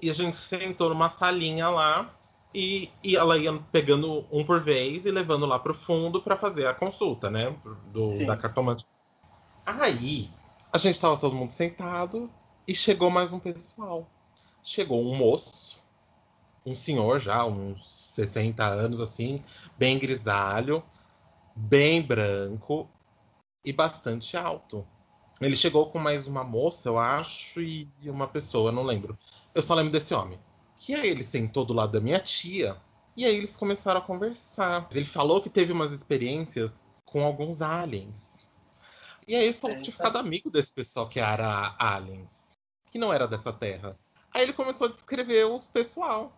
e 0.03 0.11
a 0.11 0.13
gente 0.13 0.37
sentou 0.37 0.91
numa 0.91 1.09
salinha 1.09 1.69
lá 1.69 2.11
e, 2.55 2.91
e 3.03 3.17
ela 3.17 3.39
ia 3.39 3.53
pegando 3.73 4.27
um 4.31 4.45
por 4.45 4.61
vez 4.61 5.07
e 5.07 5.11
levando 5.11 5.47
lá 5.47 5.59
pro 5.59 5.75
fundo 5.75 6.21
pra 6.21 6.37
fazer 6.37 6.67
a 6.67 6.75
consulta, 6.75 7.31
né? 7.31 7.55
Do, 7.93 8.11
Sim. 8.13 8.27
da 8.27 8.37
cartomante. 8.37 8.85
Aí 9.65 10.31
a 10.77 10.79
gente 10.79 11.01
tava 11.01 11.17
todo 11.17 11.35
mundo 11.35 11.53
sentado 11.53 12.31
e 12.69 12.75
chegou 12.75 13.11
mais 13.11 13.33
um 13.33 13.39
pessoal. 13.39 14.07
Chegou 14.63 15.03
um 15.03 15.17
moço, 15.17 15.83
um 16.67 16.75
senhor 16.75 17.19
já, 17.19 17.47
uns 17.47 18.11
60 18.15 18.63
anos 18.63 19.01
assim, 19.01 19.43
bem 19.79 19.99
grisalho, 19.99 20.83
bem 21.55 22.03
branco 22.03 22.87
e 23.65 23.73
bastante 23.73 24.37
alto. 24.37 24.87
Ele 25.41 25.57
chegou 25.57 25.87
com 25.87 25.99
mais 25.99 26.27
uma 26.27 26.45
moça, 26.45 26.91
eu 26.91 26.99
acho, 26.99 27.63
e 27.63 27.89
uma 28.05 28.29
pessoa, 28.29 28.71
não 28.71 28.83
lembro. 28.83 29.19
Eu 29.55 29.63
só 29.63 29.75
lembro 29.75 29.93
desse 29.93 30.13
homem. 30.13 30.39
Que 30.77 30.95
aí 30.95 31.09
ele 31.09 31.23
sentou 31.23 31.65
do 31.65 31.73
lado 31.73 31.93
da 31.93 32.01
minha 32.01 32.21
tia 32.21 32.77
e 33.17 33.25
aí 33.25 33.35
eles 33.35 33.57
começaram 33.57 34.01
a 34.01 34.05
conversar. 34.05 34.89
Ele 34.91 35.07
falou 35.07 35.41
que 35.41 35.49
teve 35.49 35.73
umas 35.73 35.91
experiências 35.91 36.71
com 37.07 37.25
alguns 37.25 37.63
aliens. 37.63 38.36
E 39.27 39.35
aí 39.35 39.45
ele 39.45 39.55
falou 39.55 39.77
que 39.77 39.83
tinha 39.83 39.97
ficado 39.97 40.19
amigo 40.19 40.51
desse 40.51 40.73
pessoal 40.73 41.09
que 41.09 41.19
era 41.19 41.75
aliens, 41.79 42.31
que 42.91 42.99
não 42.99 43.13
era 43.13 43.27
dessa 43.27 43.53
terra. 43.53 43.99
Aí 44.33 44.43
ele 44.43 44.53
começou 44.53 44.87
a 44.87 44.91
descrever 44.91 45.47
os 45.47 45.67
pessoal. 45.67 46.33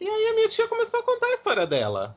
E 0.00 0.08
aí 0.08 0.28
a 0.28 0.34
minha 0.34 0.48
tia 0.48 0.66
começou 0.66 1.00
a 1.00 1.02
contar 1.02 1.26
a 1.26 1.34
história 1.34 1.66
dela. 1.66 2.16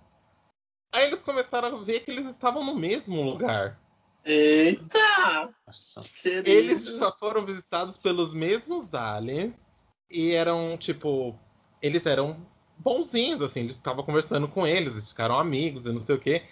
Aí 0.93 1.05
eles 1.05 1.21
começaram 1.21 1.67
a 1.67 1.83
ver 1.83 2.01
que 2.01 2.11
eles 2.11 2.29
estavam 2.29 2.63
no 2.63 2.75
mesmo 2.75 3.21
lugar. 3.21 3.79
Eita! 4.23 5.53
Nossa. 5.67 6.01
Eles 6.23 6.85
já 6.85 7.11
foram 7.11 7.45
visitados 7.45 7.97
pelos 7.97 8.33
mesmos 8.33 8.93
aliens 8.93 9.75
e 10.09 10.31
eram, 10.31 10.77
tipo, 10.77 11.37
eles 11.81 12.05
eram 12.05 12.45
bonzinhos, 12.77 13.41
assim, 13.41 13.61
eles 13.61 13.75
estavam 13.75 14.05
conversando 14.05 14.47
com 14.47 14.65
eles, 14.65 14.93
eles 14.93 15.09
ficaram 15.09 15.37
amigos 15.37 15.85
e 15.85 15.91
não 15.91 15.99
sei 15.99 16.15
o 16.15 16.19
quê. 16.19 16.43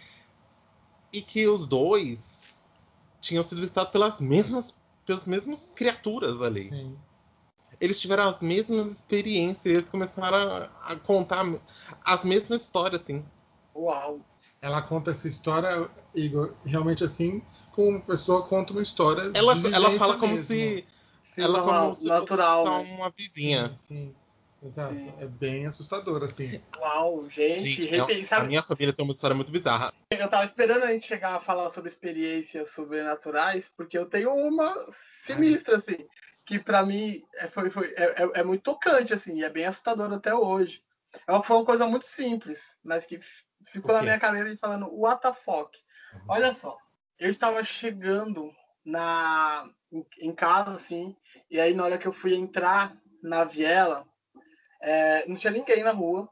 E 1.14 1.22
que 1.22 1.48
os 1.48 1.66
dois 1.66 2.31
tinham 3.22 3.44
sido 3.44 3.62
visitados 3.62 3.92
pelas 3.92 4.20
mesmas, 4.20 4.76
pelas 5.06 5.26
mesmas 5.26 5.72
criaturas 5.74 6.42
ali. 6.42 6.70
Sim. 6.70 6.98
Eles 7.80 8.00
tiveram 8.02 8.28
as 8.28 8.42
mesmas 8.42 8.92
experiências, 8.92 9.74
eles 9.74 9.90
começaram 9.90 10.38
a, 10.38 10.92
a 10.92 10.96
contar 10.98 11.46
as 12.04 12.24
mesmas 12.24 12.64
histórias, 12.64 13.02
assim. 13.02 13.24
Uau. 13.76 14.20
Ela 14.62 14.82
conta 14.82 15.12
essa 15.12 15.28
história, 15.28 15.90
Igor, 16.14 16.54
realmente 16.66 17.04
assim, 17.04 17.42
como 17.72 17.90
uma 17.90 18.02
pessoa 18.02 18.44
conta 18.44 18.74
uma 18.74 18.82
história. 18.82 19.32
Ela, 19.34 19.56
de 19.56 19.74
ela 19.74 19.92
fala 19.92 20.18
como 20.18 20.34
mesmo. 20.34 20.48
se. 20.48 20.86
Sim, 21.24 21.42
ela 21.42 21.60
normal, 21.60 21.84
como 21.84 21.96
se 21.96 22.06
natural, 22.06 22.66
fosse 22.66 22.84
né? 22.84 22.96
uma 22.96 23.10
vizinha. 23.10 23.68
Sim, 23.78 23.88
sim. 23.88 24.16
Exato. 24.62 24.94
Sim. 24.94 25.14
É 25.20 25.26
bem 25.28 25.66
assustador, 25.66 26.24
assim. 26.24 26.62
Uau, 26.78 27.28
gente, 27.30 27.84
Gente, 27.84 28.26
Sabe, 28.26 28.46
a 28.46 28.48
minha 28.48 28.64
família 28.64 28.94
tem 28.94 29.04
uma 29.04 29.14
história 29.14 29.36
muito 29.36 29.52
bizarra. 29.52 29.92
eu 30.12 30.30
tava 30.30 30.46
esperando 30.46 30.84
a 30.84 30.92
gente 30.92 31.08
chegar 31.08 31.36
a 31.36 31.40
falar 31.40 31.70
sobre 31.72 31.90
experiências 31.90 32.70
sobrenaturais, 32.72 33.74
porque 33.76 33.98
eu 33.98 34.06
tenho 34.06 34.34
uma 34.36 34.74
sinistra, 35.26 35.78
assim, 35.78 36.08
que 36.46 36.60
pra 36.60 36.86
mim 36.86 37.22
é, 37.38 37.48
foi, 37.48 37.70
foi, 37.72 37.88
é, 37.98 38.24
é- 38.24 38.32
é 38.42 38.44
muito 38.44 38.62
tocante, 38.62 39.14
assim, 39.14 39.38
e 39.40 39.44
é 39.44 39.50
bem 39.50 39.66
assustador 39.66 40.12
até 40.14 40.34
hoje. 40.34 40.84
É 41.28 41.32
uma, 41.32 41.44
foi 41.44 41.56
uma 41.58 41.66
coisa 41.66 41.88
muito 41.88 42.06
simples, 42.06 42.78
mas 42.84 43.06
que 43.06 43.20
ficou 43.66 43.94
na 43.96 44.02
minha 44.04 44.20
cabeça 44.20 44.56
falando, 44.60 44.88
what 44.94 45.22
the 45.22 45.34
fuck? 45.34 45.78
Olha 46.28 46.52
só, 46.52 46.78
eu 47.20 47.30
estava 47.30 47.64
chegando 47.64 48.52
na, 48.86 49.68
em, 49.92 50.06
em 50.20 50.34
casa, 50.36 50.72
assim, 50.72 51.16
e 51.50 51.60
aí 51.60 51.74
na 51.74 51.84
hora 51.84 51.98
que 51.98 52.08
eu 52.08 52.12
fui 52.14 52.36
entrar 52.36 52.96
na 53.24 53.44
viela, 53.44 54.08
é, 54.82 55.28
não 55.28 55.36
tinha 55.36 55.54
ninguém 55.54 55.84
na 55.84 55.92
rua, 55.92 56.30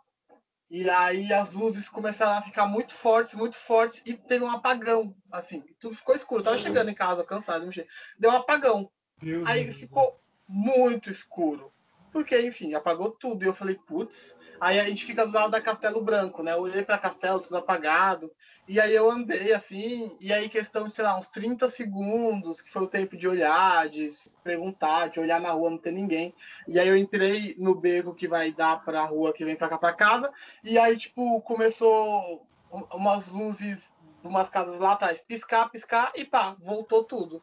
e 0.69 0.87
aí 0.89 1.31
as 1.33 1.51
luzes 1.51 1.89
começaram 1.89 2.33
a 2.33 2.41
ficar 2.41 2.67
muito 2.67 2.93
fortes, 2.93 3.33
muito 3.33 3.57
fortes, 3.57 4.03
e 4.05 4.13
teve 4.13 4.43
um 4.43 4.51
apagão, 4.51 5.15
assim, 5.31 5.63
tudo 5.79 5.95
ficou 5.95 6.15
escuro. 6.15 6.41
Eu 6.41 6.45
tava 6.45 6.57
chegando 6.59 6.89
em 6.89 6.95
casa, 6.95 7.23
cansado 7.23 7.61
de 7.61 7.67
mexer. 7.67 7.87
Deu 8.19 8.29
um 8.29 8.35
apagão. 8.35 8.91
Deus 9.21 9.47
Aí 9.47 9.65
me 9.65 9.73
ficou 9.73 10.19
muito 10.47 11.09
escuro. 11.09 11.71
Porque, 12.11 12.39
enfim, 12.41 12.73
apagou 12.73 13.11
tudo. 13.11 13.43
E 13.43 13.47
eu 13.47 13.53
falei, 13.53 13.75
putz. 13.75 14.35
Aí 14.59 14.77
a 14.79 14.85
gente 14.85 15.05
fica 15.05 15.25
do 15.25 15.31
lado 15.31 15.51
da 15.51 15.61
Castelo 15.61 16.03
Branco, 16.03 16.43
né? 16.43 16.51
Eu 16.53 16.59
olhei 16.61 16.83
pra 16.83 16.97
Castelo, 16.97 17.39
tudo 17.41 17.55
apagado. 17.57 18.29
E 18.67 18.79
aí 18.79 18.93
eu 18.93 19.09
andei 19.09 19.53
assim, 19.53 20.17
e 20.19 20.33
aí 20.33 20.49
questão 20.49 20.87
de, 20.87 20.93
sei 20.93 21.05
lá, 21.05 21.17
uns 21.17 21.29
30 21.29 21.69
segundos, 21.69 22.61
que 22.61 22.69
foi 22.69 22.81
o 22.83 22.87
tempo 22.89 23.15
de 23.15 23.27
olhar, 23.27 23.87
de 23.87 24.11
perguntar, 24.43 25.07
de 25.09 25.19
olhar 25.19 25.39
na 25.39 25.51
rua, 25.51 25.69
não 25.69 25.77
ter 25.77 25.91
ninguém. 25.91 26.35
E 26.67 26.77
aí 26.79 26.87
eu 26.89 26.97
entrei 26.97 27.55
no 27.57 27.73
beco 27.73 28.13
que 28.13 28.27
vai 28.27 28.51
dar 28.51 28.83
pra 28.83 29.05
rua 29.05 29.31
que 29.33 29.45
vem 29.45 29.55
pra 29.55 29.69
cá 29.69 29.77
pra 29.77 29.93
casa. 29.93 30.29
E 30.63 30.77
aí, 30.77 30.97
tipo, 30.97 31.41
começou 31.41 32.45
um- 32.71 32.85
umas 32.97 33.27
luzes 33.29 33.93
de 34.21 34.27
umas 34.27 34.49
casas 34.49 34.79
lá 34.79 34.93
atrás, 34.93 35.21
piscar, 35.21 35.69
piscar, 35.69 36.11
e 36.15 36.25
pá, 36.25 36.55
voltou 36.59 37.03
tudo. 37.05 37.41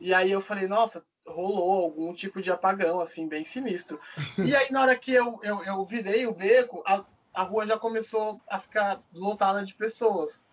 E 0.00 0.14
aí 0.14 0.30
eu 0.30 0.40
falei, 0.40 0.66
nossa, 0.66 1.04
rolou 1.28 1.84
algum 1.84 2.12
tipo 2.12 2.40
de 2.40 2.50
apagão, 2.50 3.00
assim, 3.00 3.28
bem 3.28 3.44
sinistro. 3.44 4.00
E 4.38 4.54
aí 4.54 4.70
na 4.70 4.82
hora 4.82 4.96
que 4.96 5.12
eu, 5.12 5.38
eu, 5.42 5.62
eu 5.64 5.84
virei 5.84 6.26
o 6.26 6.34
beco, 6.34 6.82
a, 6.86 7.04
a 7.34 7.42
rua 7.42 7.66
já 7.66 7.78
começou 7.78 8.40
a 8.48 8.58
ficar 8.58 9.00
lotada 9.12 9.64
de 9.64 9.74
pessoas. 9.74 10.44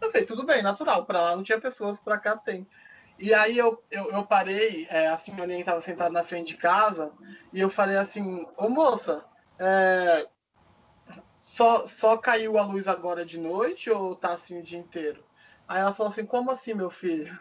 Eu 0.00 0.10
falei, 0.10 0.26
tudo 0.26 0.44
bem, 0.44 0.62
natural, 0.62 1.06
pra 1.06 1.20
lá 1.20 1.36
não 1.36 1.42
tinha 1.42 1.60
pessoas, 1.60 1.98
pra 1.98 2.18
cá 2.18 2.36
tem. 2.36 2.66
E 3.18 3.32
aí 3.32 3.56
eu, 3.56 3.82
eu, 3.90 4.10
eu 4.10 4.26
parei, 4.26 4.86
é, 4.90 5.08
a 5.08 5.18
senhorinha 5.18 5.60
estava 5.60 5.80
sentada 5.80 6.10
na 6.10 6.22
frente 6.22 6.48
de 6.48 6.58
casa, 6.58 7.10
e 7.52 7.60
eu 7.60 7.70
falei 7.70 7.96
assim, 7.96 8.46
ô 8.58 8.68
moça, 8.68 9.24
é, 9.58 10.26
só, 11.38 11.86
só 11.86 12.16
caiu 12.18 12.58
a 12.58 12.64
luz 12.64 12.86
agora 12.86 13.24
de 13.24 13.38
noite 13.38 13.90
ou 13.90 14.14
tá 14.14 14.34
assim 14.34 14.60
o 14.60 14.62
dia 14.62 14.78
inteiro? 14.78 15.24
Aí 15.66 15.80
ela 15.80 15.94
falou 15.94 16.12
assim, 16.12 16.26
como 16.26 16.50
assim, 16.50 16.74
meu 16.74 16.90
filho? 16.90 17.38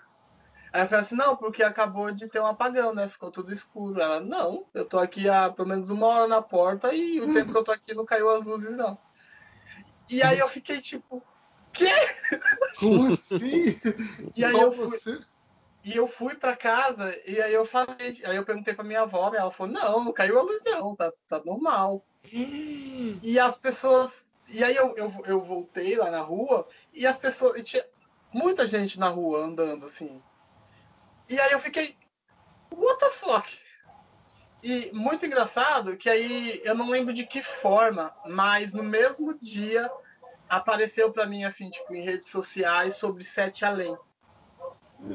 Aí 0.76 0.82
eu 0.82 0.88
falei 0.90 1.06
assim, 1.06 1.16
não, 1.16 1.38
porque 1.38 1.64
acabou 1.64 2.12
de 2.12 2.28
ter 2.28 2.42
um 2.42 2.46
apagão, 2.46 2.94
né? 2.94 3.08
Ficou 3.08 3.32
tudo 3.32 3.54
escuro. 3.54 4.02
Ela, 4.02 4.20
não, 4.20 4.68
eu 4.74 4.84
tô 4.84 5.00
aqui 5.00 5.30
há 5.30 5.50
pelo 5.50 5.70
menos 5.70 5.90
uma 5.90 6.06
hora 6.06 6.28
na 6.28 6.42
porta 6.42 6.94
e 6.94 7.22
o 7.22 7.34
tempo 7.34 7.54
que 7.54 7.58
eu 7.58 7.64
tô 7.64 7.72
aqui 7.72 7.94
não 7.94 8.04
caiu 8.04 8.30
as 8.30 8.44
luzes, 8.44 8.76
não. 8.76 8.98
E 10.10 10.22
aí 10.22 10.38
eu 10.38 10.50
fiquei 10.50 10.82
tipo, 10.82 11.24
quê? 11.72 11.86
Como 12.78 13.06
assim? 13.06 13.80
E 14.36 14.44
aí 14.44 14.52
Só 14.52 14.64
eu 14.64 14.72
fui- 14.74 14.86
você? 14.86 15.18
e 15.86 15.96
eu 15.96 16.08
fui 16.10 16.36
para 16.36 16.58
casa 16.58 17.10
e 17.26 17.42
aí 17.42 17.54
eu 17.54 17.64
falei, 17.64 18.22
aí 18.26 18.36
eu 18.36 18.44
perguntei 18.44 18.74
para 18.74 18.84
minha 18.84 19.04
avó, 19.04 19.32
e 19.34 19.38
ela 19.38 19.52
falou: 19.52 19.72
"Não, 19.72 20.04
não 20.04 20.12
caiu 20.12 20.38
a 20.38 20.44
luz 20.44 20.62
não, 20.66 20.94
tá, 20.94 21.10
tá 21.30 21.42
normal". 21.46 22.06
E 23.24 23.40
as 23.40 23.58
pessoas, 23.58 24.26
e 24.54 24.62
aí 24.62 24.76
eu, 24.76 24.94
eu, 24.98 25.10
eu 25.26 25.40
voltei 25.40 25.96
lá 25.96 26.12
na 26.12 26.20
rua 26.20 26.68
e 26.92 27.08
as 27.08 27.18
pessoas, 27.18 27.58
e 27.58 27.64
tinha 27.64 27.86
muita 28.34 28.68
gente 28.68 29.00
na 29.00 29.08
rua 29.08 29.40
andando 29.40 29.86
assim. 29.86 30.22
E 31.30 31.40
aí 31.40 31.52
eu 31.52 31.60
fiquei 31.60 31.98
what 32.72 33.00
the 33.00 33.10
fuck? 33.10 33.66
E 34.64 34.92
muito 34.94 35.26
engraçado 35.26 35.96
que 35.96 36.10
aí 36.10 36.62
eu 36.64 36.76
não 36.76 36.90
lembro 36.90 37.14
de 37.14 37.26
que 37.26 37.42
forma, 37.42 38.14
mas 38.26 38.74
no 38.74 38.84
mesmo 38.84 39.38
dia 39.40 39.90
apareceu 40.50 41.12
para 41.12 41.26
mim 41.26 41.44
assim, 41.44 41.70
tipo, 41.70 41.94
em 41.94 42.02
redes 42.02 42.30
sociais 42.30 42.96
sobre 42.96 43.24
Sete 43.24 43.64
Além. 43.66 43.96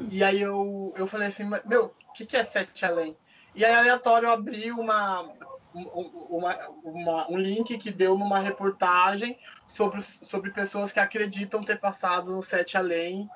E 0.09 0.23
aí 0.23 0.41
eu, 0.41 0.93
eu 0.95 1.07
falei 1.07 1.27
assim, 1.27 1.49
meu, 1.65 1.93
o 2.07 2.13
que, 2.13 2.25
que 2.25 2.37
é 2.37 2.43
Sete 2.43 2.85
Além? 2.85 3.17
E 3.53 3.65
aí 3.65 3.73
aleatório 3.73 4.27
eu 4.27 4.31
abri 4.31 4.71
uma, 4.71 5.29
uma, 5.73 6.69
uma, 6.83 7.31
um 7.31 7.37
link 7.37 7.77
que 7.77 7.91
deu 7.91 8.17
numa 8.17 8.39
reportagem 8.39 9.37
sobre, 9.67 10.01
sobre 10.01 10.51
pessoas 10.51 10.91
que 10.91 10.99
acreditam 10.99 11.63
ter 11.63 11.79
passado 11.79 12.33
no 12.33 12.43
Sete 12.43 12.77
Além 12.77 13.29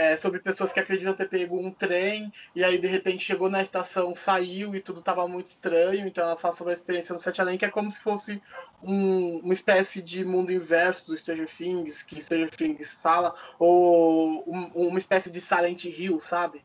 é, 0.00 0.16
sobre 0.16 0.40
pessoas 0.40 0.72
que 0.72 0.80
acreditam 0.80 1.12
ter 1.12 1.28
pego 1.28 1.60
um 1.60 1.70
trem 1.70 2.32
e 2.56 2.64
aí 2.64 2.78
de 2.78 2.86
repente 2.86 3.22
chegou 3.22 3.50
na 3.50 3.60
estação, 3.60 4.14
saiu 4.14 4.74
e 4.74 4.80
tudo 4.80 5.00
estava 5.00 5.28
muito 5.28 5.48
estranho. 5.48 6.06
Então 6.06 6.24
ela 6.24 6.36
fala 6.36 6.56
sobre 6.56 6.72
a 6.72 6.74
experiência 6.74 7.12
no 7.12 7.18
Sete 7.18 7.42
Além, 7.42 7.58
que 7.58 7.66
é 7.66 7.70
como 7.70 7.90
se 7.90 8.00
fosse 8.00 8.42
um, 8.82 9.40
uma 9.40 9.52
espécie 9.52 10.00
de 10.00 10.24
mundo 10.24 10.54
inverso 10.54 11.06
do 11.06 11.18
Stranger 11.18 11.46
Things, 11.46 12.02
que 12.02 12.22
Stranger 12.22 12.50
Things 12.50 12.94
fala, 12.94 13.34
ou 13.58 14.42
um, 14.50 14.88
uma 14.88 14.98
espécie 14.98 15.30
de 15.30 15.38
Silent 15.38 15.84
Hill, 15.84 16.18
sabe? 16.26 16.64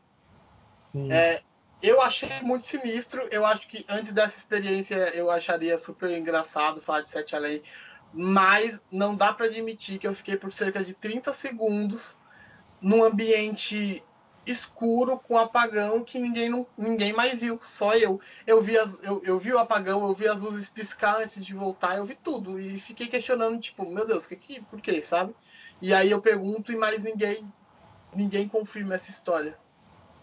Sim. 0.90 1.12
É, 1.12 1.42
eu 1.82 2.00
achei 2.00 2.40
muito 2.40 2.64
sinistro. 2.64 3.20
Eu 3.30 3.44
acho 3.44 3.68
que 3.68 3.84
antes 3.86 4.14
dessa 4.14 4.38
experiência 4.38 4.94
eu 5.14 5.30
acharia 5.30 5.76
super 5.76 6.10
engraçado 6.10 6.80
falar 6.80 7.02
de 7.02 7.10
Sete 7.10 7.36
Além. 7.36 7.62
Mas 8.14 8.80
não 8.90 9.14
dá 9.14 9.30
para 9.34 9.44
admitir 9.44 9.98
que 9.98 10.06
eu 10.06 10.14
fiquei 10.14 10.38
por 10.38 10.50
cerca 10.50 10.82
de 10.82 10.94
30 10.94 11.34
segundos 11.34 12.16
num 12.80 13.02
ambiente 13.04 14.02
escuro 14.46 15.18
com 15.18 15.36
apagão 15.36 16.04
que 16.04 16.18
ninguém, 16.18 16.48
não, 16.48 16.66
ninguém 16.78 17.12
mais 17.12 17.40
viu, 17.40 17.58
só 17.60 17.94
eu. 17.94 18.20
Eu 18.46 18.62
vi, 18.62 18.78
as, 18.78 19.02
eu, 19.02 19.20
eu 19.24 19.38
vi 19.38 19.52
o 19.52 19.58
apagão, 19.58 20.06
eu 20.06 20.14
vi 20.14 20.28
as 20.28 20.38
luzes 20.38 20.68
piscar 20.68 21.20
antes 21.20 21.44
de 21.44 21.52
voltar, 21.52 21.96
eu 21.96 22.04
vi 22.04 22.14
tudo. 22.14 22.58
E 22.60 22.78
fiquei 22.78 23.08
questionando, 23.08 23.58
tipo, 23.60 23.84
meu 23.90 24.06
Deus, 24.06 24.24
que, 24.24 24.36
que, 24.36 24.60
por 24.62 24.80
quê, 24.80 25.02
sabe? 25.02 25.34
E 25.82 25.92
aí 25.92 26.10
eu 26.10 26.22
pergunto 26.22 26.72
e 26.72 26.76
mais 26.76 27.02
ninguém 27.02 27.46
ninguém 28.14 28.48
confirma 28.48 28.94
essa 28.94 29.10
história. 29.10 29.58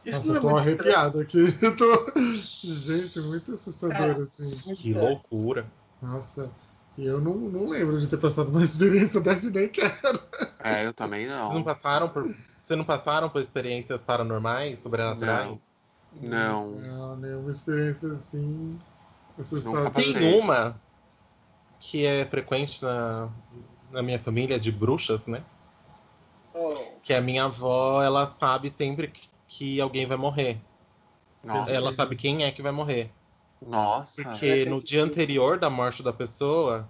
Isso 0.03 0.17
Nossa, 0.17 0.27
não 0.27 0.35
é 0.35 0.37
eu 0.37 0.41
tô 0.41 0.49
muito 0.49 0.59
arrepiado 0.59 1.21
estranho. 1.21 1.47
aqui. 1.47 1.57
Eu 1.65 1.77
tô... 1.77 2.11
Gente, 2.35 3.19
muito 3.21 3.53
assustador, 3.53 3.97
é, 3.97 4.23
assim. 4.23 4.75
Que 4.75 4.93
loucura. 4.93 5.65
Nossa. 6.01 6.51
E 6.97 7.05
eu 7.05 7.19
não, 7.19 7.35
não 7.35 7.67
lembro 7.67 7.99
de 7.99 8.07
ter 8.07 8.17
passado 8.17 8.49
uma 8.49 8.63
experiência 8.63 9.19
dessa 9.21 9.47
e 9.47 9.51
nem 9.51 9.69
quero. 9.69 10.19
É, 10.63 10.85
eu 10.85 10.93
também 10.93 11.27
não. 11.27 11.43
Vocês 11.43 11.53
não 11.53 11.63
passaram 11.63 12.09
por, 12.09 12.23
vocês 12.59 12.77
não 12.77 12.85
passaram 12.85 13.29
por 13.29 13.41
experiências 13.41 14.03
paranormais, 14.03 14.79
sobrenaturais? 14.79 15.47
Não. 15.47 15.73
Não, 16.21 16.71
não 16.71 17.15
nenhuma 17.15 17.49
experiência 17.49 18.11
assim 18.13 18.79
assustadora. 19.39 19.89
Tem 19.89 20.39
uma 20.39 20.79
que 21.79 22.05
é 22.05 22.25
frequente 22.25 22.83
na, 22.83 23.29
na 23.91 24.01
minha 24.03 24.19
família 24.19 24.59
de 24.59 24.71
bruxas, 24.71 25.25
né? 25.25 25.43
Oh. 26.53 26.75
Que 27.01 27.13
a 27.13 27.21
minha 27.21 27.45
avó, 27.45 28.01
ela 28.03 28.27
sabe 28.27 28.69
sempre 28.69 29.07
que, 29.07 29.27
que 29.47 29.81
alguém 29.81 30.05
vai 30.05 30.17
morrer. 30.17 30.61
Nossa. 31.43 31.71
Ela 31.71 31.93
sabe 31.93 32.15
quem 32.15 32.43
é 32.43 32.51
que 32.51 32.61
vai 32.61 32.71
morrer. 32.71 33.11
Nossa. 33.67 34.23
Porque 34.23 34.65
no 34.65 34.81
dia 34.81 35.03
anterior 35.03 35.59
da 35.59 35.69
morte 35.69 36.03
da 36.03 36.13
pessoa, 36.13 36.89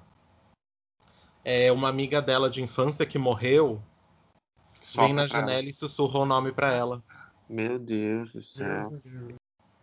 é 1.43 1.71
uma 1.71 1.89
amiga 1.89 2.21
dela 2.21 2.49
de 2.49 2.63
infância 2.63 3.05
que 3.05 3.17
morreu 3.17 3.81
Só 4.81 5.05
vem 5.05 5.13
na 5.13 5.27
janela 5.27 5.59
ela. 5.59 5.69
e 5.69 5.73
sussurra 5.73 6.19
o 6.19 6.25
nome 6.25 6.51
para 6.51 6.73
ela. 6.73 7.03
Meu 7.49 7.77
Deus 7.77 8.33
do 8.33 8.41
céu. 8.41 9.01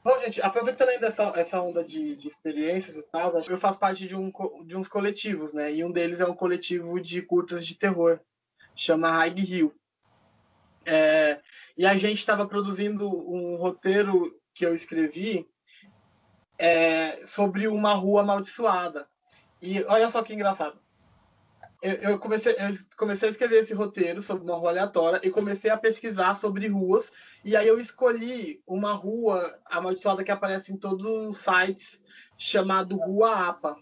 Bom, 0.02 0.18
gente, 0.20 0.40
aproveitando 0.40 0.88
ainda 0.88 1.08
essa, 1.08 1.24
essa 1.36 1.60
onda 1.60 1.84
de, 1.84 2.16
de, 2.16 2.26
experiências 2.26 2.96
e 2.96 3.06
tal, 3.10 3.38
eu 3.42 3.58
faço 3.58 3.78
parte 3.78 4.08
de, 4.08 4.16
um, 4.16 4.32
de 4.64 4.74
uns 4.74 4.88
coletivos, 4.88 5.52
né? 5.52 5.72
E 5.74 5.84
um 5.84 5.92
deles 5.92 6.20
é 6.20 6.24
um 6.24 6.34
coletivo 6.34 6.98
de 6.98 7.20
curtas 7.20 7.66
de 7.66 7.76
terror, 7.76 8.18
chama 8.74 9.10
High 9.10 9.38
Hill. 9.38 9.74
É, 10.86 11.38
e 11.76 11.84
a 11.84 11.94
gente 11.96 12.18
estava 12.18 12.46
produzindo 12.46 13.06
um 13.06 13.56
roteiro 13.56 14.34
que 14.54 14.64
eu 14.64 14.74
escrevi 14.74 15.49
é, 16.60 17.26
sobre 17.26 17.66
uma 17.66 17.94
rua 17.94 18.20
amaldiçoada. 18.20 19.08
E 19.62 19.82
olha 19.84 20.10
só 20.10 20.22
que 20.22 20.34
engraçado. 20.34 20.78
Eu, 21.82 21.94
eu, 21.94 22.18
comecei, 22.18 22.52
eu 22.52 22.76
comecei 22.98 23.28
a 23.28 23.32
escrever 23.32 23.62
esse 23.62 23.72
roteiro 23.72 24.20
sobre 24.20 24.44
uma 24.44 24.56
rua 24.56 24.68
aleatória 24.68 25.18
e 25.24 25.30
comecei 25.30 25.70
a 25.70 25.78
pesquisar 25.78 26.34
sobre 26.34 26.68
ruas. 26.68 27.10
E 27.42 27.56
aí 27.56 27.66
eu 27.66 27.80
escolhi 27.80 28.62
uma 28.66 28.92
rua 28.92 29.58
amaldiçoada 29.64 30.22
que 30.22 30.30
aparece 30.30 30.72
em 30.72 30.76
todos 30.76 31.06
os 31.06 31.38
sites, 31.38 31.98
chamado 32.36 32.96
Rua 32.96 33.48
Apa, 33.48 33.76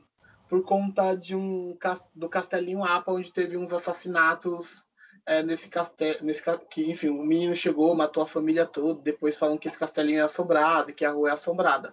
por 0.48 0.62
conta 0.62 1.16
de 1.16 1.34
um 1.34 1.76
do 2.14 2.28
Castelinho 2.28 2.84
Apa, 2.84 3.12
onde 3.12 3.32
teve 3.32 3.56
uns 3.56 3.72
assassinatos 3.72 4.86
é, 5.26 5.42
nesse 5.42 5.68
castelo, 5.68 6.18
nesse 6.22 6.42
que 6.70 6.88
enfim, 6.88 7.08
o 7.08 7.22
menino 7.22 7.56
chegou, 7.56 7.94
matou 7.96 8.22
a 8.22 8.28
família 8.28 8.64
toda, 8.64 9.02
depois 9.02 9.36
falam 9.36 9.58
que 9.58 9.66
esse 9.66 9.78
castelinho 9.78 10.20
é 10.20 10.22
assombrado, 10.22 10.94
que 10.94 11.04
a 11.04 11.10
rua 11.10 11.30
é 11.30 11.32
assombrada. 11.32 11.92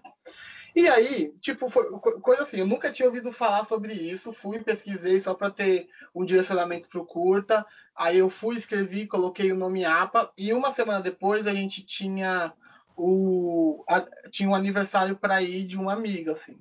E 0.75 0.89
aí, 0.89 1.33
tipo, 1.39 1.69
foi 1.69 1.89
coisa 2.21 2.43
assim, 2.43 2.57
eu 2.57 2.67
nunca 2.67 2.91
tinha 2.91 3.07
ouvido 3.07 3.31
falar 3.31 3.63
sobre 3.63 3.93
isso, 3.93 4.33
fui 4.33 4.59
pesquisei 4.59 5.21
só 5.21 5.33
para 5.33 5.49
ter 5.49 5.88
um 6.13 6.25
direcionamento 6.25 6.89
para 6.89 6.99
o 6.99 7.05
curta. 7.05 7.65
Aí 7.95 8.17
eu 8.17 8.29
fui, 8.29 8.57
escrevi, 8.57 9.07
coloquei 9.07 9.53
o 9.53 9.57
nome 9.57 9.85
APA 9.85 10.29
e 10.38 10.51
uma 10.51 10.73
semana 10.73 10.99
depois 10.99 11.47
a 11.47 11.53
gente 11.53 11.85
tinha 11.85 12.51
o 12.97 13.85
a, 13.88 14.05
tinha 14.29 14.49
um 14.49 14.55
aniversário 14.55 15.15
para 15.15 15.41
ir 15.41 15.63
de 15.63 15.79
um 15.79 15.89
amigo 15.89 16.31
assim. 16.31 16.59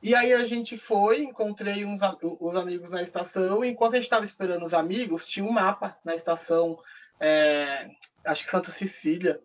E 0.00 0.14
aí 0.14 0.32
a 0.32 0.44
gente 0.44 0.78
foi, 0.78 1.24
encontrei 1.24 1.84
uns 1.84 2.00
os 2.40 2.54
amigos 2.54 2.90
na 2.90 3.02
estação, 3.02 3.64
e 3.64 3.70
enquanto 3.70 3.94
a 3.94 3.96
gente 3.96 4.04
estava 4.04 4.24
esperando 4.24 4.64
os 4.64 4.74
amigos, 4.74 5.26
tinha 5.26 5.44
um 5.44 5.52
mapa 5.52 5.96
na 6.04 6.14
estação, 6.14 6.78
é, 7.18 7.88
acho 8.24 8.44
que 8.44 8.50
Santa 8.50 8.70
Cecília. 8.70 9.40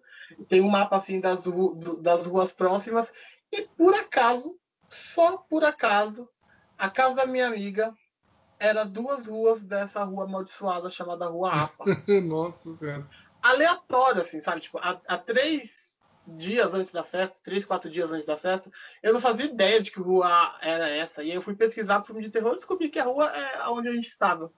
Tem 0.49 0.59
um 0.59 0.69
mapa 0.69 0.97
assim 0.97 1.21
das, 1.21 1.45
das 2.01 2.25
ruas 2.25 2.51
próximas 2.51 3.11
e 3.51 3.63
por 3.63 3.93
acaso, 3.93 4.57
só 4.89 5.37
por 5.37 5.63
acaso, 5.63 6.29
a 6.77 6.89
casa 6.89 7.15
da 7.15 7.25
minha 7.25 7.47
amiga 7.47 7.93
era 8.59 8.83
duas 8.83 9.27
ruas 9.27 9.63
dessa 9.63 10.03
rua 10.03 10.25
amaldiçoada 10.25 10.89
chamada 10.89 11.27
Rua 11.27 11.51
APA. 11.51 11.85
Nossa 12.23 12.73
Senhora. 12.75 13.07
Aleatório, 13.41 14.21
assim, 14.21 14.41
sabe? 14.41 14.61
Tipo, 14.61 14.79
há, 14.81 15.17
três 15.17 15.87
dias 16.27 16.73
antes 16.73 16.91
da 16.91 17.03
festa, 17.03 17.37
três, 17.41 17.63
quatro 17.63 17.89
dias 17.89 18.11
antes 18.11 18.25
da 18.25 18.35
festa, 18.35 18.69
eu 19.01 19.13
não 19.13 19.21
fazia 19.21 19.45
ideia 19.45 19.81
de 19.81 19.91
que 19.91 19.99
rua 19.99 20.57
era 20.61 20.89
essa. 20.89 21.23
E 21.23 21.29
aí 21.29 21.35
eu 21.35 21.41
fui 21.41 21.55
pesquisar 21.55 21.99
pro 21.99 22.07
filme 22.07 22.21
de 22.21 22.29
terror 22.29 22.53
e 22.53 22.55
descobri 22.55 22.89
que 22.89 22.99
a 22.99 23.05
rua 23.05 23.25
é 23.27 23.69
onde 23.69 23.87
a 23.87 23.93
gente 23.93 24.07
estava. 24.07 24.51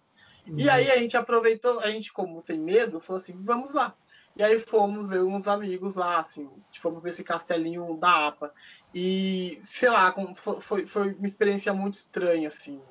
Uhum. 0.47 0.59
E 0.59 0.69
aí 0.69 0.89
a 0.89 0.97
gente 0.97 1.15
aproveitou, 1.15 1.79
a 1.79 1.91
gente, 1.91 2.11
como 2.11 2.41
tem 2.41 2.59
medo, 2.59 2.99
falou 2.99 3.21
assim, 3.21 3.39
vamos 3.43 3.73
lá. 3.73 3.95
E 4.39 4.43
aí 4.43 4.57
fomos 4.57 5.11
eu 5.11 5.29
e 5.29 5.33
uns 5.33 5.49
amigos 5.49 5.95
lá, 5.95 6.21
assim, 6.21 6.49
fomos 6.79 7.03
nesse 7.03 7.25
castelinho 7.25 7.97
da 7.97 8.27
APA. 8.27 8.53
E, 8.95 9.59
sei 9.65 9.89
lá, 9.89 10.15
foi, 10.61 10.85
foi 10.85 11.13
uma 11.15 11.27
experiência 11.27 11.73
muito 11.73 11.95
estranha, 11.95 12.47
assim. 12.47 12.81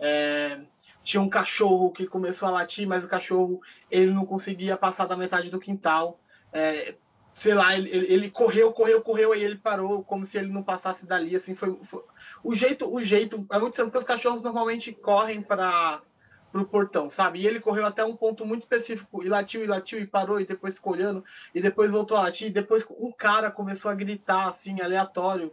É, 0.00 0.60
tinha 1.04 1.20
um 1.20 1.28
cachorro 1.28 1.92
que 1.92 2.04
começou 2.04 2.48
a 2.48 2.50
latir, 2.50 2.88
mas 2.88 3.04
o 3.04 3.08
cachorro 3.08 3.60
ele 3.88 4.12
não 4.12 4.26
conseguia 4.26 4.76
passar 4.76 5.06
da 5.06 5.16
metade 5.16 5.50
do 5.50 5.60
quintal. 5.60 6.18
É, 6.52 6.96
sei 7.30 7.54
lá, 7.54 7.78
ele, 7.78 7.90
ele, 7.90 8.28
correu, 8.28 8.72
correu, 8.72 9.00
correu, 9.00 9.32
aí 9.32 9.44
ele 9.44 9.56
parou, 9.56 10.02
como 10.02 10.26
se 10.26 10.36
ele 10.36 10.50
não 10.50 10.64
passasse 10.64 11.06
dali, 11.06 11.36
assim, 11.36 11.54
foi, 11.54 11.78
foi 11.80 12.02
o 12.42 12.52
jeito, 12.56 12.92
o 12.92 13.00
jeito, 13.00 13.46
é 13.52 13.58
muito 13.60 13.74
estranho, 13.74 13.88
porque 13.88 13.98
os 13.98 14.04
cachorros 14.04 14.42
normalmente 14.42 14.92
correm 14.92 15.42
para 15.42 16.02
pro 16.50 16.66
portão, 16.66 17.10
sabe? 17.10 17.40
E 17.40 17.46
ele 17.46 17.60
correu 17.60 17.86
até 17.86 18.04
um 18.04 18.16
ponto 18.16 18.44
muito 18.44 18.62
específico 18.62 19.22
e 19.22 19.28
latiu 19.28 19.62
e 19.62 19.66
latiu 19.66 19.98
e 19.98 20.06
parou 20.06 20.40
e 20.40 20.46
depois 20.46 20.76
ficou 20.76 20.94
olhando 20.94 21.24
e 21.54 21.60
depois 21.60 21.90
voltou 21.90 22.16
a 22.16 22.22
latir 22.22 22.48
e 22.48 22.52
depois 22.52 22.86
um 22.98 23.12
cara 23.12 23.50
começou 23.50 23.90
a 23.90 23.94
gritar 23.94 24.48
assim 24.48 24.80
aleatório 24.80 25.52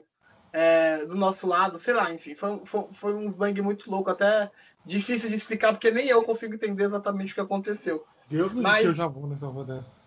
é, 0.53 1.05
do 1.05 1.15
nosso 1.15 1.45
lado, 1.45 1.77
sei 1.77 1.93
lá, 1.93 2.13
enfim, 2.13 2.33
foi, 2.33 2.61
foi, 2.65 2.87
foi 2.93 3.13
uns 3.13 3.35
bang 3.35 3.61
muito 3.61 3.91
louco, 3.91 4.09
até 4.09 4.49
difícil 4.85 5.29
de 5.29 5.35
explicar 5.35 5.73
porque 5.73 5.91
nem 5.91 6.07
eu 6.07 6.23
consigo 6.23 6.53
entender 6.53 6.85
exatamente 6.85 7.33
o 7.33 7.35
que 7.35 7.41
aconteceu. 7.41 8.05
Deus 8.29 8.53
me 8.53 8.61
Mas... 8.61 8.81
que 8.81 8.87
eu 8.87 8.93
já 8.93 9.05
vou 9.05 9.27
nessa 9.27 9.51
dessa. 9.65 10.04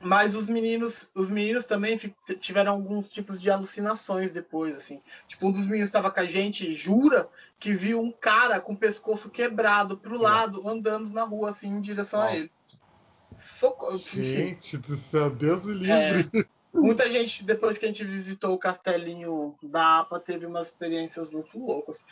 Mas 0.00 0.34
os 0.34 0.48
meninos, 0.48 1.10
os 1.14 1.30
meninos 1.30 1.64
também 1.64 1.98
tiveram 2.38 2.72
alguns 2.72 3.10
tipos 3.10 3.40
de 3.40 3.50
alucinações 3.50 4.32
depois, 4.32 4.76
assim. 4.76 5.00
Tipo, 5.26 5.48
um 5.48 5.52
dos 5.52 5.64
meninos 5.64 5.88
estava 5.88 6.10
com 6.10 6.20
a 6.20 6.26
gente, 6.26 6.74
jura 6.74 7.28
que 7.58 7.72
viu 7.74 8.00
um 8.00 8.12
cara 8.12 8.60
com 8.60 8.74
o 8.74 8.76
pescoço 8.76 9.30
quebrado 9.30 9.96
pro 9.96 10.20
lado, 10.20 10.68
andando 10.68 11.10
na 11.10 11.24
rua, 11.24 11.50
assim, 11.50 11.68
em 11.68 11.80
direção 11.80 12.20
a 12.20 12.36
ele. 12.36 12.50
Socorro. 13.34 13.98
Gente 13.98 14.76
do 14.76 14.96
céu, 14.96 15.30
Deus 15.30 15.64
me 15.64 15.74
livre. 15.74 16.30
É, 16.32 16.44
muita 16.72 17.10
gente, 17.10 17.42
depois 17.42 17.78
que 17.78 17.84
a 17.84 17.88
gente 17.88 18.04
visitou 18.04 18.54
o 18.54 18.58
castelinho 18.58 19.54
da 19.62 20.00
APA, 20.00 20.20
teve 20.20 20.44
umas 20.46 20.68
experiências 20.68 21.30
muito 21.30 21.58
loucas. 21.58 22.04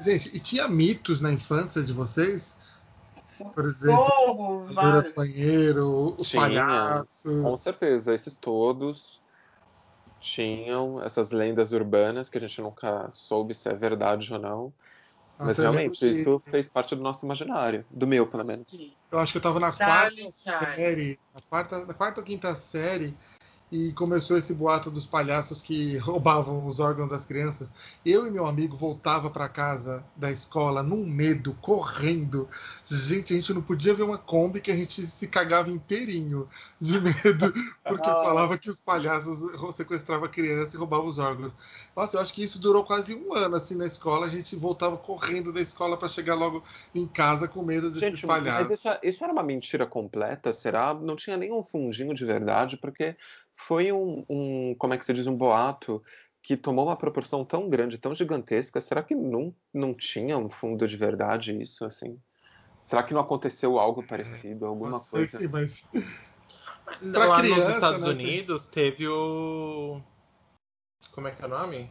Gente, 0.00 0.34
e 0.34 0.40
tinha 0.40 0.68
mitos 0.68 1.20
na 1.20 1.32
infância 1.32 1.82
de 1.82 1.92
vocês? 1.92 2.56
Por 3.54 3.66
exemplo, 3.66 4.66
banheiro, 5.14 6.14
os 6.18 6.28
Tinha, 6.28 6.40
palhaços. 6.40 7.22
Com 7.22 7.56
certeza, 7.56 8.14
esses 8.14 8.36
todos 8.36 9.22
tinham 10.20 11.02
essas 11.02 11.30
lendas 11.30 11.72
urbanas 11.72 12.28
que 12.28 12.38
a 12.38 12.40
gente 12.40 12.60
nunca 12.60 13.08
soube 13.12 13.54
se 13.54 13.68
é 13.68 13.74
verdade 13.74 14.32
ou 14.32 14.38
não. 14.38 14.72
Mas 15.38 15.48
Nossa, 15.48 15.60
eu 15.60 15.64
lembro 15.64 15.76
realmente, 15.82 15.98
que- 15.98 16.06
isso 16.08 16.42
fez 16.50 16.68
parte 16.68 16.96
do 16.96 17.02
nosso 17.02 17.24
imaginário. 17.24 17.84
Do 17.90 18.06
meu, 18.06 18.26
pelo 18.26 18.44
menos. 18.44 18.96
Eu 19.10 19.18
acho 19.18 19.32
que 19.32 19.38
eu 19.38 19.42
tava 19.42 19.60
na 19.60 19.70
Charlie, 19.70 20.22
quarta 20.22 20.40
Charlie. 20.40 20.76
série, 20.76 21.20
na 21.32 21.40
quarta, 21.48 21.86
na 21.86 21.94
quarta 21.94 22.20
ou 22.20 22.26
quinta 22.26 22.54
série, 22.54 23.16
e 23.70 23.92
começou 23.92 24.38
esse 24.38 24.54
boato 24.54 24.90
dos 24.90 25.06
palhaços 25.06 25.60
que 25.60 25.96
roubavam 25.98 26.64
os 26.66 26.78
órgãos 26.78 27.08
das 27.10 27.24
crianças. 27.24 27.72
Eu 28.04 28.26
e 28.26 28.30
meu 28.30 28.46
amigo 28.46 28.76
voltava 28.76 29.28
para 29.28 29.48
casa 29.48 30.04
da 30.14 30.30
escola 30.30 30.82
num 30.84 31.04
medo, 31.04 31.52
correndo. 31.60 32.48
Gente, 32.86 33.32
a 33.34 33.36
gente 33.36 33.52
não 33.52 33.60
podia 33.62 33.92
ver 33.92 34.04
uma 34.04 34.18
Kombi 34.18 34.60
que 34.60 34.70
a 34.70 34.76
gente 34.76 35.04
se 35.06 35.26
cagava 35.26 35.68
inteirinho 35.70 36.48
de 36.80 37.00
medo, 37.00 37.52
porque 37.84 38.08
Ah. 38.08 38.22
falava 38.22 38.56
que 38.56 38.70
os 38.70 38.80
palhaços 38.80 39.40
sequestravam 39.74 40.26
a 40.26 40.28
criança 40.30 40.76
e 40.76 40.78
roubavam 40.78 41.06
os 41.06 41.18
órgãos. 41.18 41.52
Nossa, 41.96 42.16
eu 42.16 42.20
acho 42.20 42.32
que 42.32 42.44
isso 42.44 42.60
durou 42.60 42.84
quase 42.84 43.14
um 43.16 43.34
ano 43.34 43.56
assim 43.56 43.74
na 43.74 43.86
escola. 43.86 44.26
A 44.26 44.30
gente 44.30 44.54
voltava 44.54 44.96
correndo 44.96 45.52
da 45.52 45.60
escola 45.60 45.96
para 45.96 46.08
chegar 46.08 46.34
logo 46.34 46.62
em 46.94 47.06
casa 47.06 47.48
com 47.48 47.62
medo 47.64 47.90
desses 47.90 48.20
Gente, 48.20 48.26
palhaços. 48.26 48.68
mas 48.68 48.78
isso, 48.78 48.88
isso 49.02 49.24
era 49.24 49.32
uma 49.32 49.42
mentira 49.42 49.86
completa, 49.86 50.52
será? 50.52 50.94
Não 50.94 51.16
tinha 51.16 51.36
nenhum 51.36 51.62
fundinho 51.62 52.14
de 52.14 52.24
verdade, 52.24 52.76
porque 52.76 53.16
foi 53.56 53.90
um, 53.90 54.24
um, 54.28 54.74
como 54.78 54.94
é 54.94 54.98
que 54.98 55.04
se 55.04 55.12
diz, 55.12 55.26
um 55.26 55.36
boato 55.36 56.02
que 56.42 56.56
tomou 56.56 56.86
uma 56.86 56.96
proporção 56.96 57.44
tão 57.44 57.68
grande, 57.68 57.98
tão 57.98 58.14
gigantesca. 58.14 58.80
Será 58.80 59.02
que 59.02 59.14
não, 59.14 59.52
não 59.74 59.92
tinha 59.92 60.38
um 60.38 60.48
fundo 60.48 60.86
de 60.86 60.96
verdade 60.96 61.60
isso, 61.60 61.84
assim? 61.84 62.20
Será 62.82 63.02
que 63.02 63.12
não 63.12 63.20
aconteceu 63.20 63.80
algo 63.80 64.06
parecido, 64.06 64.64
alguma 64.66 65.00
Pode 65.00 65.04
ser 65.06 65.10
coisa? 65.10 65.38
que 65.38 65.42
sim, 65.44 65.48
mas 65.48 65.84
Pra 67.12 67.26
Lá 67.26 67.40
criança, 67.40 67.64
nos 67.64 67.74
Estados 67.74 68.02
né, 68.02 68.08
Unidos 68.08 68.68
teve 68.68 69.08
o. 69.08 70.00
Como 71.12 71.26
é 71.26 71.32
que 71.32 71.42
é 71.42 71.46
o 71.46 71.48
nome? 71.48 71.90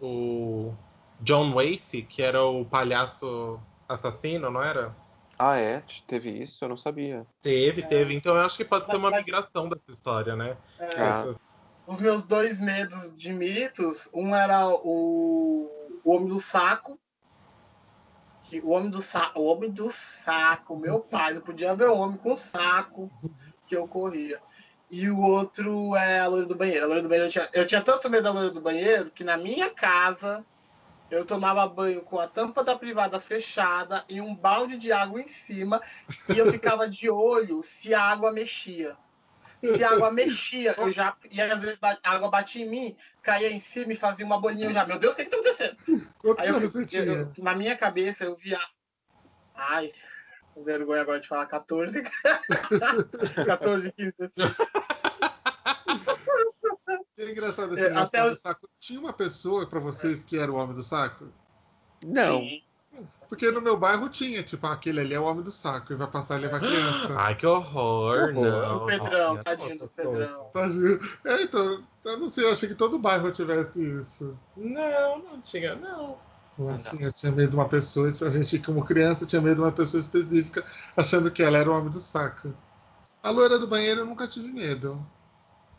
O 0.00 0.72
John 1.20 1.52
Wayne, 1.52 2.02
que 2.08 2.22
era 2.22 2.44
o 2.44 2.64
palhaço 2.64 3.60
assassino, 3.88 4.48
não 4.50 4.62
era? 4.62 4.94
Ah, 5.38 5.56
é? 5.56 5.82
Teve 6.06 6.30
isso? 6.30 6.64
Eu 6.64 6.68
não 6.70 6.76
sabia. 6.76 7.24
Teve, 7.42 7.82
teve. 7.82 8.14
Então 8.14 8.34
eu 8.34 8.42
acho 8.42 8.56
que 8.56 8.64
pode 8.64 8.86
ser 8.90 8.96
uma 8.96 9.10
Mas- 9.10 9.24
migração 9.24 9.68
dessa 9.68 9.90
história, 9.90 10.34
né? 10.34 10.56
É, 10.78 11.00
Ah. 11.00 11.34
Os 11.86 12.00
meus 12.00 12.26
dois 12.26 12.60
medos 12.60 13.16
de 13.16 13.32
mitos, 13.32 14.10
um 14.12 14.34
era 14.34 14.68
o, 14.68 15.70
o 16.04 16.12
Homem 16.12 16.28
do 16.28 16.38
Saco. 16.38 16.98
Que, 18.42 18.60
o, 18.60 18.70
homem 18.70 18.90
do 18.90 19.00
sa, 19.02 19.30
o 19.34 19.42
Homem 19.44 19.70
do 19.70 19.90
Saco, 19.90 20.76
meu 20.76 21.00
pai, 21.00 21.34
não 21.34 21.40
podia 21.42 21.74
ver 21.74 21.88
o 21.88 21.96
homem 21.96 22.16
com 22.16 22.34
saco 22.34 23.10
que 23.66 23.76
eu 23.76 23.86
corria. 23.86 24.40
E 24.90 25.08
o 25.10 25.18
outro 25.20 25.94
é 25.96 26.20
a 26.20 26.26
loira 26.26 26.46
do 26.46 26.54
banheiro. 26.56 26.84
A 26.84 26.86
loira 26.86 27.02
do 27.02 27.08
banheiro 27.10 27.26
eu 27.28 27.30
tinha, 27.32 27.48
eu 27.52 27.66
tinha 27.66 27.82
tanto 27.82 28.08
medo 28.08 28.22
da 28.24 28.32
loira 28.32 28.50
do 28.50 28.60
banheiro 28.62 29.10
que 29.10 29.22
na 29.22 29.36
minha 29.36 29.68
casa 29.70 30.42
eu 31.10 31.24
tomava 31.24 31.66
banho 31.66 32.02
com 32.02 32.18
a 32.18 32.28
tampa 32.28 32.62
da 32.62 32.76
privada 32.76 33.18
fechada 33.20 34.04
e 34.08 34.20
um 34.20 34.34
balde 34.34 34.76
de 34.76 34.92
água 34.92 35.20
em 35.20 35.28
cima 35.28 35.80
e 36.28 36.38
eu 36.38 36.50
ficava 36.50 36.88
de 36.88 37.08
olho 37.08 37.62
se 37.62 37.94
a 37.94 38.02
água 38.02 38.30
mexia. 38.32 38.96
Se 39.60 39.82
a 39.82 39.90
água 39.92 40.12
mexia, 40.12 40.72
eu 40.78 40.90
já. 40.90 41.16
E 41.30 41.40
às 41.40 41.60
vezes 41.62 41.80
a 41.82 41.98
água 42.04 42.30
batia 42.30 42.64
em 42.64 42.68
mim, 42.68 42.96
caía 43.22 43.50
em 43.50 43.58
cima 43.58 43.92
e 43.92 43.96
fazia 43.96 44.24
uma 44.24 44.40
bolinha. 44.40 44.66
Eu 44.66 44.72
já, 44.74 44.86
meu 44.86 44.98
Deus, 45.00 45.14
o 45.14 45.16
que, 45.16 45.24
que 45.24 45.30
tá 45.30 45.36
acontecendo? 45.36 45.76
Aí 46.38 46.48
eu, 46.48 46.60
eu- 46.60 46.86
tinha? 46.86 47.02
eu- 47.02 47.32
na 47.38 47.54
minha 47.56 47.76
cabeça 47.76 48.24
eu 48.24 48.36
via. 48.36 48.60
Ai, 49.56 49.90
vergonha 50.56 51.00
agora 51.02 51.18
de 51.18 51.26
falar 51.26 51.46
14. 51.46 52.02
14, 53.46 53.92
15, 53.92 54.14
16. 54.16 54.56
É 57.18 57.30
engraçado 57.30 57.74
esse 57.74 57.82
É, 57.84 57.88
negócio 57.88 58.06
até 58.06 58.22
do 58.24 58.32
os- 58.32 58.40
saco. 58.40 58.68
Tinha 58.78 59.00
uma 59.00 59.12
pessoa 59.12 59.66
pra 59.66 59.80
vocês 59.80 60.22
que 60.22 60.38
era 60.38 60.50
o 60.52 60.54
homem 60.56 60.74
do 60.74 60.82
saco? 60.82 61.26
Não. 62.04 62.38
Sim. 62.40 62.62
Porque 63.28 63.50
no 63.50 63.60
meu 63.60 63.76
bairro 63.76 64.08
tinha, 64.08 64.42
tipo, 64.42 64.66
ah, 64.66 64.72
aquele 64.72 65.00
ali 65.00 65.12
é 65.14 65.20
o 65.20 65.24
homem 65.24 65.42
do 65.42 65.50
saco 65.50 65.92
e 65.92 65.96
vai 65.96 66.06
passar 66.06 66.38
e 66.38 66.42
levar 66.42 66.60
criança. 66.60 67.14
Ai, 67.18 67.34
que 67.34 67.46
horror, 67.46 68.28
Que 68.32 68.38
horror. 68.38 68.50
não. 68.62 68.76
O 68.76 68.86
Pedrão, 68.86 69.34
não, 69.34 69.42
tadinho 69.42 69.78
do 69.78 69.88
Pedrão. 69.88 70.44
Tadinho. 70.52 71.00
É, 71.26 71.42
então, 71.42 71.84
eu 72.06 72.18
não 72.18 72.28
sei, 72.30 72.44
eu 72.44 72.52
achei 72.52 72.68
que 72.68 72.74
todo 72.74 72.98
bairro 72.98 73.30
tivesse 73.30 73.84
isso. 74.00 74.38
Não, 74.56 75.18
não 75.18 75.40
tinha, 75.42 75.74
não. 75.74 76.16
Eu, 76.58 76.76
tinha, 76.78 77.02
eu 77.06 77.12
tinha 77.12 77.30
medo 77.30 77.50
de 77.50 77.56
uma 77.56 77.68
pessoa, 77.68 78.08
a 78.08 78.30
gente 78.30 78.58
como 78.60 78.84
criança 78.84 79.26
tinha 79.26 79.42
medo 79.42 79.56
de 79.56 79.60
uma 79.60 79.72
pessoa 79.72 80.00
específica, 80.00 80.64
achando 80.96 81.30
que 81.30 81.42
ela 81.42 81.58
era 81.58 81.70
o 81.70 81.76
homem 81.76 81.90
do 81.90 82.00
saco. 82.00 82.52
A 83.22 83.30
loira 83.30 83.58
do 83.58 83.68
banheiro 83.68 84.00
eu 84.00 84.06
nunca 84.06 84.26
tive 84.26 84.48
medo. 84.48 85.04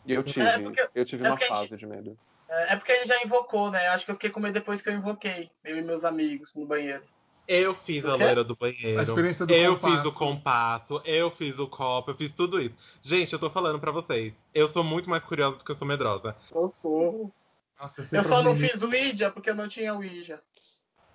Eu 0.06 0.22
tive, 0.22 0.46
É 0.46 0.58
porque- 0.58 0.88
eu 0.94 1.04
tive 1.04 1.24
é 1.24 1.28
uma 1.28 1.36
a 1.36 1.38
gente- 1.38 1.48
fase 1.48 1.76
de 1.76 1.86
medo. 1.86 2.18
É 2.48 2.72
é 2.72 2.76
porque 2.76 2.90
a 2.92 2.96
gente 2.96 3.08
já 3.08 3.22
invocou, 3.22 3.70
né? 3.70 3.88
Acho 3.88 4.04
que 4.04 4.10
eu 4.10 4.14
fiquei 4.16 4.30
com 4.30 4.40
medo 4.40 4.54
depois 4.54 4.82
que 4.82 4.88
eu 4.88 4.94
invoquei. 4.94 5.50
Eu 5.64 5.76
e 5.78 5.82
meus 5.82 6.04
amigos 6.04 6.52
no 6.54 6.66
banheiro. 6.66 7.02
Eu 7.46 7.74
fiz 7.74 8.04
a 8.04 8.14
O 8.14 8.18
loira 8.18 8.44
do 8.44 8.54
banheiro. 8.56 8.98
A 9.00 9.02
experiência 9.02 9.44
do 9.46 9.52
eu 9.52 9.74
compasso. 9.76 9.96
fiz 10.02 10.04
o 10.04 10.16
compasso, 10.16 11.02
eu 11.04 11.30
fiz 11.32 11.58
o 11.58 11.66
copo, 11.66 12.10
eu 12.12 12.14
fiz 12.14 12.32
tudo 12.34 12.60
isso. 12.60 12.74
Gente, 13.02 13.32
eu 13.32 13.38
tô 13.38 13.50
falando 13.50 13.78
pra 13.80 13.90
vocês. 13.90 14.32
Eu 14.54 14.68
sou 14.68 14.84
muito 14.84 15.10
mais 15.10 15.24
curiosa 15.24 15.56
do 15.56 15.64
que 15.64 15.70
eu 15.70 15.74
sou 15.74 15.86
medrosa. 15.86 16.36
Socorro. 16.48 17.32
Nossa, 17.80 18.00
Eu 18.00 18.04
sempre 18.04 18.28
só 18.28 18.42
não 18.42 18.54
fiz 18.56 18.82
o 18.82 18.86
Ouija 18.88 19.30
porque 19.30 19.50
eu 19.50 19.54
não 19.54 19.66
tinha 19.68 19.94
Ouija. 19.94 20.40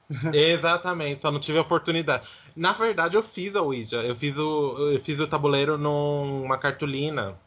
Exatamente, 0.34 1.21
só 1.21 1.32
não 1.32 1.39
tive 1.39 1.58
a 1.58 1.62
oportunidade. 1.62 2.28
Na 2.56 2.74
verdade, 2.74 3.15
eu 3.17 3.24
fiz 3.24 3.56
a 3.56 3.62
Ouija. 3.62 4.04
Eu 4.04 4.15
fiz 4.15 4.38
o, 4.38 4.91
eu 4.93 5.00
fiz 5.00 5.19
o 5.19 5.28
tabuleiro 5.28 5.78
numa 5.78 6.58
cartolina. 6.58 7.38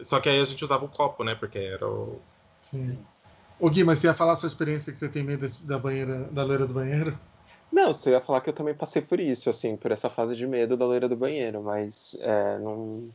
Só 0.00 0.20
que 0.20 0.28
aí 0.28 0.40
a 0.40 0.44
gente 0.44 0.64
usava 0.64 0.84
o 0.84 0.88
copo, 0.88 1.22
né? 1.24 1.34
Porque 1.34 1.58
era 1.58 1.86
o. 1.88 2.20
Sim. 2.60 2.98
Ô 3.60 3.70
Gui, 3.70 3.84
mas 3.84 3.98
você 4.00 4.08
ia 4.08 4.14
falar 4.14 4.32
a 4.32 4.36
sua 4.36 4.48
experiência 4.48 4.92
que 4.92 4.98
você 4.98 5.08
tem 5.08 5.22
medo 5.22 5.46
da 5.60 5.78
banheira, 5.78 6.24
da 6.24 6.42
loira 6.42 6.66
do 6.66 6.74
banheiro? 6.74 7.18
Não, 7.70 7.92
você 7.92 8.10
ia 8.10 8.20
falar 8.20 8.40
que 8.40 8.50
eu 8.50 8.54
também 8.54 8.74
passei 8.74 9.02
por 9.02 9.18
isso, 9.20 9.48
assim, 9.50 9.76
por 9.76 9.90
essa 9.90 10.08
fase 10.10 10.36
de 10.36 10.46
medo 10.46 10.76
da 10.76 10.84
loira 10.84 11.08
do 11.08 11.16
banheiro, 11.16 11.62
mas 11.62 12.16
é, 12.20 12.58
não. 12.58 13.10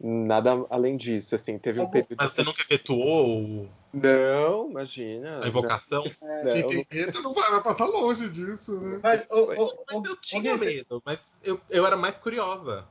Nada 0.00 0.66
além 0.70 0.96
disso, 0.96 1.34
assim, 1.34 1.58
teve 1.58 1.80
um 1.80 1.86
período. 1.86 2.16
Mas 2.18 2.32
você 2.32 2.42
nunca 2.42 2.60
efetuou 2.60 3.38
o- 3.40 3.68
Não, 3.92 4.68
imagina. 4.70 5.42
a 5.42 5.48
invocação? 5.48 6.04
Não, 6.20 6.52
Quem 6.52 6.62
não, 6.62 6.68
tem 6.68 6.86
medo 6.92 7.22
não 7.22 7.32
vai, 7.32 7.50
vai 7.50 7.62
passar 7.62 7.86
longe 7.86 8.28
disso, 8.28 8.78
né? 8.80 9.00
Mas, 9.02 9.26
ô, 9.30 9.40
ô, 9.42 9.46
Mas 9.88 10.04
eu 10.04 10.16
tinha 10.20 10.56
medo, 10.56 11.02
mas 11.06 11.20
eu, 11.42 11.60
eu 11.70 11.86
era 11.86 11.96
mais 11.96 12.18
curiosa. 12.18 12.84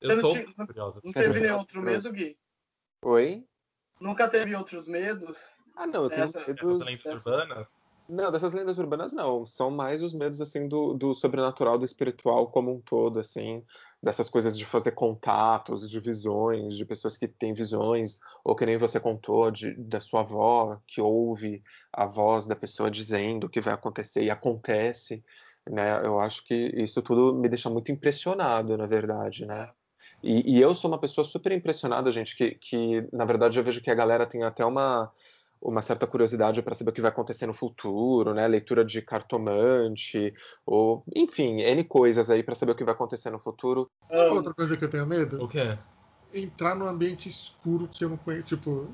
Eu 0.00 0.16
não 0.16 0.66
curiosa. 0.66 1.00
não 1.04 1.12
teve 1.12 1.40
nenhum 1.40 1.58
outro 1.58 1.82
medo, 1.82 2.10
Gui? 2.12 2.38
Oi? 3.04 3.44
Nunca 4.00 4.28
teve 4.28 4.54
outros 4.54 4.88
medos? 4.88 5.56
Ah, 5.76 5.86
não, 5.86 6.04
eu 6.04 6.08
tenho 6.10 6.22
Essa- 6.22 6.38
Essas 6.40 6.48
medos. 6.56 6.86
lendas 6.86 7.02
dessas- 7.04 7.26
urbanas? 7.26 7.66
Não, 8.08 8.32
dessas 8.32 8.52
lendas 8.52 8.78
urbanas 8.78 9.12
não. 9.12 9.46
São 9.46 9.70
mais 9.70 10.02
os 10.02 10.12
medos, 10.12 10.40
assim, 10.40 10.66
do, 10.66 10.94
do 10.94 11.14
sobrenatural, 11.14 11.78
do 11.78 11.84
espiritual 11.84 12.50
como 12.50 12.72
um 12.74 12.80
todo, 12.80 13.20
assim. 13.20 13.64
Dessas 14.02 14.28
coisas 14.28 14.58
de 14.58 14.64
fazer 14.64 14.92
contatos, 14.92 15.88
de 15.88 16.00
visões, 16.00 16.76
de 16.76 16.84
pessoas 16.84 17.16
que 17.16 17.28
têm 17.28 17.52
visões, 17.54 18.18
ou 18.42 18.56
que 18.56 18.66
nem 18.66 18.76
você 18.78 18.98
contou, 18.98 19.50
de, 19.50 19.74
da 19.74 20.00
sua 20.00 20.20
avó, 20.20 20.80
que 20.88 21.00
ouve 21.00 21.62
a 21.92 22.04
voz 22.06 22.46
da 22.46 22.56
pessoa 22.56 22.90
dizendo 22.90 23.44
o 23.46 23.48
que 23.50 23.60
vai 23.60 23.74
acontecer 23.74 24.24
e 24.24 24.30
acontece, 24.30 25.22
né? 25.68 26.04
Eu 26.04 26.18
acho 26.18 26.44
que 26.44 26.54
isso 26.74 27.00
tudo 27.02 27.32
me 27.38 27.48
deixa 27.48 27.70
muito 27.70 27.92
impressionado, 27.92 28.76
na 28.76 28.86
verdade, 28.86 29.46
né? 29.46 29.70
E, 30.22 30.56
e 30.56 30.60
eu 30.60 30.74
sou 30.74 30.90
uma 30.90 30.98
pessoa 30.98 31.24
super 31.24 31.52
impressionada, 31.52 32.12
gente, 32.12 32.36
que, 32.36 32.54
que 32.54 33.06
na 33.12 33.24
verdade 33.24 33.58
eu 33.58 33.64
vejo 33.64 33.80
que 33.80 33.90
a 33.90 33.94
galera 33.94 34.26
tem 34.26 34.42
até 34.42 34.64
uma 34.64 35.10
uma 35.62 35.82
certa 35.82 36.06
curiosidade 36.06 36.62
para 36.62 36.74
saber 36.74 36.90
o 36.90 36.92
que 36.94 37.02
vai 37.02 37.10
acontecer 37.10 37.46
no 37.46 37.52
futuro, 37.52 38.32
né? 38.32 38.48
Leitura 38.48 38.82
de 38.82 39.02
cartomante, 39.02 40.32
ou 40.64 41.04
enfim, 41.14 41.60
N 41.60 41.84
coisas 41.84 42.30
aí 42.30 42.42
para 42.42 42.54
saber 42.54 42.72
o 42.72 42.74
que 42.74 42.84
vai 42.84 42.94
acontecer 42.94 43.30
no 43.30 43.38
futuro. 43.38 43.90
Sabe 44.08 44.30
outra 44.30 44.54
coisa 44.54 44.76
que 44.76 44.84
eu 44.84 44.88
tenho 44.88 45.06
medo? 45.06 45.44
O 45.44 45.46
quê? 45.46 45.76
Entrar 46.32 46.74
num 46.74 46.86
ambiente 46.86 47.28
escuro 47.28 47.86
que 47.88 48.02
eu 48.02 48.08
não 48.08 48.16
conheço. 48.16 48.56
Tipo, 48.56 48.88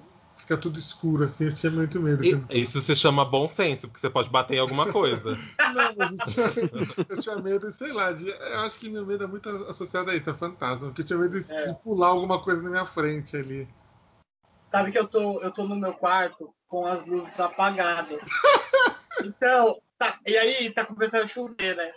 fica 0.47 0.57
tudo 0.57 0.78
escuro 0.78 1.24
assim, 1.24 1.47
eu 1.47 1.55
tinha 1.55 1.72
muito 1.72 2.01
medo. 2.01 2.24
E- 2.24 2.61
isso 2.61 2.80
se 2.80 2.94
chama 2.94 3.24
bom 3.24 3.49
senso, 3.49 3.88
porque 3.88 3.99
você 3.99 4.09
pode 4.09 4.28
bater 4.30 4.55
em 4.55 4.61
alguma 4.61 4.92
coisa. 4.92 5.36
Não, 5.74 5.94
mas 5.97 6.12
eu 6.12 6.18
tinha, 6.26 6.70
eu 7.09 7.18
tinha 7.18 7.36
medo, 7.36 7.70
sei 7.72 7.92
lá, 7.92 8.12
de, 8.12 8.28
eu 8.28 8.61
acho 8.61 8.78
que 8.78 8.88
meu 8.88 9.05
medo 9.05 9.24
é 9.24 9.26
muito 9.26 9.49
associado 9.49 10.11
a 10.11 10.14
isso, 10.14 10.30
a 10.30 10.34
fantasma. 10.34 10.86
Porque 10.86 11.03
eu 11.03 11.07
tinha 11.07 11.18
medo 11.18 11.38
de, 11.40 11.53
É. 11.53 11.64
de 11.64 11.74
pular 11.82 12.09
alguma 12.09 12.40
coisa 12.40 12.62
na 12.62 12.70
minha 12.70 12.84
frente 12.84 13.36
ali. 13.36 13.68
Sabe 14.70 14.92
que 14.92 14.99
eu 14.99 15.09
tô, 15.09 15.40
eu 15.40 15.51
tô 15.51 15.64
no 15.64 15.74
meu 15.74 15.94
quarto 15.94 16.55
com 16.68 16.86
as 16.86 17.05
luzes 17.05 17.38
apagadas. 17.40 18.20
Então, 19.24 19.80
tá, 19.99 20.20
e 20.26 20.36
aí 20.36 20.70
tá 20.70 20.84
começando 20.84 21.22
a 21.22 21.26
chover, 21.26 21.74
né? 21.74 21.90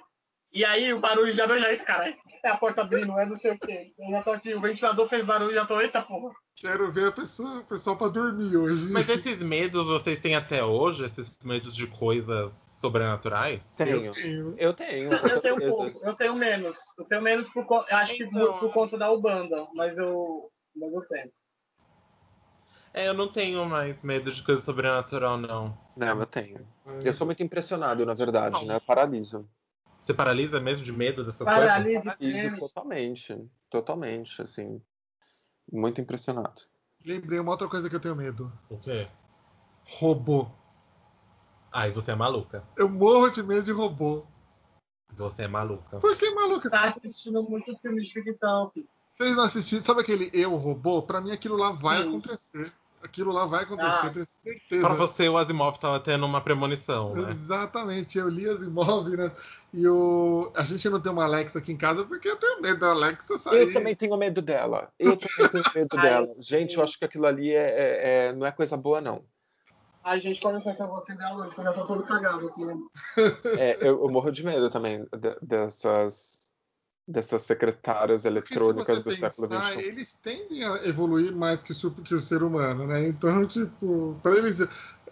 E 0.51 0.65
aí 0.65 0.91
o 0.93 0.99
barulho 0.99 1.33
já 1.33 1.45
não 1.45 1.59
já 1.59 1.67
é 1.67 1.75
esse 1.75 1.85
cara. 1.85 2.13
É 2.43 2.49
a 2.49 2.57
porta 2.57 2.81
abrindo, 2.81 3.17
é 3.19 3.25
não 3.25 3.35
sei 3.35 3.51
o 3.51 3.59
quê. 3.59 3.93
Eu 3.99 4.11
já 4.11 4.23
tô 4.23 4.31
aqui, 4.31 4.53
o 4.53 4.61
ventilador 4.61 5.07
fez 5.07 5.25
barulho, 5.25 5.53
já 5.53 5.65
tô, 5.65 5.79
eita 5.79 6.01
porra. 6.01 6.33
Quero 6.55 6.91
ver 6.91 7.07
a 7.07 7.11
pessoa, 7.11 7.59
o 7.59 7.65
pessoal 7.65 7.95
pra 7.95 8.07
dormir 8.07 8.57
hoje. 8.57 8.91
Mas 8.91 9.07
esses 9.07 9.43
medos 9.43 9.87
vocês 9.87 10.19
têm 10.19 10.35
até 10.35 10.63
hoje? 10.63 11.05
Esses 11.05 11.37
medos 11.43 11.75
de 11.75 11.87
coisas 11.87 12.51
sobrenaturais? 12.81 13.65
Tenho. 13.77 14.13
Eu 14.57 14.73
tenho. 14.73 15.13
Eu 15.13 15.41
tenho. 15.41 15.55
Um 15.55 15.69
pouco, 15.69 15.99
eu 16.05 16.13
tenho 16.15 16.35
menos. 16.35 16.79
Eu 16.97 17.05
tenho 17.05 17.21
menos 17.21 17.47
por 17.53 17.65
conta. 17.65 17.95
Acho 17.97 18.15
que 18.15 18.23
Então, 18.23 18.53
por, 18.53 18.59
por 18.59 18.73
conta 18.73 18.97
da 18.97 19.11
Ubanda, 19.11 19.67
mas 19.75 19.97
eu. 19.97 20.51
Mas 20.75 20.93
eu 20.93 21.01
tenho. 21.01 21.31
É, 22.93 23.07
eu 23.07 23.13
não 23.13 23.31
tenho 23.31 23.63
mais 23.65 24.01
medo 24.01 24.31
de 24.31 24.43
coisa 24.43 24.61
sobrenatural, 24.61 25.37
não. 25.37 25.77
Não, 25.95 26.19
eu 26.19 26.25
tenho. 26.25 26.67
Eu 27.03 27.13
sou 27.13 27.25
muito 27.25 27.43
impressionado, 27.43 28.05
na 28.05 28.13
verdade, 28.13 28.55
Não. 28.55 28.65
né? 28.65 28.75
Eu 28.75 28.81
paraliso. 28.81 29.47
Você 30.09 30.13
paralisa 30.15 30.59
mesmo 30.59 30.83
de 30.83 30.91
medo 30.91 31.23
dessas 31.23 31.47
coisas? 31.47 31.71
Paralise 31.71 32.01
menos. 32.19 32.59
totalmente. 32.59 33.51
Totalmente, 33.69 34.41
assim. 34.41 34.81
Muito 35.71 36.01
impressionado. 36.01 36.63
Lembrei 37.05 37.39
uma 37.39 37.51
outra 37.51 37.67
coisa 37.67 37.87
que 37.87 37.95
eu 37.95 37.99
tenho 37.99 38.15
medo. 38.15 38.51
O 38.67 38.79
quê? 38.79 39.07
Robô. 39.85 40.49
Ai, 41.71 41.91
você 41.91 42.09
é 42.09 42.15
maluca. 42.15 42.63
Eu 42.75 42.89
morro 42.89 43.29
de 43.29 43.43
medo 43.43 43.61
de 43.61 43.71
robô. 43.71 44.25
Você 45.15 45.43
é 45.43 45.47
maluca. 45.47 45.99
Por 45.99 46.17
que, 46.17 46.33
maluca? 46.33 46.71
Tá 46.71 46.85
assistindo 46.85 47.43
muito 47.43 47.77
filme 47.77 48.01
de 48.01 48.11
ficção. 48.11 48.71
Vocês 49.11 49.35
não 49.35 49.43
assistiram? 49.43 49.83
Sabe 49.83 50.01
aquele 50.01 50.31
Eu 50.33 50.55
Robô? 50.55 51.03
Pra 51.03 51.21
mim 51.21 51.31
aquilo 51.31 51.55
lá 51.55 51.71
vai 51.71 52.01
Sim. 52.01 52.09
acontecer. 52.09 52.73
Aquilo 53.01 53.31
lá 53.31 53.45
vai 53.45 53.63
acontecer, 53.63 53.87
Ah. 53.89 54.05
eu 54.07 54.11
tenho 54.13 54.25
certeza. 54.27 54.85
Pra 54.85 54.93
você, 54.95 55.29
o 55.29 55.37
Asimov 55.37 55.77
tava 55.77 55.99
tendo 56.01 56.25
uma 56.25 56.41
premonição, 56.41 57.13
né? 57.15 57.31
Exatamente, 57.31 58.17
eu 58.17 58.27
li 58.27 58.47
as 58.49 58.61
imóveis, 58.61 59.17
né? 59.17 59.31
E 59.73 59.87
o... 59.87 60.51
a 60.53 60.63
gente 60.63 60.89
não 60.89 60.99
tem 60.99 61.11
uma 61.11 61.23
Alexa 61.23 61.59
aqui 61.59 61.71
em 61.71 61.77
casa 61.77 62.03
porque 62.03 62.27
eu 62.27 62.35
tenho 62.35 62.61
medo 62.61 62.79
da 62.79 62.89
Alexa 62.91 63.37
sair. 63.37 63.61
Eu 63.61 63.73
também 63.73 63.95
tenho 63.95 64.17
medo 64.17 64.41
dela. 64.41 64.91
Eu 64.99 65.15
também 65.15 65.49
tenho 65.49 65.63
medo 65.75 65.95
dela. 66.01 66.35
Gente, 66.39 66.75
eu 66.75 66.83
acho 66.83 66.99
que 66.99 67.05
aquilo 67.05 67.25
ali 67.25 67.51
é, 67.53 67.57
é- 67.69 68.27
é- 68.27 68.33
não 68.33 68.45
é 68.45 68.51
coisa 68.51 68.75
boa, 68.75 68.99
não. 68.99 69.23
Ai, 70.03 70.19
gente, 70.19 70.41
com 70.41 70.51
licença, 70.55 70.83
eu 70.83 70.87
vou 70.87 70.97
atender 70.97 71.23
a 71.23 71.33
luz, 71.33 71.53
que 71.53 71.59
eu 71.59 71.63
já 71.65 71.73
tô 71.73 71.85
todo 71.85 72.03
cagado 72.03 72.47
aqui. 72.47 72.61
É, 73.57 73.77
eu, 73.81 74.01
eu 74.03 74.07
morro 74.09 74.31
de 74.31 74.43
medo 74.45 74.69
também 74.69 75.03
de- 75.03 75.37
dessas, 75.41 76.38
dessas 77.09 77.41
secretárias 77.41 78.23
eletrônicas 78.23 79.01
do 79.01 79.11
você 79.11 79.17
século 79.17 79.47
pensar, 79.47 79.73
XXI. 79.73 79.81
eles 79.81 80.13
tendem 80.21 80.63
a 80.63 80.85
evoluir 80.85 81.35
mais 81.35 81.63
que, 81.63 81.73
que 81.73 82.13
o 82.13 82.21
ser 82.21 82.43
humano, 82.43 82.85
né? 82.85 83.07
Então, 83.07 83.45
tipo, 83.47 84.15
para 84.21 84.37
eles, 84.37 84.59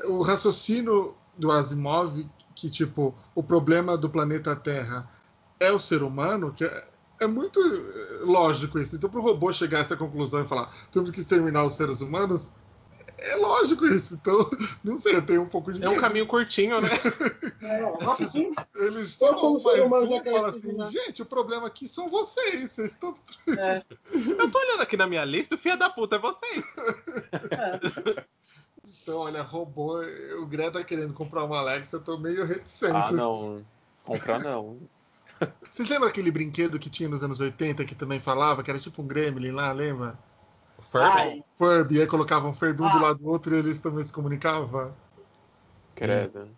o 0.05 0.21
raciocínio 0.21 1.15
do 1.35 1.51
Asimov, 1.51 2.23
que, 2.53 2.69
tipo, 2.69 3.15
o 3.33 3.41
problema 3.41 3.97
do 3.97 4.09
planeta 4.09 4.55
Terra 4.55 5.09
é 5.59 5.71
o 5.71 5.79
ser 5.79 6.03
humano, 6.03 6.53
que 6.53 6.65
é, 6.65 6.87
é 7.19 7.25
muito 7.25 7.59
eh, 7.59 8.19
lógico 8.21 8.77
isso. 8.77 8.95
Então, 8.95 9.09
para 9.09 9.19
o 9.19 9.23
robô 9.23 9.51
chegar 9.51 9.79
a 9.79 9.81
essa 9.81 9.97
conclusão 9.97 10.43
e 10.43 10.47
falar 10.47 10.71
temos 10.91 11.09
que 11.09 11.19
exterminar 11.19 11.65
os 11.65 11.73
seres 11.73 12.01
humanos, 12.01 12.51
é 13.17 13.35
lógico 13.35 13.85
isso. 13.85 14.13
Então, 14.13 14.49
não 14.83 14.97
sei, 14.97 15.15
eu 15.15 15.25
tenho 15.25 15.41
um 15.41 15.49
pouco 15.49 15.73
de 15.73 15.83
É 15.83 15.89
um 15.89 15.97
caminho 15.97 16.27
curtinho, 16.27 16.79
né? 16.81 16.89
É, 17.61 18.03
rapidinho. 18.03 18.53
Eles 18.75 19.19
Eu, 19.19 19.27
são 19.27 19.39
como 19.39 19.59
ser 19.59 19.87
mais 19.87 20.03
humano, 20.03 20.05
um 20.05 20.23
já 20.23 20.31
e 20.31 20.35
assim, 20.37 20.55
exterminar. 20.57 20.89
gente, 20.89 21.21
o 21.21 21.25
problema 21.25 21.67
aqui 21.67 21.87
são 21.87 22.09
vocês, 22.09 22.71
vocês 22.71 22.91
estão... 22.91 23.15
É, 23.57 23.83
Eu 24.13 24.51
tô 24.51 24.59
olhando 24.59 24.81
aqui 24.81 24.95
na 24.95 25.07
minha 25.07 25.25
lista, 25.25 25.55
o 25.55 25.57
filho 25.57 25.77
da 25.77 25.89
puta 25.89 26.17
é 26.17 26.19
você. 26.19 26.45
é. 27.51 28.25
Então, 29.01 29.19
olha, 29.19 29.41
robô, 29.41 30.01
o 30.39 30.45
Greta 30.45 30.79
tá 30.79 30.83
querendo 30.83 31.13
comprar 31.13 31.43
uma 31.45 31.59
Alexa, 31.59 31.95
eu 31.95 32.03
tô 32.03 32.17
meio 32.17 32.45
reticente. 32.45 32.93
Ah, 32.93 33.05
assim. 33.05 33.15
não. 33.15 33.65
Comprar 34.03 34.39
não. 34.39 34.77
Vocês 35.71 35.87
lembram 35.87 36.09
aquele 36.09 36.31
brinquedo 36.31 36.79
que 36.79 36.89
tinha 36.89 37.07
nos 37.07 37.23
anos 37.23 37.39
80 37.39 37.85
que 37.85 37.95
também 37.95 38.19
falava, 38.19 38.63
que 38.63 38.69
era 38.69 38.79
tipo 38.79 39.01
um 39.01 39.07
gremlin 39.07 39.51
lá, 39.51 39.71
lembra? 39.71 40.17
Furby? 40.91 41.07
Ai, 41.07 41.43
Furby, 41.55 42.01
aí 42.01 42.07
colocavam 42.07 42.51
um 42.51 42.53
Furby 42.53 42.81
um 42.81 42.85
Ah. 42.85 42.93
do 42.93 43.01
lado 43.01 43.19
do 43.19 43.27
outro 43.27 43.55
e 43.55 43.59
eles 43.59 43.79
também 43.79 44.05
se 44.05 44.13
comunicavam. 44.13 44.93
Credo. 45.95 46.49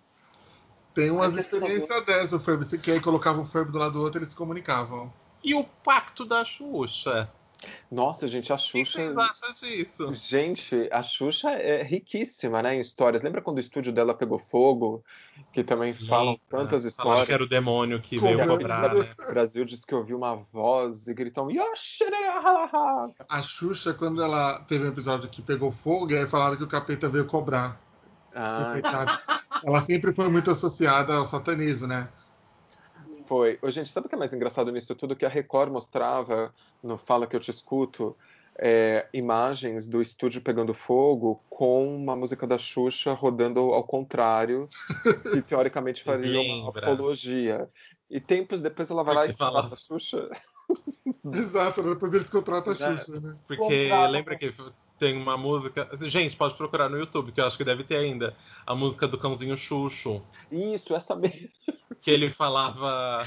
Tem 0.93 1.11
umas 1.11 1.33
experiências 1.35 2.05
dessas, 2.05 2.33
o 2.33 2.39
Furby, 2.39 2.77
que 2.77 2.91
aí 2.91 2.99
colocavam 2.99 3.43
um 3.43 3.45
Furby 3.45 3.71
do 3.71 3.77
lado 3.77 3.93
do 3.93 4.01
outro 4.01 4.19
e 4.19 4.21
eles 4.21 4.29
se 4.29 4.35
comunicavam. 4.35 5.11
E 5.43 5.55
o 5.55 5.63
pacto 5.63 6.25
da 6.25 6.43
Xuxa? 6.43 7.29
Nossa, 7.91 8.27
gente, 8.27 8.51
a 8.51 8.55
O 8.55 8.57
que 8.57 8.63
Xuxa. 8.85 8.99
vocês 9.13 9.17
acham 9.17 9.51
disso? 9.51 10.13
Gente, 10.13 10.87
a 10.91 11.03
Xuxa 11.03 11.49
é 11.51 11.83
riquíssima, 11.83 12.61
né, 12.61 12.75
em 12.75 12.79
histórias. 12.79 13.21
Lembra 13.21 13.41
quando 13.41 13.57
o 13.57 13.59
estúdio 13.59 13.91
dela 13.91 14.13
pegou 14.13 14.39
fogo? 14.39 15.03
Que 15.51 15.63
também 15.63 15.93
falam 15.93 16.39
tantas 16.49 16.81
Falaram 16.83 16.87
histórias. 16.87 17.25
que 17.25 17.33
era 17.33 17.43
o 17.43 17.47
demônio 17.49 17.99
que 18.01 18.19
veio 18.19 18.47
cobrar, 18.47 18.93
né? 18.93 19.09
O 19.27 19.31
Brasil 19.31 19.65
disse 19.65 19.85
que 19.85 19.93
ouviu 19.95 20.17
uma 20.17 20.35
voz 20.53 21.07
e 21.07 21.13
gritou 21.13 21.49
Yoshirahalaha! 21.51 23.13
A 23.27 23.41
Xuxa, 23.41 23.93
quando 23.93 24.21
ela 24.23 24.59
teve 24.61 24.85
um 24.85 24.89
episódio 24.89 25.29
que 25.29 25.41
pegou 25.41 25.71
fogo, 25.71 26.11
e 26.11 26.17
aí 26.17 26.27
falaram 26.27 26.55
que 26.55 26.63
o 26.63 26.67
capeta 26.67 27.09
veio 27.09 27.25
cobrar. 27.25 27.81
Ah. 28.35 28.75
Ela 29.65 29.81
sempre 29.81 30.13
foi 30.13 30.29
muito 30.29 30.51
associada 30.51 31.15
ao 31.15 31.25
satanismo, 31.25 31.87
né? 31.87 32.07
Foi. 33.29 33.59
Ô, 33.61 33.69
gente, 33.69 33.89
sabe 33.89 34.07
o 34.07 34.09
que 34.09 34.15
é 34.15 34.17
mais 34.17 34.33
engraçado 34.33 34.71
nisso 34.71 34.95
tudo? 34.95 35.15
Que 35.15 35.23
a 35.25 35.29
Record 35.29 35.71
mostrava 35.71 36.51
no 36.83 36.97
Fala 36.97 37.27
Que 37.27 37.35
Eu 37.35 37.39
Te 37.39 37.51
Escuto 37.51 38.17
é, 38.57 39.07
imagens 39.13 39.87
do 39.87 40.01
estúdio 40.01 40.41
pegando 40.41 40.73
fogo 40.73 41.41
com 41.49 41.95
uma 41.95 42.15
música 42.15 42.45
da 42.47 42.57
Xuxa 42.57 43.13
rodando 43.13 43.59
ao 43.73 43.83
contrário, 43.83 44.67
que 45.31 45.41
teoricamente 45.43 46.03
faria 46.03 46.41
uma 46.41 46.69
apologia. 46.69 47.69
E 48.09 48.19
tempos 48.19 48.59
depois 48.59 48.89
ela 48.89 49.03
vai 49.03 49.13
lá 49.15 49.25
e 49.27 49.33
fala- 49.33 49.61
fala 49.63 49.73
a 49.73 49.77
Xuxa. 49.77 50.29
Exato, 51.31 51.83
depois 51.83 52.13
eles 52.13 52.29
contratam 52.29 52.73
a 52.73 52.75
Né? 52.75 52.97
Xuxa, 52.97 53.19
né? 53.21 53.35
Porque 53.47 53.87
Contrata, 53.87 54.07
lembra 54.09 54.37
que 54.37 54.53
tem 54.99 55.17
uma 55.17 55.37
música. 55.37 55.89
Gente, 56.01 56.35
pode 56.35 56.55
procurar 56.55 56.89
no 56.89 56.99
YouTube, 56.99 57.31
que 57.31 57.39
eu 57.39 57.47
acho 57.47 57.57
que 57.57 57.63
deve 57.63 57.83
ter 57.83 57.95
ainda. 57.95 58.35
A 58.65 58.75
música 58.75 59.07
do 59.07 59.17
cãozinho 59.17 59.57
Xuxo. 59.57 60.21
Isso, 60.51 60.93
essa 60.93 61.15
mesmo. 61.15 61.49
Que 62.01 62.11
ele 62.11 62.29
falava. 62.29 63.23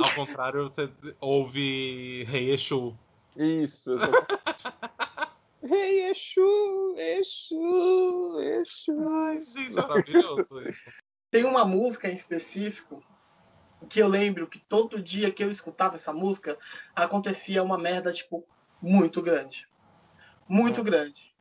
Ao 0.00 0.14
contrário, 0.14 0.68
você 0.68 0.88
ouve 1.20 2.22
Rei 2.28 2.52
Exu. 2.52 2.96
Isso. 3.36 3.90
Rei 5.60 6.10
Exu, 6.10 6.94
Exu, 6.96 8.38
Exu. 8.38 9.08
Ai, 9.08 9.40
gente, 9.40 9.74
maravilhoso 9.74 10.46
isso. 10.60 10.80
Tem 11.28 11.44
uma 11.44 11.64
música 11.64 12.08
em 12.08 12.14
específico 12.14 13.02
que 13.88 14.00
eu 14.00 14.06
lembro 14.06 14.46
que 14.46 14.60
todo 14.60 15.02
dia 15.02 15.32
que 15.32 15.42
eu 15.42 15.50
escutava 15.50 15.96
essa 15.96 16.12
música 16.12 16.56
acontecia 16.94 17.62
uma 17.62 17.76
merda, 17.76 18.12
tipo, 18.12 18.46
muito 18.80 19.20
grande. 19.20 19.66
Muito 20.48 20.80
É. 20.80 20.84
grande. 20.84 21.34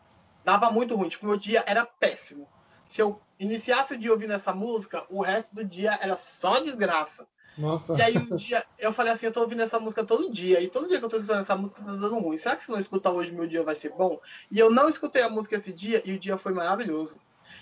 Dava 0.44 0.72
muito 0.72 0.96
ruim. 0.96 1.10
Tipo, 1.10 1.28
meu 1.28 1.38
dia 1.38 1.64
era 1.66 1.86
péssimo. 1.86 2.48
Se 2.88 3.02
eu 3.02 3.20
iniciasse 3.40 3.94
o 3.94 3.98
dia 3.98 4.12
ouvindo 4.12 4.34
essa 4.34 4.54
música, 4.54 5.06
o 5.10 5.22
resto 5.22 5.56
do 5.56 5.64
dia 5.64 5.98
era 6.02 6.16
só 6.16 6.60
desgraça. 6.60 7.28
Nossa. 7.58 7.96
E 7.96 8.02
aí 8.02 8.18
um 8.18 8.36
dia 8.36 8.64
eu 8.80 8.92
falei 8.92 9.14
assim, 9.14 9.28
eu 9.28 9.32
tô 9.32 9.42
ouvindo 9.42 9.62
essa 9.62 9.80
música 9.80 10.04
todo 10.04 10.32
dia, 10.32 10.60
e 10.60 10.68
todo 10.68 10.88
dia 10.88 10.98
que 10.98 11.06
eu 11.06 11.10
tô 11.10 11.18
escutando 11.18 11.42
essa 11.42 11.56
música 11.56 11.84
tá 11.84 11.92
dando 11.92 12.20
ruim. 12.20 12.38
Será 12.38 12.56
que 12.56 12.64
se 12.64 12.72
não 12.72 12.80
escutar 12.80 13.12
hoje 13.12 13.32
meu 13.32 13.48
dia 13.48 13.64
vai 13.64 13.76
ser 13.76 13.90
bom? 13.92 14.20
E 14.52 14.60
eu 14.60 14.70
não 14.70 14.90
escutei 14.90 15.22
a 15.22 15.30
música 15.30 15.56
esse 15.56 15.72
dia 15.72 16.02
e 16.06 16.14
o 16.14 16.20
dia 16.20 16.38
foi 16.38 16.54
maravilhoso. 16.54 17.20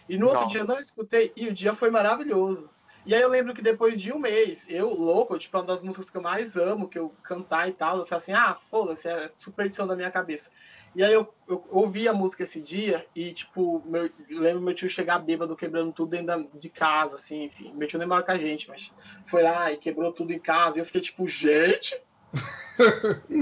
E 0.07 0.17
no 0.17 0.27
outro 0.27 0.41
Nossa. 0.41 0.51
dia 0.51 0.61
eu 0.61 0.67
não 0.67 0.79
escutei 0.79 1.33
e 1.35 1.47
o 1.47 1.53
dia 1.53 1.75
foi 1.75 1.91
maravilhoso. 1.91 2.69
E 3.05 3.15
aí 3.15 3.21
eu 3.21 3.29
lembro 3.29 3.53
que 3.53 3.61
depois 3.61 3.99
de 3.99 4.11
um 4.11 4.19
mês, 4.19 4.65
eu, 4.69 4.89
louco, 4.89 5.37
tipo, 5.37 5.57
uma 5.57 5.65
das 5.65 5.81
músicas 5.81 6.09
que 6.09 6.17
eu 6.17 6.21
mais 6.21 6.55
amo, 6.55 6.87
que 6.87 6.99
eu 6.99 7.09
cantar 7.23 7.67
e 7.67 7.73
tal, 7.73 7.97
eu 7.97 8.05
falei 8.05 8.21
assim, 8.21 8.33
ah, 8.33 8.55
foda-se, 8.69 9.07
é 9.07 9.31
superstição 9.35 9.87
da 9.87 9.95
minha 9.95 10.11
cabeça. 10.11 10.51
E 10.93 11.03
aí 11.03 11.13
eu, 11.13 11.33
eu 11.47 11.65
ouvi 11.71 12.07
a 12.07 12.13
música 12.13 12.43
esse 12.43 12.61
dia 12.61 13.05
e, 13.15 13.31
tipo, 13.31 13.81
meu, 13.85 14.09
eu 14.29 14.41
lembro 14.41 14.61
meu 14.61 14.75
tio 14.75 14.89
chegar 14.89 15.19
bêbado, 15.19 15.55
quebrando 15.55 15.91
tudo 15.93 16.11
dentro 16.11 16.49
de 16.53 16.69
casa, 16.69 17.15
assim, 17.15 17.45
enfim. 17.45 17.73
Meu 17.75 17.87
tio 17.87 17.97
nem 17.97 18.07
mora 18.07 18.23
com 18.23 18.31
a 18.31 18.37
gente, 18.37 18.69
mas 18.69 18.91
foi 19.25 19.41
lá 19.41 19.71
e 19.71 19.77
quebrou 19.77 20.11
tudo 20.11 20.33
em 20.33 20.39
casa. 20.39 20.77
E 20.77 20.81
eu 20.81 20.85
fiquei 20.85 21.01
tipo, 21.01 21.25
gente, 21.27 21.99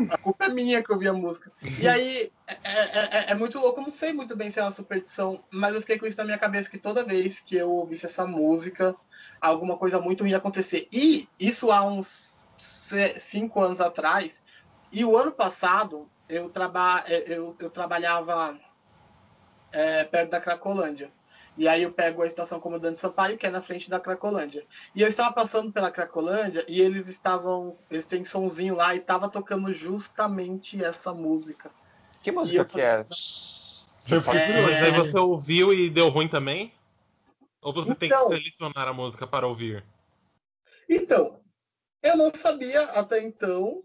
a 0.10 0.18
culpa 0.18 0.46
é 0.46 0.50
minha 0.50 0.84
que 0.84 0.92
eu 0.92 0.96
ouvi 0.96 1.08
a 1.08 1.14
música. 1.14 1.52
E 1.80 1.88
aí 1.88 2.32
é, 2.48 2.54
é- 2.54 3.18
é- 3.20 3.32
é 3.32 3.34
muito 3.36 3.60
louco, 3.60 3.80
eu 3.80 3.84
não 3.84 3.92
sei 3.92 4.14
muito 4.14 4.36
bem 4.36 4.52
se 4.52 4.60
é 4.60 4.64
uma 4.64 4.72
superstição, 4.72 5.44
mas 5.52 5.76
eu 5.76 5.82
fiquei 5.82 5.98
com 6.00 6.06
isso 6.06 6.18
na 6.18 6.26
minha 6.26 6.38
cabeça 6.38 6.70
que 6.70 6.78
toda 6.78 7.06
vez 7.06 7.40
que 7.40 7.56
eu 7.56 7.70
ouvisse 7.72 8.06
essa 8.06 8.26
música, 8.26 8.96
alguma 9.42 9.78
coisa 9.78 10.00
muito 10.00 10.26
ia 10.28 10.38
acontecer. 10.38 10.88
E 10.92 11.28
isso 11.40 11.72
há 11.72 11.84
uns 11.86 12.48
cinco 13.20 13.62
anos 13.62 13.80
atrás. 13.80 14.42
E 14.92 15.06
o 15.06 15.16
ano 15.16 15.32
passado 15.32 16.10
eu, 16.28 16.50
traba 16.50 17.04
eu, 17.08 17.56
eu 17.60 17.70
trabalhava 17.70 18.60
é, 19.72 20.04
perto 20.04 20.32
da 20.32 20.42
Cracolândia. 20.42 21.12
E 21.60 21.68
aí 21.68 21.84
eu 21.84 21.92
pego 21.92 22.24
a 22.24 22.26
estação 22.26 22.58
Comandante 22.58 22.98
Sampaio, 22.98 23.38
que 23.38 23.46
é 23.46 23.50
na 23.50 23.62
frente 23.62 23.90
da 23.90 24.00
Cracolândia. 24.00 24.66
E 24.96 25.02
eu 25.02 25.10
estava 25.10 25.36
passando 25.36 25.74
pela 25.74 25.92
Cracolândia 25.92 26.66
e 26.70 26.80
eles 26.80 27.10
estavam. 27.10 27.76
Eles 27.92 28.06
têm 28.06 28.24
somzinho 28.24 28.76
lá 28.76 28.96
e 28.96 29.02
tava 29.02 29.28
tocando 29.28 29.74
justamente 29.74 30.82
essa 30.82 31.14
música. 31.14 31.70
Que 32.24 32.32
música 32.32 32.64
que 32.64 32.80
é? 32.80 33.04
Você 33.04 34.22
foi 34.22 34.38
É. 34.38 34.86
aí 34.86 34.92
você 34.94 35.20
ouviu 35.20 35.74
e 35.74 35.90
deu 35.90 36.08
ruim 36.08 36.30
também? 36.30 36.72
Ou 37.62 37.74
você 37.74 37.94
tem 37.94 38.10
que 38.10 38.16
Então. 38.16 38.30
selecionar 38.30 38.88
a 38.88 38.94
música 38.94 39.28
para 39.28 39.46
ouvir? 39.46 39.84
Então, 40.90 41.42
Eu 42.02 42.16
não 42.16 42.34
sabia 42.34 42.84
até 42.92 43.22
então, 43.22 43.84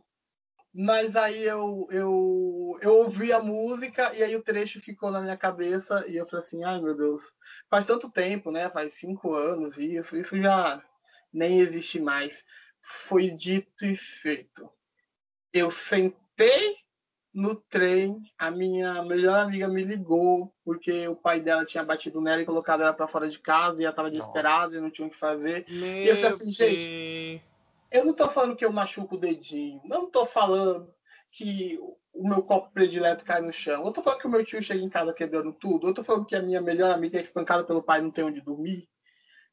mas 0.75 1.15
aí 1.15 1.45
eu, 1.45 1.87
eu, 1.91 2.79
eu 2.83 2.95
ouvi 2.95 3.33
a 3.33 3.41
música 3.41 4.13
e 4.15 4.25
aí 4.25 4.35
o 4.35 4.43
trecho 4.43 4.81
ficou 4.81 5.13
na 5.13 5.21
minha 5.21 5.37
cabeça 5.37 6.05
e 6.09 6.17
eu 6.17 6.27
falei 6.27 6.45
assim, 6.45 6.65
ai 6.65 6.81
meu 6.81 6.97
Deus, 6.97 7.23
faz 7.71 7.87
tanto 7.87 8.11
tempo, 8.11 8.51
né? 8.51 8.69
Faz 8.69 8.95
cinco 8.95 9.35
anos 9.35 9.79
isso, 9.79 10.17
isso 10.17 10.37
já 10.43 10.83
nem 11.33 11.61
existe 11.61 12.01
mais. 12.01 12.45
Foi 13.07 13.31
dito 13.31 13.85
e 13.85 13.95
feito. 13.95 14.69
Eu 15.53 15.71
sentei 15.71 16.77
no 17.33 17.55
trem, 17.55 18.21
a 18.37 18.51
minha 18.51 19.03
melhor 19.05 19.39
amiga 19.39 19.69
me 19.69 19.85
ligou 19.85 20.53
porque 20.65 21.07
o 21.07 21.15
pai 21.15 21.41
dela 21.41 21.65
tinha 21.65 21.85
batido 21.85 22.21
nela 22.21 22.43
e 22.43 22.47
colocado 22.47 22.83
ela 22.83 22.93
para 22.93 23.09
fora 23.09 23.29
de 23.29 23.39
casa 23.39 23.81
e 23.81 23.85
ela 23.85 23.95
tava 23.95 24.11
desesperada 24.11 24.77
e 24.77 24.81
não 24.81 24.91
tinha 24.91 25.07
o 25.07 25.11
que 25.11 25.19
fazer. 25.19 25.65
Meu 25.69 26.03
e 26.03 26.09
eu 26.09 26.17
falei 26.17 26.31
assim, 26.31 26.51
gente. 26.51 27.43
Eu 27.95 28.05
não 28.05 28.13
tô 28.13 28.29
falando 28.29 28.57
que 28.57 28.65
eu 28.65 28.73
machuco 28.73 29.15
o 29.15 29.19
dedinho, 29.19 29.81
não 29.85 30.11
tô 30.11 30.27
falando 30.27 30.93
que 31.31 31.79
o 32.13 32.29
meu 32.29 32.43
copo 32.43 32.73
predileto 32.73 33.25
cai 33.25 33.41
no 33.41 33.53
chão, 33.53 33.87
eu 33.87 33.93
tô 33.93 34.03
falando 34.03 34.21
que 34.21 34.27
o 34.27 34.31
meu 34.31 34.45
tio 34.45 34.61
chega 34.61 34.83
em 34.83 34.89
casa 34.91 35.15
quebrando 35.15 35.53
tudo, 35.53 35.87
eu 35.89 35.95
tô 35.95 36.03
falando 36.03 36.27
que 36.27 36.35
a 36.35 36.43
minha 36.43 36.61
melhor 36.61 36.93
amiga 36.93 37.19
é 37.19 37.23
espancada 37.23 37.63
pelo 37.65 37.83
pai 37.83 38.01
e 38.01 38.03
não 38.03 38.11
tem 38.11 38.25
onde 38.25 38.41
dormir. 38.41 38.89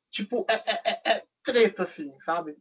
Tipo, 0.10 0.46
é, 0.50 0.56
é, 0.56 0.92
é, 0.92 1.18
é 1.18 1.24
treta, 1.44 1.84
assim, 1.84 2.20
sabe? 2.20 2.58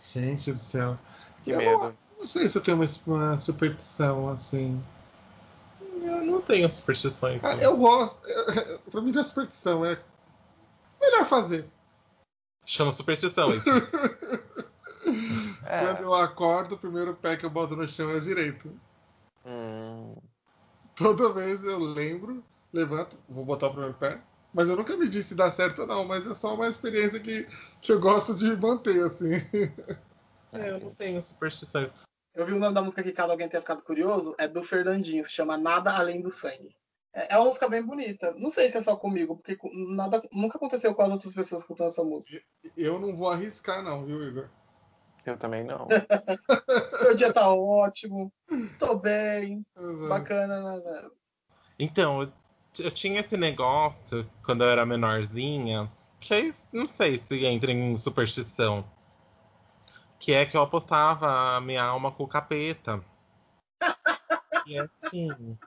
Gente 0.00 0.52
do 0.52 0.58
céu. 0.58 0.96
Que 1.42 1.50
eu 1.50 1.58
medo. 1.58 1.78
Não, 1.82 1.96
não 2.18 2.26
sei 2.26 2.48
se 2.48 2.56
eu 2.56 2.62
tenho 2.62 2.76
uma, 2.76 2.86
uma 3.06 3.36
superstição 3.36 4.28
assim. 4.30 4.82
Eu 5.80 6.24
não 6.24 6.40
tenho 6.40 6.70
superstições. 6.70 7.42
Ah, 7.44 7.56
não. 7.56 7.62
eu 7.62 7.76
gosto. 7.76 8.26
eu- 8.28 8.78
Pra 8.90 9.00
mim, 9.00 9.12
não 9.12 9.20
é 9.20 9.24
superstição, 9.24 9.84
é 9.84 10.00
melhor 11.00 11.26
fazer. 11.26 11.68
Chama 12.64 12.92
superstição 12.92 13.50
isso. 13.50 13.64
É. 15.70 15.86
Quando 15.86 16.02
eu 16.02 16.14
acordo, 16.14 16.74
o 16.74 16.78
primeiro 16.78 17.14
pé 17.14 17.36
que 17.36 17.46
eu 17.46 17.50
boto 17.50 17.76
no 17.76 17.86
chão 17.86 18.10
é 18.10 18.14
o 18.14 18.20
direito. 18.20 18.68
Hum, 19.46 20.16
Toda 20.96 21.32
vez 21.32 21.62
eu 21.62 21.78
lembro, 21.78 22.44
levanto, 22.72 23.16
vou 23.28 23.44
botar 23.44 23.68
o 23.68 23.70
primeiro 23.70 23.94
pé. 23.94 24.20
Mas 24.52 24.68
eu 24.68 24.76
nunca 24.76 24.96
me 24.96 25.08
disse 25.08 25.28
se 25.28 25.34
dá 25.36 25.48
certo 25.48 25.82
ou 25.82 25.86
não, 25.86 26.04
mas 26.04 26.26
é 26.26 26.34
só 26.34 26.56
uma 26.56 26.66
experiência 26.66 27.20
que, 27.20 27.46
que 27.80 27.92
eu 27.92 28.00
gosto 28.00 28.34
de 28.34 28.56
manter, 28.56 29.00
assim. 29.04 29.34
É, 30.52 30.70
eu 30.70 30.80
não 30.80 30.92
tenho 30.92 31.22
superstições. 31.22 31.88
Eu 32.34 32.44
vi 32.44 32.52
o 32.52 32.58
nome 32.58 32.74
da 32.74 32.82
música 32.82 33.00
aqui, 33.00 33.12
caso 33.12 33.30
alguém 33.30 33.48
tenha 33.48 33.60
ficado 33.60 33.84
curioso, 33.84 34.34
é 34.36 34.48
do 34.48 34.64
Fernandinho, 34.64 35.24
se 35.24 35.30
chama 35.30 35.56
Nada 35.56 35.96
Além 35.96 36.20
do 36.20 36.32
Sangue. 36.32 36.74
É 37.14 37.34
é 37.34 37.38
uma 37.38 37.46
música 37.46 37.68
bem 37.68 37.82
bonita. 37.82 38.34
Não 38.36 38.50
sei 38.50 38.68
se 38.68 38.76
é 38.76 38.82
só 38.82 38.96
comigo, 38.96 39.36
porque 39.36 39.56
nada, 39.72 40.20
nunca 40.32 40.58
aconteceu 40.58 40.92
com 40.96 41.02
as 41.02 41.12
outras 41.12 41.32
pessoas 41.32 41.62
escutando 41.62 41.88
essa 41.88 42.02
música. 42.02 42.42
Eu 42.76 42.98
não 42.98 43.14
vou 43.14 43.30
arriscar, 43.30 43.82
não, 43.84 44.04
viu, 44.04 44.20
Igor? 44.24 44.48
Eu 45.30 45.36
também 45.36 45.64
não. 45.64 45.86
Meu 47.02 47.14
dia 47.14 47.32
tá 47.32 47.52
ótimo, 47.52 48.32
tô 48.78 48.96
bem, 48.98 49.64
Exato. 49.76 50.08
bacana. 50.08 50.78
né? 50.78 51.10
Então, 51.78 52.22
eu, 52.22 52.32
eu 52.78 52.90
tinha 52.90 53.20
esse 53.20 53.36
negócio 53.36 54.28
quando 54.44 54.64
eu 54.64 54.68
era 54.68 54.84
menorzinha, 54.84 55.90
que 56.18 56.34
é, 56.34 56.52
não 56.72 56.86
sei 56.86 57.18
se 57.18 57.44
entra 57.46 57.72
em 57.72 57.96
superstição. 57.96 58.84
Que 60.18 60.32
é 60.32 60.44
que 60.44 60.56
eu 60.56 60.62
apostava 60.62 61.56
a 61.56 61.60
minha 61.60 61.82
alma 61.82 62.12
com 62.12 62.24
o 62.24 62.28
capeta. 62.28 63.02
E 64.66 64.76
é 64.76 64.86
assim. 65.02 65.58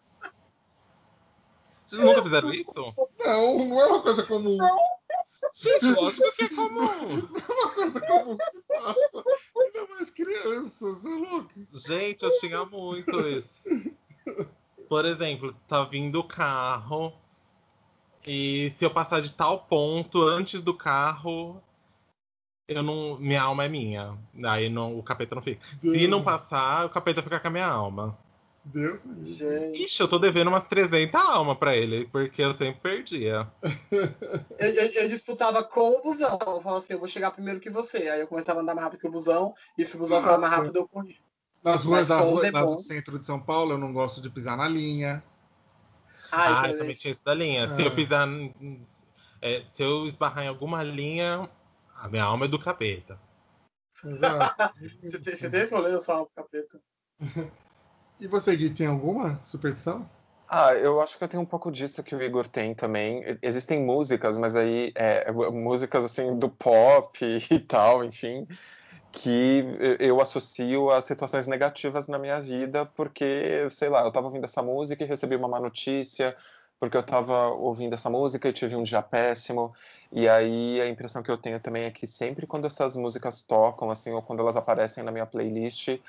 Vocês 1.83 2.01
nunca 2.01 2.23
fizeram 2.23 2.49
isso? 2.53 2.93
Não, 3.19 3.65
não 3.65 3.81
é 3.81 3.85
uma 3.87 4.01
coisa 4.01 4.23
comum. 4.23 4.57
Gente, 5.53 5.85
lógico 5.91 6.31
que 6.35 6.45
é 6.45 6.49
comum. 6.49 6.79
Não 6.79 7.39
é 7.39 7.53
uma 7.53 7.73
coisa 7.73 8.01
comum 8.01 8.37
que 8.37 8.51
se 8.51 8.63
faça. 8.67 9.23
Mais 9.93 10.09
crianças, 10.09 11.05
é 11.05 11.09
louco. 11.09 11.51
Gente, 11.87 12.23
eu 12.23 12.39
tinha 12.39 12.65
muito 12.65 13.27
isso. 13.27 13.61
Por 14.89 15.05
exemplo, 15.05 15.55
tá 15.67 15.83
vindo 15.83 16.19
o 16.19 16.23
carro 16.23 17.13
e 18.25 18.71
se 18.71 18.85
eu 18.85 18.91
passar 18.91 19.21
de 19.21 19.33
tal 19.33 19.59
ponto 19.59 20.21
antes 20.21 20.61
do 20.61 20.73
carro, 20.73 21.61
eu 22.67 22.81
não, 22.81 23.17
minha 23.17 23.41
alma 23.41 23.65
é 23.65 23.69
minha. 23.69 24.17
Aí 24.45 24.69
não, 24.69 24.97
o 24.97 25.03
capeta 25.03 25.35
não 25.35 25.41
fica. 25.41 25.61
Se 25.81 26.07
não 26.07 26.23
passar, 26.23 26.85
o 26.85 26.89
capeta 26.89 27.21
fica 27.21 27.39
com 27.39 27.47
a 27.47 27.51
minha 27.51 27.67
alma. 27.67 28.17
Deus 28.65 29.03
me 29.03 29.15
livre. 29.15 29.29
Gente, 29.33 29.83
Ixi, 29.83 30.01
eu 30.01 30.07
tô 30.07 30.17
devendo 30.17 30.47
umas 30.47 30.63
300 30.63 31.19
almas 31.19 31.57
pra 31.57 31.75
ele, 31.75 32.05
porque 32.07 32.41
eu 32.41 32.53
sempre 32.53 32.79
perdia. 32.81 33.51
eu, 34.57 34.69
eu- 34.69 34.91
eu 35.03 35.09
disputava 35.09 35.63
com 35.63 35.99
o 35.99 36.01
busão. 36.01 36.31
Eu 36.39 36.61
falava 36.61 36.77
assim, 36.77 36.93
eu 36.93 36.99
vou 36.99 37.07
chegar 37.07 37.31
primeiro 37.31 37.59
que 37.59 37.69
você. 37.69 38.09
Aí 38.09 38.21
eu 38.21 38.27
começava 38.27 38.59
a 38.59 38.63
andar 38.63 38.73
mais 38.73 38.85
rápido 38.85 38.99
que 39.01 39.07
o 39.07 39.11
busão, 39.11 39.53
e 39.77 39.85
se 39.85 39.95
o 39.95 39.99
busão 39.99 40.21
for 40.23 40.37
mais 40.39 40.53
rápido, 40.53 40.77
eu 40.77 40.87
corri. 40.87 41.17
Nas 41.61 41.83
ruas 41.83 42.07
da 42.07 42.17
rua, 42.19 42.51
do 42.51 42.79
centro 42.79 43.17
de 43.19 43.25
São 43.25 43.39
Paulo, 43.39 43.73
eu 43.73 43.77
não 43.77 43.91
gosto 43.93 44.21
de 44.21 44.29
pisar 44.29 44.57
na 44.57 44.67
linha. 44.67 45.23
Ah, 46.31 46.47
Ah, 46.47 46.51
isso 46.53 46.65
eu 46.65 46.69
é- 46.69 46.77
também 46.77 46.93
tinha 46.95 47.11
isso 47.11 47.23
da 47.23 47.33
linha. 47.33 47.73
Se 47.75 47.81
Ah. 47.81 47.85
eu 47.85 47.95
pisar. 47.95 48.27
em- 48.27 48.85
é, 49.41 49.63
se 49.71 49.83
eu 49.83 50.05
esbarrar 50.05 50.45
em 50.45 50.47
alguma 50.47 50.81
linha, 50.83 51.49
a 51.95 52.07
minha 52.07 52.23
alma 52.23 52.45
é 52.45 52.47
do 52.47 52.57
capeta. 52.59 53.19
Exato. 54.05 54.73
Você 55.03 55.19
tem, 55.19 55.35
você 55.35 55.49
tem 55.49 55.61
esse 55.61 55.73
rolê 55.73 55.91
da 55.91 55.99
sua 56.01 56.15
alma, 56.15 56.27
capeta? 56.35 56.81
E 58.19 58.27
você, 58.27 58.55
Gui, 58.55 58.69
tem 58.69 58.87
alguma 58.87 59.39
superstição? 59.43 60.05
Ah, 60.47 60.75
eu 60.75 61.01
acho 61.01 61.17
que 61.17 61.23
eu 61.23 61.27
tenho 61.27 61.41
um 61.41 61.47
pouco 61.47 61.71
disso 61.71 62.03
que 62.03 62.15
o 62.15 62.21
Igor 62.21 62.47
tem 62.47 62.75
também. 62.75 63.23
Existem 63.41 63.83
músicas, 63.83 64.37
mas 64.37 64.55
aí 64.55 64.91
é, 64.93 65.31
músicas 65.31 66.03
assim 66.03 66.37
do 66.37 66.47
pop 66.47 67.17
e 67.49 67.59
tal, 67.59 68.03
enfim, 68.03 68.45
que 69.11 69.63
eu 69.99 70.21
associo 70.21 70.91
a 70.91 71.01
situações 71.01 71.47
negativas 71.47 72.07
na 72.07 72.19
minha 72.19 72.39
vida, 72.39 72.85
porque, 72.85 73.67
sei 73.71 73.89
lá, 73.89 74.03
eu 74.03 74.11
tava 74.11 74.27
ouvindo 74.27 74.45
essa 74.45 74.61
música 74.61 75.03
e 75.03 75.07
recebi 75.07 75.35
uma 75.35 75.47
má 75.47 75.59
notícia, 75.59 76.35
porque 76.79 76.97
eu 76.97 77.03
tava 77.03 77.47
ouvindo 77.49 77.93
essa 77.93 78.09
música 78.09 78.49
e 78.49 78.53
tive 78.53 78.75
um 78.75 78.83
dia 78.83 79.01
péssimo. 79.01 79.73
E 80.11 80.29
aí 80.29 80.79
a 80.81 80.87
impressão 80.87 81.23
que 81.23 81.31
eu 81.31 81.37
tenho 81.37 81.59
também 81.59 81.85
é 81.85 81.91
que 81.91 82.05
sempre 82.05 82.45
quando 82.45 82.67
essas 82.67 82.95
músicas 82.95 83.41
tocam, 83.41 83.89
assim, 83.89 84.11
ou 84.11 84.21
quando 84.21 84.41
elas 84.41 84.55
aparecem 84.55 85.03
na 85.03 85.11
minha 85.11 85.25
playlist, 85.25 85.99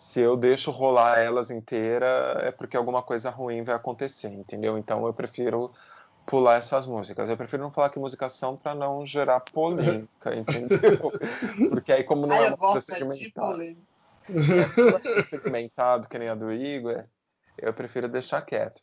se 0.00 0.20
eu 0.20 0.36
deixo 0.36 0.70
rolar 0.70 1.18
elas 1.18 1.50
inteira, 1.50 2.40
é 2.42 2.50
porque 2.50 2.76
alguma 2.76 3.02
coisa 3.02 3.30
ruim 3.30 3.62
vai 3.62 3.76
acontecer, 3.76 4.28
entendeu? 4.28 4.78
Então 4.78 5.06
eu 5.06 5.12
prefiro 5.12 5.70
pular 6.26 6.56
essas 6.56 6.86
músicas. 6.86 7.28
Eu 7.28 7.36
prefiro 7.36 7.62
não 7.62 7.70
falar 7.70 7.90
que 7.90 7.98
músicas 7.98 8.32
são 8.32 8.56
para 8.56 8.74
não 8.74 9.04
gerar 9.04 9.40
polêmica, 9.40 10.34
entendeu? 10.34 10.78
Porque 11.70 11.92
aí 11.92 12.02
como 12.02 12.26
não 12.26 12.34
Ah, 12.34 12.44
é 12.44 12.48
uma 12.48 12.56
coisa 12.56 12.78
é 12.78 12.98
segmentada, 12.98 13.46
polêmica. 13.46 13.82
é 15.16 15.24
segmentado 15.24 16.08
que 16.08 16.18
nem 16.18 16.28
a 16.28 16.34
do 16.34 16.50
Igor, 16.50 17.04
eu 17.58 17.72
prefiro 17.72 18.08
deixar 18.08 18.42
quieto. 18.42 18.82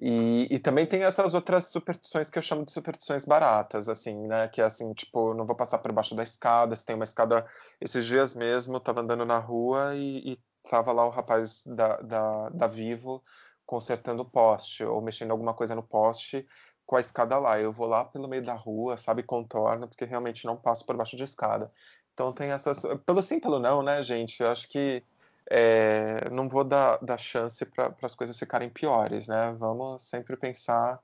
E, 0.00 0.48
e 0.50 0.58
também 0.58 0.86
tem 0.86 1.04
essas 1.04 1.34
outras 1.34 1.66
superstições 1.66 2.28
que 2.28 2.38
eu 2.38 2.42
chamo 2.42 2.66
de 2.66 2.72
superstições 2.72 3.24
baratas, 3.24 3.88
assim, 3.88 4.26
né? 4.26 4.48
Que 4.48 4.60
é 4.60 4.64
assim, 4.64 4.92
tipo, 4.92 5.34
não 5.34 5.46
vou 5.46 5.54
passar 5.54 5.78
por 5.78 5.92
baixo 5.92 6.16
da 6.16 6.22
escada, 6.22 6.74
se 6.74 6.84
tem 6.84 6.96
uma 6.96 7.04
escada. 7.04 7.46
Esses 7.80 8.04
dias 8.04 8.34
mesmo, 8.34 8.74
eu 8.74 8.80
tava 8.80 9.02
andando 9.02 9.24
na 9.24 9.38
rua 9.38 9.94
e, 9.94 10.32
e 10.32 10.38
tava 10.68 10.92
lá 10.92 11.06
o 11.06 11.10
rapaz 11.10 11.64
da, 11.66 11.96
da, 11.98 12.48
da 12.50 12.66
Vivo 12.66 13.22
consertando 13.66 14.22
o 14.22 14.28
poste, 14.30 14.84
ou 14.84 15.00
mexendo 15.00 15.30
alguma 15.30 15.54
coisa 15.54 15.74
no 15.74 15.82
poste 15.82 16.46
com 16.86 16.96
a 16.96 17.00
escada 17.00 17.38
lá. 17.38 17.58
Eu 17.58 17.72
vou 17.72 17.86
lá 17.86 18.04
pelo 18.04 18.28
meio 18.28 18.44
da 18.44 18.54
rua, 18.54 18.96
sabe, 18.96 19.22
contorno, 19.22 19.88
porque 19.88 20.04
realmente 20.04 20.44
não 20.44 20.56
passo 20.56 20.84
por 20.84 20.96
baixo 20.96 21.16
de 21.16 21.24
escada. 21.24 21.72
Então 22.12 22.32
tem 22.32 22.50
essas. 22.50 22.82
Pelo 23.06 23.22
sim, 23.22 23.40
pelo 23.40 23.58
não, 23.58 23.82
né, 23.82 24.02
gente? 24.02 24.42
Eu 24.42 24.50
acho 24.50 24.68
que 24.68 25.02
é, 25.50 26.28
não 26.30 26.48
vou 26.48 26.64
dar, 26.64 26.98
dar 27.02 27.18
chance 27.18 27.64
para 27.66 27.94
as 28.02 28.14
coisas 28.14 28.38
ficarem 28.38 28.70
piores, 28.70 29.26
né? 29.28 29.54
Vamos 29.58 30.02
sempre 30.02 30.36
pensar 30.36 31.00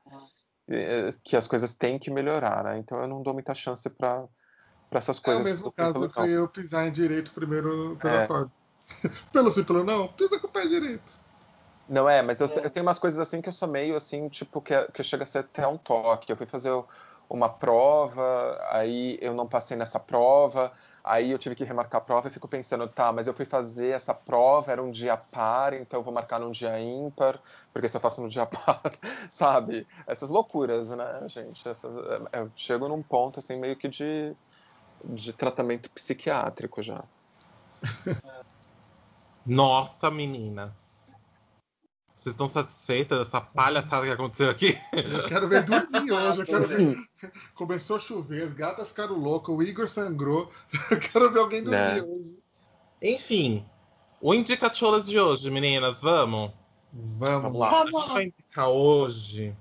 é, 0.68 1.11
que 1.24 1.36
as 1.36 1.46
coisas 1.46 1.74
têm 1.74 1.98
que 1.98 2.11
melhorar, 2.11 2.64
né? 2.64 2.78
Então 2.78 3.00
eu 3.00 3.08
não 3.08 3.22
dou 3.22 3.34
muita 3.34 3.54
chance 3.54 3.88
para 3.90 4.28
essas 4.92 5.18
É 5.18 5.20
o 5.20 5.24
coisas. 5.24 5.44
mesmo 5.44 5.72
caso 5.72 6.08
que 6.08 6.20
eu 6.20 6.48
pisar 6.48 6.86
em 6.86 6.92
direito 6.92 7.32
primeiro 7.32 7.96
pela 7.96 8.22
É. 8.22 8.26
corda. 8.26 8.59
pelo 9.32 9.51
sim, 9.51 9.64
pelo 9.64 9.84
não, 9.84 10.09
pisa 10.09 10.38
com 10.38 10.47
o 10.47 10.51
pé 10.51 10.66
direito. 10.66 11.12
Não 11.88 12.09
é, 12.09 12.22
mas 12.22 12.41
eu, 12.41 12.47
É. 12.47 12.66
eu 12.66 12.70
tenho 12.70 12.86
umas 12.86 12.99
coisas 12.99 13.18
assim 13.18 13.41
que 13.43 13.49
eu 13.49 13.53
sou 13.53 13.68
meio 13.68 13.97
assim, 13.97 14.28
tipo, 14.28 14.61
que, 14.61 14.74
que 14.93 15.03
chega 15.03 15.24
a 15.24 15.26
ser 15.26 15.41
até 15.41 15.66
um 15.66 15.76
toque. 15.76 16.30
Eu 16.30 16.36
fui 16.36 16.47
fazer 16.47 16.70
uma 17.28 17.49
prova, 17.49 18.61
aí 18.70 19.18
eu 19.20 19.34
não 19.34 19.47
passei 19.47 19.76
nessa 19.76 19.99
prova, 20.01 20.72
aí 21.03 21.30
eu 21.30 21.38
tive 21.38 21.55
que 21.55 21.64
remarcar 21.64 22.01
a 22.01 22.05
prova 22.05 22.28
e 22.28 22.30
fico 22.30 22.49
pensando, 22.49 22.86
tá, 22.88 23.12
mas 23.12 23.26
eu 23.26 23.34
fui 23.34 23.45
fazer 23.45 23.91
essa 23.91 24.12
prova, 24.12 24.72
era 24.72 24.82
um 24.82 24.91
dia 24.91 25.16
par, 25.16 25.72
então 25.72 26.01
eu 26.01 26.05
vou 26.05 26.12
marcar 26.12 26.41
num 26.41 26.51
dia 26.51 26.78
ímpar, 26.80 27.41
porque 27.72 27.88
se 27.88 27.97
eu 27.97 28.01
faço 28.01 28.20
no 28.20 28.28
dia 28.28 28.47
par, 28.47 28.82
sabe? 29.28 29.86
Essas 30.07 30.28
loucuras, 30.28 30.91
né, 30.91 31.22
gente? 31.28 31.68
Essas, 31.68 31.93
é, 32.32 32.41
eu 32.41 32.51
chego 32.55 32.88
num 32.88 33.03
ponto, 33.03 33.38
assim, 33.38 33.59
meio 33.59 33.76
que 33.76 33.88
de, 33.88 34.34
de 35.05 35.32
tratamento 35.32 35.88
psiquiátrico 35.91 36.82
já. 36.82 37.03
Nossa, 39.47 40.11
meninas. 40.11 40.91
Vocês 42.14 42.34
estão 42.34 42.49
satisfeitas 42.49 43.18
dessa 43.24 43.41
palhaçada 43.41 44.05
que 44.05 44.12
aconteceu 44.12 44.51
aqui? 44.51 44.78
Eu 44.93 45.26
quero 45.26 45.49
ver 45.49 45.64
dormir 45.64 46.12
hoje. 46.12 46.41
Eu 46.41 46.47
quero 46.47 46.68
ver. 46.68 46.99
Começou 47.55 47.97
a 47.97 47.99
chover, 47.99 48.43
as 48.49 48.53
gatas 48.53 48.88
ficaram 48.88 49.16
loucas, 49.16 49.55
o 49.55 49.62
Igor 49.62 49.88
sangrou. 49.88 50.51
Eu 50.91 51.01
quero 51.01 51.30
ver 51.32 51.38
alguém 51.41 51.62
dormir 51.64 51.78
É. 51.78 52.03
hoje. 52.03 52.38
Enfim, 53.01 53.66
o 54.20 54.34
Indicacholas 54.34 55.07
de 55.07 55.18
hoje, 55.18 55.51
meninas, 55.51 56.03
vamos? 56.03 56.53
Vamos, 56.93 57.43
Vamos 57.45 57.59
lá. 57.59 57.70
A 57.70 57.86
gente 57.86 58.09
vai 58.11 58.24
indicar 58.24 58.68
hoje. 58.68 59.57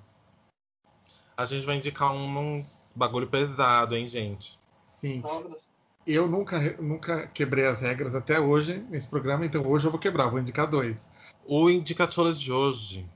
A 1.37 1.45
gente 1.45 1.65
vai 1.65 1.77
indicar 1.77 2.11
uns 2.11 2.91
bagulho 2.93 3.27
pesado, 3.27 3.95
hein, 3.95 4.05
gente? 4.05 4.59
Sim. 4.99 5.21
Sogras. 5.21 5.69
Eu 6.11 6.27
nunca, 6.27 6.59
nunca 6.81 7.27
quebrei 7.27 7.67
as 7.67 7.81
regras 7.81 8.15
até 8.15 8.39
hoje 8.39 8.79
nesse 8.89 9.07
programa, 9.07 9.45
então 9.45 9.63
hoje 9.67 9.85
eu 9.85 9.91
vou 9.91 9.99
quebrar, 9.99 10.27
vou 10.27 10.39
indicar 10.39 10.67
dois. 10.67 11.07
O 11.45 11.69
Indicacholas 11.69 12.41
de 12.41 12.51
hoje. 12.51 13.07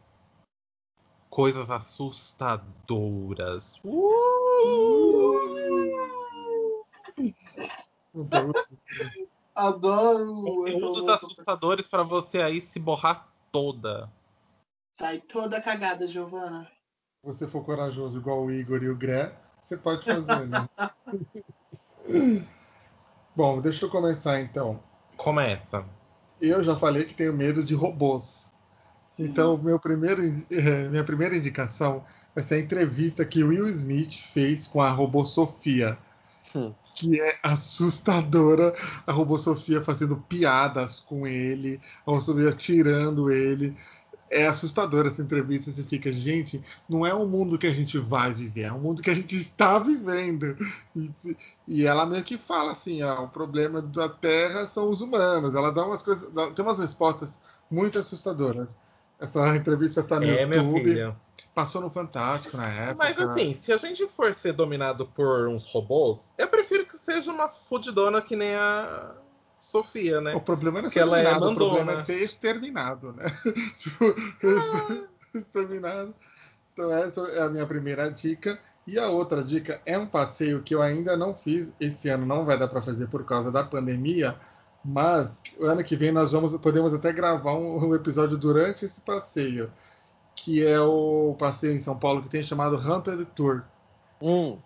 Coisas 1.28 1.72
assustadoras. 1.72 3.82
Então, 8.14 8.52
Adoro 9.56 10.44
Conteúdos 10.44 11.00
louca. 11.00 11.16
assustadores 11.16 11.88
pra 11.88 12.04
você 12.04 12.44
aí 12.44 12.62
se 12.62 12.80
borrar 12.80 13.28
toda. 13.52 14.08
Sai 14.94 15.20
toda 15.20 15.60
cagada, 15.60 16.08
Giovana. 16.08 16.72
Se 17.22 17.26
você 17.26 17.48
for 17.48 17.66
corajoso 17.66 18.20
igual 18.20 18.44
o 18.44 18.52
Igor 18.52 18.84
e 18.84 18.90
o 18.90 18.96
Gré, 18.96 19.36
você 19.60 19.76
pode 19.76 20.06
fazer, 20.06 20.48
né? 20.48 20.70
Bom, 23.36 23.62
deixa 23.62 23.86
eu 23.86 23.90
começar 23.90 24.40
então. 24.42 24.80
Começa. 25.18 25.84
Eu 26.42 26.64
já 26.64 26.76
falei 26.76 27.06
que 27.06 27.14
tenho 27.14 27.34
medo 27.34 27.64
de 27.64 27.74
robôs. 27.74 28.52
Então, 29.18 29.58
meu 29.58 29.80
primeiro, 29.80 30.24
eh, 30.52 30.90
minha 30.90 31.04
primeira 31.04 31.36
indicação 31.36 32.04
vai 32.34 32.44
ser 32.44 32.56
a 32.56 32.60
entrevista 32.60 33.24
que 33.24 33.44
Will 33.44 33.68
Smith 33.70 34.14
fez 34.34 34.68
com 34.68 34.82
a 34.82 34.92
robô 34.92 35.24
Sofia, 35.24 35.98
Hum. 36.56 36.74
que 36.96 37.20
é 37.22 37.38
assustadora. 37.44 38.74
A 39.06 39.12
robô 39.12 39.38
Sofia 39.38 39.82
fazendo 39.82 40.18
piadas 40.18 41.00
com 41.00 41.26
ele, 41.28 41.80
a 42.06 42.12
robô 42.12 42.22
Sofia 42.22 42.52
tirando 42.52 43.32
ele. 43.32 43.76
É 44.30 44.48
assustadora 44.48 45.08
essa 45.10 45.22
entrevista. 45.22 45.72
Você 45.72 45.84
fica, 45.84 46.12
gente, 46.12 46.64
não 46.90 47.06
é 47.06 47.14
um 47.14 47.28
mundo 47.28 47.58
que 47.58 47.68
a 47.68 47.72
gente 47.74 47.98
vai 48.00 48.34
viver, 48.34 48.64
é 48.64 48.74
um 48.74 48.80
mundo 48.80 49.02
que 49.02 49.10
a 49.10 49.14
gente 49.14 49.36
está 49.36 49.78
vivendo. 49.78 50.58
E, 50.96 51.12
e 51.68 51.86
ela 51.86 52.06
meio 52.06 52.24
que 52.24 52.38
fala 52.38 52.72
assim: 52.72 53.04
ó, 53.04 53.24
o 53.24 53.28
problema 53.30 53.82
da 53.82 54.10
Terra 54.10 54.66
são 54.66 54.90
os 54.90 55.02
humanos. 55.02 55.54
Ela 55.56 55.72
dá 55.72 55.86
umas 55.86 56.02
coisas, 56.02 56.32
dá- 56.32 56.52
tem 56.52 56.66
umas 56.66 56.80
respostas 56.80 57.40
muito 57.70 58.00
assustadoras. 58.00 58.78
Essa 59.20 59.56
entrevista 59.56 60.02
está 60.02 60.20
no 60.20 60.26
É, 60.26 60.46
minha 60.46 60.62
YouTube, 60.62 60.84
filha. 60.84 61.16
passou 61.54 61.80
no 61.82 61.90
Fantástico 61.90 62.58
na 62.58 62.68
época. 62.68 62.96
Mas 62.98 63.18
assim, 63.20 63.54
se 63.54 63.72
a 63.72 63.78
gente 63.78 64.06
for 64.08 64.34
ser 64.34 64.54
dominado 64.54 65.06
por 65.06 65.48
uns 65.48 65.64
robôs, 65.72 66.30
eu 66.38 66.48
prefiro 66.48 66.86
que 66.86 66.98
seja 66.98 67.32
uma 67.32 67.48
fudidona 67.48 68.22
que 68.22 68.36
nem 68.36 68.56
a 68.56 69.12
Sofia, 69.64 70.20
né? 70.20 70.36
O 70.36 70.42
problema 70.42 70.82
não 70.82 70.88
é 70.88 70.90
Que 70.90 70.96
ser 70.96 71.00
ela 71.00 71.18
é 71.20 71.24
dominado, 71.24 71.46
o 71.46 71.48
mandona. 71.54 71.76
problema 71.76 72.02
é 72.02 72.04
ser 72.04 72.22
exterminado, 72.24 73.14
né? 73.14 73.26
Tipo, 73.78 74.06
exterminado. 75.34 76.14
Então 76.74 76.92
essa 76.92 77.22
é 77.30 77.42
a 77.42 77.50
minha 77.50 77.66
primeira 77.66 78.12
dica. 78.12 78.60
E 78.86 79.00
a 79.00 79.08
outra 79.08 79.42
dica 79.42 79.82
é 79.86 79.98
um 79.98 80.06
passeio 80.06 80.62
que 80.62 80.76
eu 80.76 80.82
ainda 80.82 81.16
não 81.16 81.34
fiz. 81.34 81.72
Esse 81.80 82.10
ano 82.10 82.26
não 82.26 82.44
vai 82.44 82.60
dar 82.60 82.68
para 82.68 82.82
fazer 82.82 83.08
por 83.08 83.26
causa 83.26 83.50
da 83.50 83.64
pandemia. 83.64 84.36
Mas 84.84 85.42
o 85.58 85.66
ano 85.66 85.82
que 85.82 85.96
vem 85.96 86.12
nós 86.12 86.34
vamos 86.34 86.56
podemos 86.58 86.94
até 86.94 87.14
gravar 87.14 87.54
um, 87.54 87.88
um 87.88 87.96
episódio 87.96 88.38
durante 88.38 88.84
esse 88.84 89.00
passeio, 89.00 89.72
que 90.36 90.66
é 90.66 90.78
o 90.82 91.36
passeio 91.40 91.74
em 91.74 91.80
São 91.80 91.98
Paulo 91.98 92.22
que 92.22 92.30
tem 92.30 92.44
chamado 92.44 92.76
Hunted 92.76 93.26
Tour. 93.34 93.64
Hum, 94.22 94.60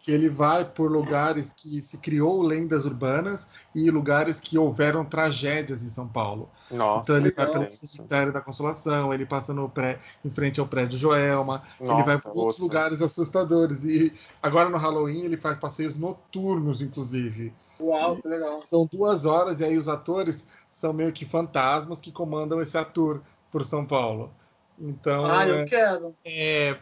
que 0.00 0.10
ele 0.10 0.28
vai 0.30 0.64
por 0.64 0.90
lugares 0.90 1.52
que 1.52 1.82
se 1.82 1.98
criou 1.98 2.42
lendas 2.42 2.86
urbanas 2.86 3.46
e 3.74 3.90
lugares 3.90 4.40
que 4.40 4.56
houveram 4.58 5.04
tragédias 5.04 5.82
em 5.82 5.90
São 5.90 6.08
Paulo. 6.08 6.48
nossa, 6.70 7.02
então 7.02 7.16
ele 7.16 7.30
vai 7.30 7.46
pelo 7.46 7.70
cemitério 7.70 8.32
da 8.32 8.40
Consolação, 8.40 9.12
ele 9.12 9.26
passa 9.26 9.52
no 9.52 9.68
pré, 9.68 10.00
em 10.24 10.30
frente 10.30 10.58
ao 10.58 10.66
prédio 10.66 10.98
Joelma, 10.98 11.62
ele 11.78 12.02
vai 12.02 12.14
Nossa, 12.14 12.22
por 12.30 12.36
outros 12.36 12.58
outro. 12.58 12.62
lugares 12.62 13.02
assustadores. 13.02 13.84
E 13.84 14.12
agora 14.42 14.70
no 14.70 14.78
Halloween 14.78 15.24
ele 15.24 15.36
faz 15.36 15.58
passeios 15.58 15.94
noturnos, 15.94 16.80
inclusive. 16.80 17.52
Uau, 17.78 18.16
que 18.16 18.26
legal. 18.28 18.60
São 18.62 18.86
duas 18.90 19.24
horas 19.26 19.60
e 19.60 19.64
aí 19.64 19.76
os 19.76 19.88
atores 19.88 20.46
são 20.70 20.92
meio 20.92 21.12
que 21.12 21.24
fantasmas 21.26 22.00
que 22.00 22.10
comandam 22.10 22.60
esse 22.60 22.82
tour 22.86 23.20
por 23.50 23.64
São 23.64 23.84
Paulo. 23.84 24.32
Então, 24.78 25.24
Ah, 25.24 25.46
é, 25.46 25.62
eu 25.62 25.66
quero. 25.66 26.14
É, 26.24 26.78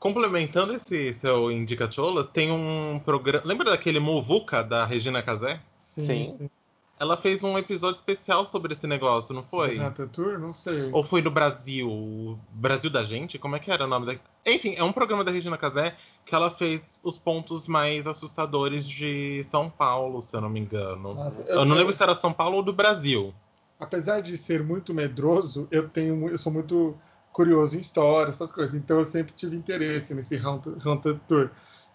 complementando 0.00 0.74
esse 0.74 1.12
seu 1.14 1.52
Indicacholas, 1.52 2.26
tem 2.28 2.50
um 2.50 2.98
programa. 3.04 3.46
Lembra 3.46 3.70
daquele 3.70 4.00
Muvuca 4.00 4.64
da 4.64 4.84
Regina 4.84 5.22
Casé? 5.22 5.60
sim, 5.76 6.04
Sim. 6.04 6.32
sim. 6.38 6.50
Ela 6.98 7.16
fez 7.16 7.42
um 7.42 7.56
episódio 7.56 7.96
especial 7.96 8.44
sobre 8.44 8.74
esse 8.74 8.86
negócio, 8.86 9.34
não 9.34 9.42
foi? 9.42 9.80
Hunter 9.80 10.06
Tour? 10.08 10.38
Não 10.38 10.52
sei. 10.52 10.90
Ou 10.92 11.02
foi 11.02 11.22
no 11.22 11.30
Brasil? 11.30 12.38
Brasil 12.52 12.90
da 12.90 13.02
Gente? 13.02 13.38
Como 13.38 13.56
é 13.56 13.58
que 13.58 13.70
era 13.70 13.84
o 13.84 13.86
nome 13.86 14.04
da. 14.04 14.20
Enfim, 14.50 14.74
é 14.76 14.84
um 14.84 14.92
programa 14.92 15.24
da 15.24 15.30
Regina 15.30 15.56
Casé 15.56 15.96
que 16.26 16.34
ela 16.34 16.50
fez 16.50 17.00
os 17.02 17.16
pontos 17.16 17.66
mais 17.66 18.06
assustadores 18.06 18.86
de 18.86 19.42
São 19.44 19.70
Paulo, 19.70 20.20
se 20.20 20.36
eu 20.36 20.42
não 20.42 20.50
me 20.50 20.60
engano. 20.60 21.14
Nossa, 21.14 21.40
Eu 21.50 21.64
não 21.64 21.74
lembro 21.74 21.90
se 21.92 22.02
era 22.02 22.14
São 22.14 22.34
Paulo 22.34 22.56
ou 22.58 22.62
do 22.62 22.72
Brasil. 22.72 23.32
apesar 23.78 24.20
de 24.20 24.36
ser 24.36 24.62
muito 24.62 24.92
medroso, 24.92 25.66
eu 25.70 25.88
tenho, 25.88 26.28
eu 26.28 26.36
sou 26.36 26.52
muito 26.52 26.94
curioso 27.40 27.74
em 27.74 27.80
história, 27.80 28.28
essas 28.28 28.52
coisas. 28.52 28.74
Então 28.74 28.98
eu 28.98 29.06
sempre 29.06 29.32
tive 29.32 29.56
interesse 29.56 30.12
nesse 30.12 30.36
Haunted, 30.36 31.20
Tour. 31.26 31.48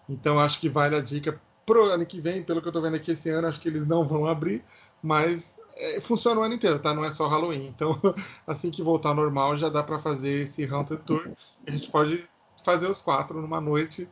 Então 0.08 0.40
acho 0.40 0.58
que 0.58 0.68
vale 0.68 0.96
a 0.96 1.00
dica 1.00 1.40
pro 1.64 1.84
ano 1.84 2.04
que 2.04 2.20
vem, 2.20 2.42
pelo 2.42 2.60
que 2.60 2.66
eu 2.66 2.72
tô 2.72 2.82
vendo 2.82 2.96
aqui 2.96 3.12
esse 3.12 3.30
ano, 3.30 3.46
acho 3.46 3.60
que 3.60 3.68
eles 3.68 3.86
não 3.86 4.06
vão 4.08 4.26
abrir, 4.26 4.64
mas 5.00 5.54
é, 5.76 6.00
funciona 6.00 6.40
o 6.40 6.42
ano 6.42 6.54
inteiro, 6.54 6.80
tá? 6.80 6.92
Não 6.92 7.04
é 7.04 7.12
só 7.12 7.28
Halloween. 7.28 7.64
Então 7.68 8.00
assim 8.44 8.72
que 8.72 8.82
voltar 8.82 9.10
ao 9.10 9.14
normal 9.14 9.56
já 9.56 9.68
dá 9.68 9.84
para 9.84 10.00
fazer 10.00 10.42
esse 10.42 10.64
Haunted 10.64 11.02
Tour. 11.04 11.30
A 11.64 11.70
gente 11.70 11.92
pode 11.92 12.28
fazer 12.64 12.90
os 12.90 13.00
quatro 13.00 13.40
numa 13.40 13.60
noite. 13.60 14.08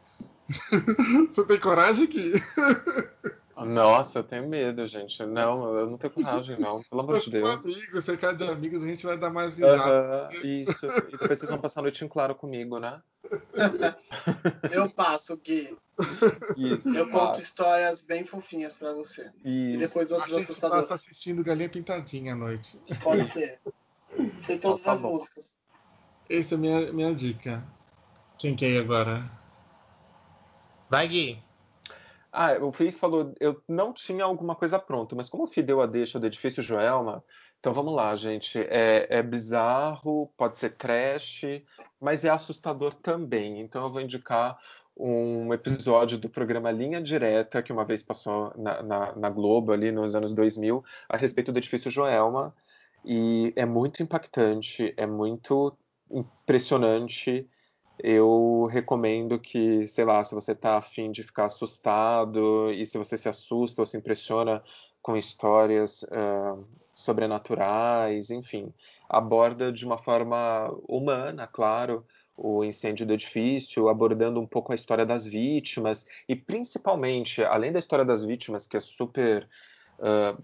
Você 1.35 1.45
tem 1.47 1.59
coragem, 1.59 2.07
Gui? 2.07 2.33
Nossa, 3.65 4.19
eu 4.19 4.25
tenho 4.25 4.49
medo, 4.49 4.87
gente. 4.87 5.25
Não, 5.25 5.75
eu 5.79 5.91
não 5.91 5.99
tenho 5.99 6.13
coragem, 6.13 6.59
não. 6.59 6.83
Pelo 6.83 7.01
amor 7.03 7.19
de 7.19 7.25
Com 7.27 7.31
Deus. 7.31 7.51
amigos, 7.51 8.05
cercado 8.05 8.39
de 8.45 8.51
amigos, 8.51 8.83
a 8.83 8.87
gente 8.87 9.05
vai 9.07 9.17
dar 9.19 9.31
mais 9.31 9.55
risada. 9.55 10.29
Aham, 10.29 10.33
isso. 10.45 10.87
E 10.87 11.11
depois 11.13 11.39
vocês 11.39 11.51
vão 11.51 11.59
passar 11.61 11.81
a 11.81 11.83
noite 11.83 12.05
em 12.05 12.09
claro 12.09 12.35
comigo, 12.35 12.79
né? 12.79 13.01
Eu 14.71 14.91
passo, 14.91 15.37
Gui. 15.39 15.77
Isso. 16.57 16.89
Eu 16.89 17.09
claro. 17.09 17.29
conto 17.29 17.41
histórias 17.41 18.03
bem 18.03 18.25
fofinhas 18.27 18.77
pra 18.77 18.93
você. 18.93 19.31
E 19.45 19.71
Isso. 19.73 19.79
depois 19.81 20.11
A 20.11 20.17
outros 20.17 20.33
gente 20.33 20.43
assustadores. 20.45 20.89
passa 20.89 20.95
assistindo 21.09 21.45
Galinha 21.45 21.69
Pintadinha 21.69 22.33
à 22.33 22.37
noite. 22.37 22.81
Pode 23.03 23.31
ser. 23.31 23.61
Tem 24.47 24.59
todas 24.59 24.81
Então 24.81 24.85
tá 24.85 24.93
as 24.93 25.01
bom. 25.03 25.13
músicas. 25.13 25.57
Essa 26.29 26.55
é 26.55 26.57
a 26.57 26.59
minha, 26.59 26.93
minha 26.93 27.15
dica. 27.15 27.65
Quem 28.39 28.57
quer 28.57 28.71
ir 28.71 28.79
agora? 28.79 29.31
Vai, 30.91 31.07
Gui. 31.09 31.43
Ah, 32.37 32.59
o 32.61 32.73
Fih 32.73 32.91
falou, 32.91 33.33
eu 33.39 33.63
não 33.69 33.93
tinha 33.93 34.25
alguma 34.25 34.57
coisa 34.57 34.77
pronta, 34.77 35.15
mas 35.15 35.29
como 35.29 35.45
o 35.45 35.47
Fih 35.47 35.63
deu 35.63 35.81
a 35.81 35.87
deixa 35.87 36.19
do 36.19 36.27
edifício 36.27 36.65
Joelma, 36.65 37.23
então 37.61 37.73
vamos 37.73 37.95
lá, 37.95 38.15
gente. 38.15 38.59
É, 38.59 39.07
é 39.09 39.23
bizarro, 39.23 40.31
pode 40.37 40.59
ser 40.59 40.71
trash, 40.71 41.43
mas 41.99 42.23
é 42.23 42.29
assustador 42.29 42.93
também. 42.93 43.59
Então 43.59 43.85
eu 43.85 43.91
vou 43.91 44.03
indicar 44.03 44.59
um 44.95 45.51
episódio 45.55 46.19
do 46.19 46.29
programa 46.29 46.71
Linha 46.71 47.01
Direta, 47.01 47.63
que 47.63 47.73
uma 47.73 47.85
vez 47.85 48.03
passou 48.03 48.53
na, 48.55 48.83
na, 48.83 49.17
na 49.17 49.31
Globo, 49.31 49.73
ali 49.73 49.91
nos 49.91 50.15
anos 50.15 50.35
2000, 50.35 50.85
a 51.09 51.17
respeito 51.17 51.53
do 51.53 51.59
edifício 51.59 51.91
Joelma. 51.91 52.55
E 53.03 53.53
é 53.57 53.65
muito 53.65 54.03
impactante, 54.03 54.93
é 54.97 55.07
muito 55.07 55.75
impressionante. 56.11 57.49
Eu 57.99 58.69
recomendo 58.71 59.39
que, 59.39 59.87
sei 59.87 60.05
lá, 60.05 60.23
se 60.25 60.35
você 60.35 60.53
está 60.53 60.77
afim 60.77 61.11
de 61.13 61.23
ficar 61.23 61.47
assustado 61.47 62.71
e 62.73 62.85
se 62.85 62.99
você 62.99 63.17
se 63.17 63.29
assusta 63.29 63.83
ou 63.83 63.87
se 63.87 63.97
impressiona 63.97 64.63
com 65.01 65.17
histórias 65.17 66.05
ah, 66.11 66.57
sobrenaturais, 66.93 68.31
enfim, 68.31 68.73
aborda 69.09 69.73
de 69.73 69.85
uma 69.85 69.99
forma 69.99 70.75
humana, 70.89 71.47
claro, 71.47 72.05
o 72.37 72.65
incêndio 72.65 73.07
do 73.07 73.13
edifício, 73.13 73.89
abordando 73.89 74.41
um 74.41 74.47
pouco 74.47 74.73
a 74.73 74.75
história 74.75 75.07
das 75.07 75.27
vítimas 75.27 76.07
e 76.29 76.35
principalmente, 76.35 77.45
além 77.45 77.71
da 77.71 77.79
história 77.79 78.05
das 78.05 78.25
vítimas, 78.25 78.67
que 78.67 78.77
é 78.77 78.81
super 78.81 79.49
ah, 80.01 80.37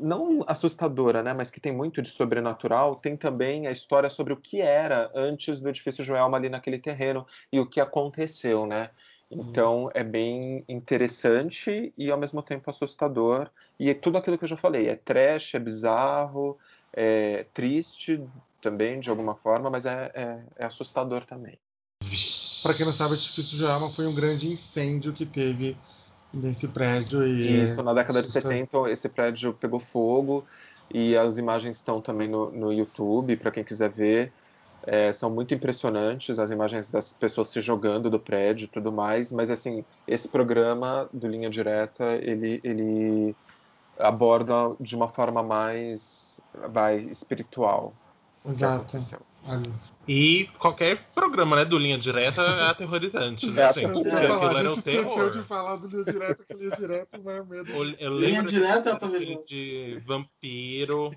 não 0.00 0.44
assustadora, 0.46 1.22
né, 1.22 1.32
mas 1.32 1.50
que 1.50 1.60
tem 1.60 1.72
muito 1.72 2.00
de 2.00 2.08
sobrenatural, 2.08 2.96
tem 2.96 3.16
também 3.16 3.66
a 3.66 3.70
história 3.70 4.08
sobre 4.08 4.32
o 4.32 4.36
que 4.36 4.60
era 4.60 5.10
antes 5.14 5.60
do 5.60 5.68
edifício 5.68 6.02
Joelma 6.02 6.36
ali 6.36 6.48
naquele 6.48 6.78
terreno 6.78 7.26
e 7.52 7.60
o 7.60 7.66
que 7.66 7.80
aconteceu, 7.80 8.66
né? 8.66 8.90
Então 9.30 9.88
é 9.94 10.02
bem 10.02 10.64
interessante 10.68 11.92
e 11.96 12.10
ao 12.10 12.18
mesmo 12.18 12.42
tempo 12.42 12.68
assustador. 12.68 13.48
E 13.78 13.88
é 13.88 13.94
tudo 13.94 14.18
aquilo 14.18 14.36
que 14.36 14.44
eu 14.44 14.48
já 14.48 14.56
falei, 14.56 14.88
é 14.88 14.96
trash, 14.96 15.54
é 15.54 15.58
bizarro, 15.60 16.58
é 16.92 17.46
triste 17.54 18.20
também 18.60 18.98
de 18.98 19.08
alguma 19.08 19.36
forma, 19.36 19.70
mas 19.70 19.86
é, 19.86 20.10
é- 20.14 20.42
é 20.56 20.64
assustador 20.64 21.24
também. 21.24 21.56
Para 22.62 22.74
quem 22.74 22.84
não 22.84 22.92
sabe, 22.92 23.12
o 23.12 23.16
Edifício 23.16 23.56
Joelma 23.56 23.88
foi 23.90 24.06
um 24.06 24.14
grande 24.14 24.50
incêndio 24.50 25.12
que 25.12 25.24
teve 25.24 25.76
Nesse 26.32 26.68
prédio 26.68 27.26
e. 27.26 27.62
Isso, 27.62 27.82
na 27.82 27.92
década 27.92 28.22
de 28.22 28.28
70 28.28 28.90
esse 28.90 29.08
prédio 29.08 29.52
pegou 29.52 29.80
fogo 29.80 30.44
e 30.92 31.16
as 31.16 31.38
imagens 31.38 31.76
estão 31.76 32.00
também 32.00 32.28
no, 32.28 32.50
no 32.50 32.72
YouTube 32.72 33.36
para 33.36 33.50
quem 33.50 33.64
quiser 33.64 33.90
ver. 33.90 34.32
É, 34.86 35.12
são 35.12 35.28
muito 35.28 35.52
impressionantes 35.52 36.38
as 36.38 36.50
imagens 36.50 36.88
das 36.88 37.12
pessoas 37.12 37.48
se 37.48 37.60
jogando 37.60 38.08
do 38.08 38.18
prédio 38.18 38.64
e 38.64 38.68
tudo 38.68 38.90
mais, 38.90 39.30
mas 39.30 39.50
assim, 39.50 39.84
esse 40.08 40.26
programa 40.26 41.06
do 41.12 41.28
Linha 41.28 41.50
Direta, 41.50 42.18
ele, 42.22 42.60
ele 42.64 43.36
aborda 43.98 44.74
de 44.80 44.96
uma 44.96 45.06
forma 45.08 45.42
mais 45.42 46.40
vai, 46.68 46.98
espiritual. 46.98 47.92
Exato. 48.44 48.96
E 50.08 50.48
qualquer 50.58 50.98
programa 51.14 51.56
né, 51.56 51.64
do 51.64 51.78
Linha 51.78 51.98
Direta 51.98 52.42
é 52.42 52.70
aterrorizante, 52.70 53.50
né, 53.50 53.62
é, 53.62 53.72
gente? 53.72 53.92
Porque 53.92 54.08
aquilo 54.08 54.56
era 54.56 54.70
o 54.70 54.82
terror. 54.82 55.30
de 55.30 55.42
falar 55.42 55.76
do 55.76 55.86
Linha 55.86 56.04
Direta, 56.04 56.44
que 56.44 56.54
Linha 56.54 56.70
Direta 56.76 57.18
vai 57.18 57.42
medo. 57.42 57.70
Eu 57.70 58.10
lembro 58.10 58.18
Linha 58.18 58.42
Direta 58.42 58.98
de, 58.98 59.44
de 59.44 60.02
vampiro. 60.06 61.10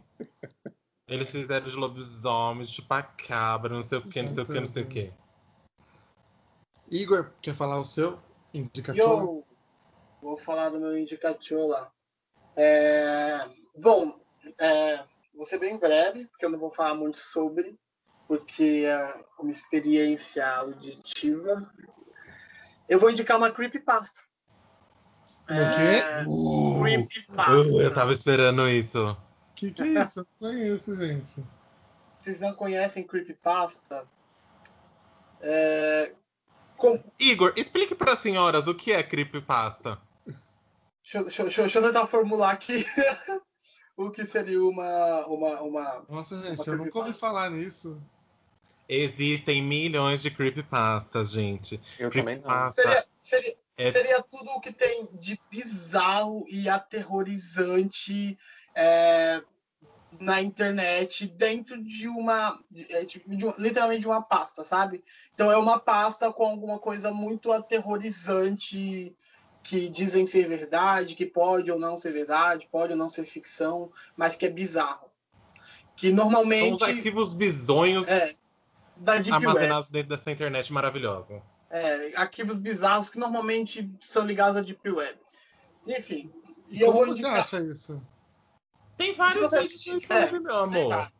Eles 1.08 1.30
fizeram 1.30 1.68
de 1.68 1.76
lobisomem, 1.76 2.66
de 2.66 2.72
chupacabra, 2.72 3.74
não 3.74 3.84
sei 3.84 3.98
o 3.98 4.02
que, 4.02 4.22
não 4.22 4.30
sei 4.30 4.44
o 4.44 4.46
que, 4.46 4.60
não 4.60 4.66
sei 4.66 4.84
o 4.84 4.88
que. 4.88 5.14
Igor, 6.90 7.32
quer 7.42 7.56
falar 7.56 7.80
o 7.80 7.84
seu 7.84 8.20
indicativo? 8.54 9.06
Eu 9.06 9.46
vou 10.22 10.38
falar 10.38 10.70
do 10.70 10.80
meu 10.80 10.98
indicativo 10.98 11.68
lá. 11.68 11.92
É... 12.56 13.50
Bom, 13.78 14.20
é... 14.60 15.04
vou 15.34 15.46
ser 15.46 15.60
bem 15.60 15.78
breve, 15.78 16.26
porque 16.28 16.46
eu 16.46 16.50
não 16.50 16.60
vou 16.60 16.72
falar 16.72 16.96
muito 16.96 17.18
sobre, 17.18 17.78
porque 18.28 18.84
é 18.86 19.26
uma 19.40 19.52
experiência 19.52 20.48
auditiva. 20.48 21.70
Eu 22.88 23.00
vou 23.00 23.10
indicar 23.10 23.38
uma 23.38 23.52
creepypasta. 23.52 24.22
O 25.44 25.46
quê? 25.46 26.28
Uh, 26.28 26.82
creepypasta. 26.82 27.52
Uh, 27.52 27.82
eu 27.82 27.94
tava 27.94 28.14
esperando 28.14 28.68
isso 28.70 29.18
que, 29.72 29.72
que 29.72 29.82
é 29.82 30.04
isso? 30.04 30.20
Eu 30.20 30.28
não 30.42 30.50
conheço, 30.50 30.96
gente. 30.96 31.44
Vocês 32.18 32.40
não 32.40 32.54
conhecem 32.54 33.06
Creepypasta? 33.06 34.08
É... 35.42 36.14
Com... 36.78 37.02
Igor, 37.20 37.54
explique 37.56 37.96
para 37.96 38.14
as 38.14 38.20
senhoras 38.20 38.68
o 38.68 38.76
que 38.76 38.92
é 38.92 39.04
Creepypasta. 39.04 40.00
Deixa, 41.04 41.24
deixa, 41.24 41.44
deixa 41.62 41.80
eu 41.80 41.84
tentar 41.84 42.08
formular 42.08 42.52
aqui 42.52 42.86
o 43.96 44.12
que 44.12 44.26
seria 44.26 44.64
uma. 44.64 45.26
uma, 45.28 45.62
uma 45.62 46.06
Nossa, 46.10 46.40
gente, 46.42 46.62
uma 46.62 46.66
eu 46.68 46.78
nunca 46.78 47.00
ouvi 47.00 47.14
falar 47.14 47.50
nisso. 47.50 48.02
Existem 48.88 49.62
milhões 49.62 50.22
de 50.22 50.30
creepypastas, 50.30 51.32
gente. 51.32 51.80
Eu 51.98 52.10
creepypasta 52.10 52.82
também 52.82 52.96
não. 52.96 53.02
Seria, 53.02 53.06
seria, 53.22 53.58
é... 53.78 53.92
seria 53.92 54.24
tudo 54.24 54.52
o 54.52 54.60
que 54.60 54.74
tem 54.74 55.08
de 55.14 55.40
bizarro 55.50 56.46
e 56.50 56.68
aterrorizante 56.68 58.38
é, 58.76 59.42
na 60.20 60.42
internet 60.42 61.28
dentro 61.28 61.82
de 61.82 62.08
uma, 62.08 62.60
é, 62.90 63.06
tipo, 63.06 63.30
de, 63.36 63.46
literalmente 63.58 64.02
de 64.02 64.08
uma 64.08 64.22
pasta, 64.22 64.64
sabe? 64.64 65.04
Então 65.34 65.52
é 65.52 65.58
uma 65.58 65.80
pasta 65.80 66.32
com 66.32 66.46
alguma 66.46 66.80
coisa 66.80 67.12
muito 67.12 67.52
aterrorizante 67.52 69.16
que 69.64 69.88
dizem 69.88 70.28
ser 70.28 70.48
verdade, 70.48 71.16
que 71.16 71.26
pode 71.26 71.72
ou 71.72 71.80
não 71.80 71.98
ser 71.98 72.12
verdade, 72.12 72.68
pode 72.70 72.92
ou 72.92 72.98
não 72.98 73.08
ser 73.08 73.26
ficção, 73.26 73.92
mas 74.16 74.36
que 74.36 74.46
é 74.46 74.50
bizarro. 74.50 75.10
Que 75.96 76.12
normalmente 76.12 76.80
são 76.80 76.90
os 76.90 76.96
arquivos 76.96 77.34
bizonhos 77.34 78.06
é, 78.08 78.36
da 78.98 79.18
Deep 79.18 79.32
armazenados 79.32 79.88
Web. 79.88 79.94
dentro 79.94 80.10
dessa 80.10 80.32
internet 80.32 80.74
maravilhosa. 80.74 81.42
É, 81.70 82.12
arquivos 82.18 82.58
bizarros 82.58 83.10
que 83.10 83.18
normalmente 83.18 83.90
são 84.02 84.26
ligados 84.26 84.60
à 84.60 84.62
Deep 84.62 84.90
Web. 84.90 85.18
Enfim. 85.88 86.32
E, 86.70 86.80
e 86.80 86.82
eu 86.82 86.92
vou 86.92 87.08
indicar... 87.08 87.36
você 87.36 87.56
acha 87.56 87.66
isso? 87.66 88.02
Tem 88.98 89.14
vários 89.14 89.50
tipos 89.50 89.82
de 89.82 89.90
creepypasta, 90.02 90.40
meu 90.40 90.56
amor. 90.56 91.12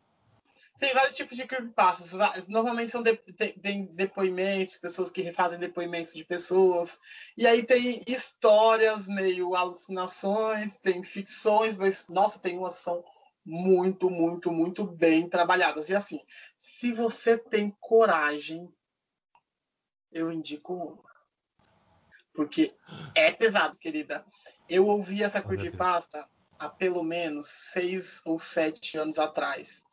Tem, 0.78 0.92
vários 0.92 1.16
tipos 1.16 1.36
de 1.36 1.46
creepypastas. 1.46 2.48
Normalmente 2.48 2.90
são 2.90 3.02
de, 3.02 3.16
tem, 3.16 3.52
tem, 3.52 3.86
depoimentos, 3.94 4.76
pessoas 4.76 5.10
que 5.10 5.22
refazem 5.22 5.58
depoimentos 5.58 6.12
de 6.12 6.24
pessoas. 6.24 6.98
E 7.36 7.46
aí 7.46 7.64
tem 7.64 8.02
histórias, 8.06 9.06
meio 9.06 9.54
alucinações, 9.54 10.78
tem 10.78 11.02
ficções, 11.04 11.76
mas, 11.76 12.08
nossa, 12.08 12.38
tem 12.38 12.58
umas 12.58 12.74
são 12.74 13.04
muito, 13.44 14.10
muito, 14.10 14.50
muito 14.50 14.84
bem 14.84 15.28
trabalhadas. 15.28 15.88
E 15.88 15.94
assim, 15.94 16.20
se 16.58 16.92
você 16.92 17.36
tem 17.36 17.70
coragem, 17.80 18.72
eu 20.10 20.32
indico 20.32 20.74
uma. 20.74 21.14
Porque 22.34 22.74
é 23.14 23.30
pesado, 23.30 23.78
querida. 23.78 24.24
Eu 24.68 24.86
ouvi 24.86 25.22
essa 25.22 25.40
creepypasta 25.40 26.28
há 26.58 26.68
pelo 26.68 27.02
menos 27.02 27.48
seis 27.48 28.20
ou 28.24 28.38
sete 28.38 28.96
anos 28.96 29.18
atrás. 29.18 29.84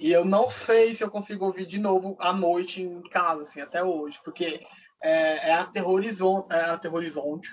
E 0.00 0.10
eu 0.10 0.24
não 0.24 0.48
sei 0.48 0.94
se 0.94 1.04
eu 1.04 1.10
consigo 1.10 1.44
ouvir 1.44 1.66
de 1.66 1.78
novo 1.78 2.16
à 2.18 2.32
noite 2.32 2.82
em 2.82 3.02
casa, 3.10 3.42
assim, 3.42 3.60
até 3.60 3.84
hoje, 3.84 4.18
porque 4.24 4.66
é, 4.98 5.50
é 5.50 5.52
aterrorizante, 5.52 6.46
é 6.50 6.70
aterrorizante 6.70 7.50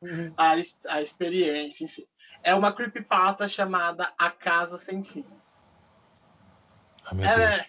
uhum. 0.00 0.32
a, 0.38 0.52
a 0.88 1.02
experiência 1.02 1.84
em 1.84 1.88
si. 1.88 2.08
É 2.44 2.54
uma 2.54 2.72
creepypasta 2.72 3.48
chamada 3.48 4.12
A 4.16 4.30
Casa 4.30 4.78
Sem 4.78 5.02
Fim. 5.02 5.26
Ah, 7.04 7.16
é, 7.20 7.66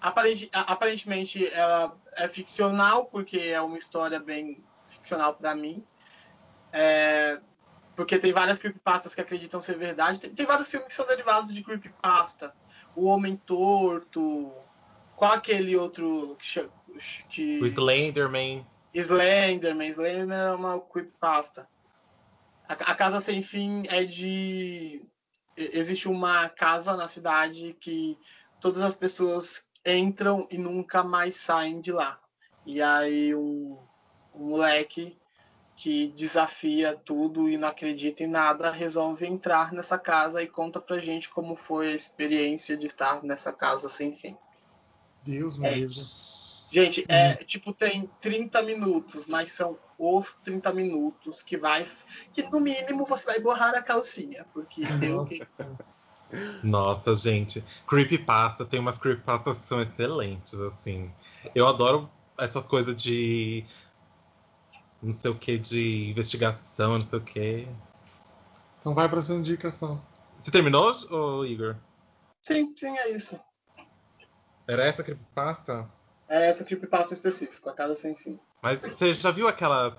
aparentemente 0.00 1.50
ela 1.52 1.96
é 2.16 2.28
ficcional, 2.28 3.06
porque 3.06 3.38
é 3.38 3.60
uma 3.62 3.78
história 3.78 4.20
bem 4.20 4.62
ficcional 4.86 5.34
para 5.34 5.54
mim. 5.54 5.82
É, 6.70 7.40
porque 7.96 8.18
tem 8.18 8.32
várias 8.32 8.58
creepypastas 8.58 9.14
que 9.14 9.20
acreditam 9.20 9.60
ser 9.60 9.76
verdade. 9.76 10.20
Tem, 10.20 10.34
tem, 10.34 10.46
vários 10.46 10.70
filmes 10.70 10.88
que 10.88 10.94
são 10.94 11.06
derivados 11.06 11.52
de 11.52 11.64
creepypasta. 11.64 12.54
O 12.98 13.04
Homem 13.04 13.36
Torto. 13.36 14.52
Qual 15.14 15.32
aquele 15.32 15.76
outro 15.76 16.36
que. 16.36 16.68
que... 17.28 17.60
O 17.60 17.66
Slenderman. 17.66 18.66
Slenderman. 18.92 19.90
Slenderman 19.90 20.36
é 20.36 20.52
uma 20.52 20.80
creepypasta. 20.80 21.68
A, 22.68 22.72
a 22.72 22.94
Casa 22.96 23.20
Sem 23.20 23.40
Fim 23.40 23.84
é 23.88 24.04
de. 24.04 25.06
Existe 25.56 26.08
uma 26.08 26.48
casa 26.48 26.96
na 26.96 27.06
cidade 27.06 27.76
que 27.80 28.18
todas 28.60 28.82
as 28.82 28.96
pessoas 28.96 29.66
entram 29.86 30.46
e 30.50 30.58
nunca 30.58 31.04
mais 31.04 31.36
saem 31.36 31.80
de 31.80 31.92
lá. 31.92 32.18
E 32.66 32.82
aí 32.82 33.34
um, 33.34 33.78
um 34.34 34.48
moleque 34.50 35.16
que 35.78 36.08
desafia 36.08 36.96
tudo 36.96 37.48
e 37.48 37.56
não 37.56 37.68
acredita 37.68 38.24
em 38.24 38.26
nada, 38.26 38.68
resolve 38.68 39.24
entrar 39.24 39.72
nessa 39.72 39.96
casa 39.96 40.42
e 40.42 40.46
conta 40.48 40.80
pra 40.80 40.98
gente 40.98 41.28
como 41.28 41.54
foi 41.54 41.92
a 41.92 41.94
experiência 41.94 42.76
de 42.76 42.88
estar 42.88 43.22
nessa 43.22 43.52
casa 43.52 43.88
sem 43.88 44.12
fim. 44.12 44.36
Deus 45.22 45.56
meu 45.56 45.70
é, 45.70 45.76
Gente, 46.70 47.04
é 47.08 47.34
tipo, 47.36 47.72
tem 47.72 48.10
30 48.20 48.60
minutos, 48.62 49.28
mas 49.28 49.52
são 49.52 49.78
os 49.96 50.34
30 50.42 50.72
minutos 50.72 51.44
que 51.44 51.56
vai. 51.56 51.86
Que 52.32 52.42
no 52.50 52.58
mínimo 52.58 53.06
você 53.06 53.24
vai 53.24 53.38
borrar 53.40 53.72
a 53.74 53.80
calcinha. 53.80 54.44
Porque 54.52 54.82
eu 55.00 55.24
que. 55.24 55.46
Nossa, 56.62 57.14
gente. 57.14 57.64
Creepypasta, 57.86 58.66
tem 58.66 58.80
umas 58.80 58.98
creepypastas 58.98 59.58
que 59.58 59.64
são 59.64 59.80
excelentes, 59.80 60.60
assim. 60.60 61.10
Eu 61.54 61.68
adoro 61.68 62.10
essas 62.36 62.66
coisas 62.66 63.00
de 63.00 63.64
não 65.02 65.12
sei 65.12 65.30
o 65.30 65.34
que 65.34 65.58
de 65.58 66.10
investigação, 66.10 66.94
não 66.94 67.02
sei 67.02 67.18
o 67.18 67.22
que. 67.22 67.68
Então 68.80 68.94
vai 68.94 69.08
pra 69.08 69.22
sua 69.22 69.36
indicação. 69.36 70.00
Você 70.36 70.50
terminou, 70.50 70.92
ô, 71.10 71.44
Igor? 71.44 71.76
Sim, 72.42 72.74
sim, 72.76 72.96
é 72.98 73.10
isso. 73.10 73.38
Era 74.66 74.86
essa 74.86 75.02
creepypasta? 75.02 75.88
É 76.28 76.48
essa 76.48 76.64
creepypasta 76.64 77.14
específica, 77.14 77.70
a 77.70 77.74
Casa 77.74 77.96
Sem 77.96 78.14
Fim. 78.14 78.38
Mas 78.62 78.80
você 78.80 79.14
já 79.14 79.30
viu 79.30 79.48
aquelas 79.48 79.98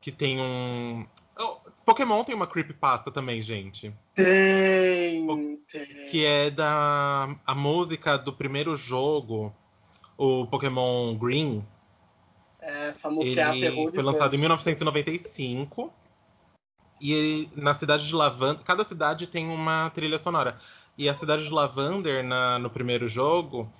que 0.00 0.12
tem 0.12 0.40
um... 0.40 1.06
Oh, 1.38 1.56
Pokémon 1.84 2.22
tem 2.22 2.34
uma 2.34 2.46
creepypasta 2.46 3.10
também, 3.10 3.40
gente. 3.40 3.94
Tem, 4.14 5.26
tem. 5.72 5.86
Que 6.10 6.24
é 6.24 6.50
da 6.50 7.34
a 7.46 7.54
música 7.54 8.18
do 8.18 8.32
primeiro 8.32 8.76
jogo, 8.76 9.54
o 10.18 10.46
Pokémon 10.46 11.14
Green. 11.16 11.66
Essa 12.60 13.10
música 13.10 13.28
é 13.28 13.32
ele 13.32 13.40
é 13.40 13.66
aterrorizante. 13.68 13.94
Foi 13.94 14.04
lançado 14.04 14.34
em 14.34 14.38
1995. 14.38 15.92
E 17.00 17.12
ele, 17.12 17.50
na 17.56 17.74
cidade 17.74 18.06
de 18.06 18.14
Lavander. 18.14 18.62
Cada 18.64 18.84
cidade 18.84 19.26
tem 19.26 19.48
uma 19.48 19.90
trilha 19.90 20.18
sonora. 20.18 20.58
E 20.98 21.08
a 21.08 21.14
cidade 21.14 21.44
de 21.44 21.50
Lavander, 21.50 22.22
na, 22.22 22.58
no 22.58 22.68
primeiro 22.68 23.08
jogo, 23.08 23.72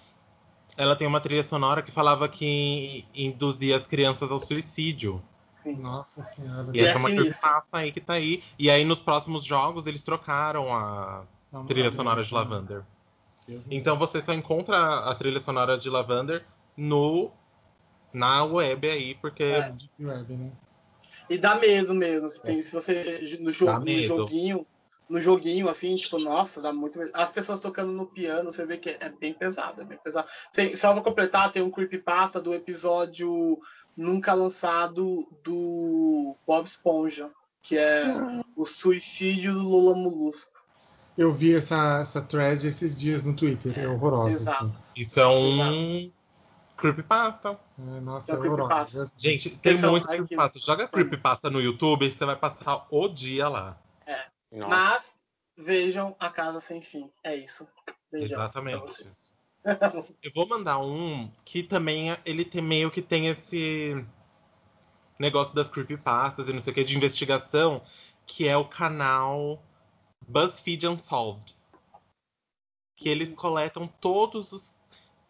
ela 0.76 0.96
tem 0.96 1.06
uma 1.06 1.20
trilha 1.20 1.42
sonora 1.42 1.82
que 1.82 1.90
falava 1.90 2.28
que 2.28 3.04
induzia 3.14 3.76
as 3.76 3.86
crianças 3.86 4.30
ao 4.30 4.38
suicídio. 4.38 5.22
Nossa 5.64 6.22
senhora. 6.22 6.70
E 6.72 6.80
essa 6.80 6.96
é 6.96 6.98
uma 6.98 7.10
creepypasta 7.10 7.68
aí 7.72 7.92
que 7.92 8.00
tá 8.00 8.14
aí. 8.14 8.42
E 8.58 8.70
aí 8.70 8.84
nos 8.84 9.00
próximos 9.00 9.44
jogos 9.44 9.86
eles 9.86 10.02
trocaram 10.02 10.74
a 10.74 11.24
Não, 11.52 11.66
trilha 11.66 11.90
sonora 11.90 12.24
de 12.24 12.32
Lavander. 12.32 12.82
Então 13.70 13.98
você 13.98 14.22
só 14.22 14.32
encontra 14.32 15.00
a 15.00 15.14
trilha 15.14 15.40
sonora 15.40 15.76
de 15.76 15.90
Lavander 15.90 16.44
no 16.76 17.30
na 18.12 18.44
web 18.44 18.88
aí, 18.88 19.14
porque. 19.16 19.42
É, 19.42 19.70
Deep 19.70 19.90
Web, 20.00 20.36
né? 20.36 20.52
E 21.28 21.38
dá 21.38 21.54
medo 21.56 21.94
mesmo. 21.94 22.28
Se, 22.28 22.42
tem, 22.42 22.60
se 22.60 22.72
você 22.72 23.38
no, 23.40 23.52
jogo, 23.52 23.84
no 23.84 24.02
joguinho, 24.02 24.66
no 25.08 25.20
joguinho, 25.20 25.68
assim, 25.68 25.94
tipo, 25.96 26.18
nossa, 26.18 26.60
dá 26.60 26.72
muito 26.72 26.98
medo. 26.98 27.10
As 27.14 27.30
pessoas 27.30 27.60
tocando 27.60 27.92
no 27.92 28.06
piano, 28.06 28.52
você 28.52 28.66
vê 28.66 28.76
que 28.76 28.90
é 28.90 29.08
bem 29.08 29.32
pesado, 29.32 29.82
é 29.82 29.84
bem 29.84 29.98
pesado. 29.98 30.28
Tem, 30.52 30.74
só 30.76 30.92
pra 30.92 31.02
completar, 31.02 31.52
tem 31.52 31.62
um 31.62 31.70
creepypasta 31.70 32.40
do 32.40 32.52
episódio 32.52 33.58
nunca 33.96 34.34
lançado 34.34 35.28
do 35.44 36.36
Bob 36.46 36.66
Esponja, 36.66 37.30
que 37.62 37.76
é 37.76 38.04
o 38.56 38.66
suicídio 38.66 39.52
do 39.52 39.62
Lula 39.62 39.94
Molusco. 39.94 40.58
Eu 41.16 41.32
vi 41.32 41.54
essa, 41.54 42.00
essa 42.00 42.20
thread 42.22 42.66
esses 42.66 42.98
dias 42.98 43.22
no 43.22 43.36
Twitter, 43.36 43.78
é 43.78 43.86
horrorosa. 43.86 44.34
Exato. 44.34 44.64
Assim. 44.64 44.74
Isso 44.96 45.20
é 45.20 45.26
um 45.28 45.60
Exato. 45.60 46.19
Creepypasta. 46.80 47.58
É, 47.78 48.00
nossa, 48.00 48.32
é, 48.32 48.34
é 48.34 48.38
horrorosa. 48.38 49.12
Gente, 49.16 49.50
tem 49.50 49.72
Esse 49.72 49.86
muito 49.86 50.10
é 50.10 50.16
creepypasta. 50.16 50.58
Joga 50.58 50.88
creepypasta 50.88 51.50
no 51.50 51.60
YouTube, 51.60 52.10
você 52.10 52.24
vai 52.24 52.36
passar 52.36 52.86
o 52.90 53.08
dia 53.08 53.48
lá. 53.48 53.78
É. 54.06 54.26
Mas 54.52 55.16
vejam 55.56 56.16
A 56.18 56.30
Casa 56.30 56.60
Sem 56.60 56.82
Fim. 56.82 57.10
É 57.22 57.36
isso. 57.36 57.68
Beijão 58.10 58.38
Exatamente. 58.38 59.06
Eu 60.22 60.32
vou 60.34 60.48
mandar 60.48 60.78
um 60.78 61.30
que 61.44 61.62
também 61.62 62.16
ele 62.24 62.44
tem 62.44 62.62
meio 62.62 62.90
que 62.90 63.02
tem 63.02 63.26
esse 63.26 64.04
negócio 65.18 65.54
das 65.54 65.68
creepypastas 65.68 66.48
e 66.48 66.52
não 66.52 66.62
sei 66.62 66.72
o 66.72 66.74
que 66.74 66.82
de 66.82 66.96
investigação, 66.96 67.82
que 68.26 68.48
é 68.48 68.56
o 68.56 68.64
canal 68.64 69.62
BuzzFeed 70.26 70.88
Unsolved. 70.88 71.54
Que 72.96 73.08
eles 73.08 73.34
coletam 73.34 73.86
todos 73.86 74.52
os. 74.52 74.74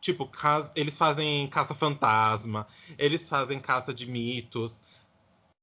Tipo, 0.00 0.26
caso, 0.26 0.72
eles 0.74 0.96
fazem 0.96 1.46
caça-fantasma, 1.48 2.66
eles 2.98 3.28
fazem 3.28 3.60
caça 3.60 3.92
de 3.92 4.06
mitos. 4.06 4.80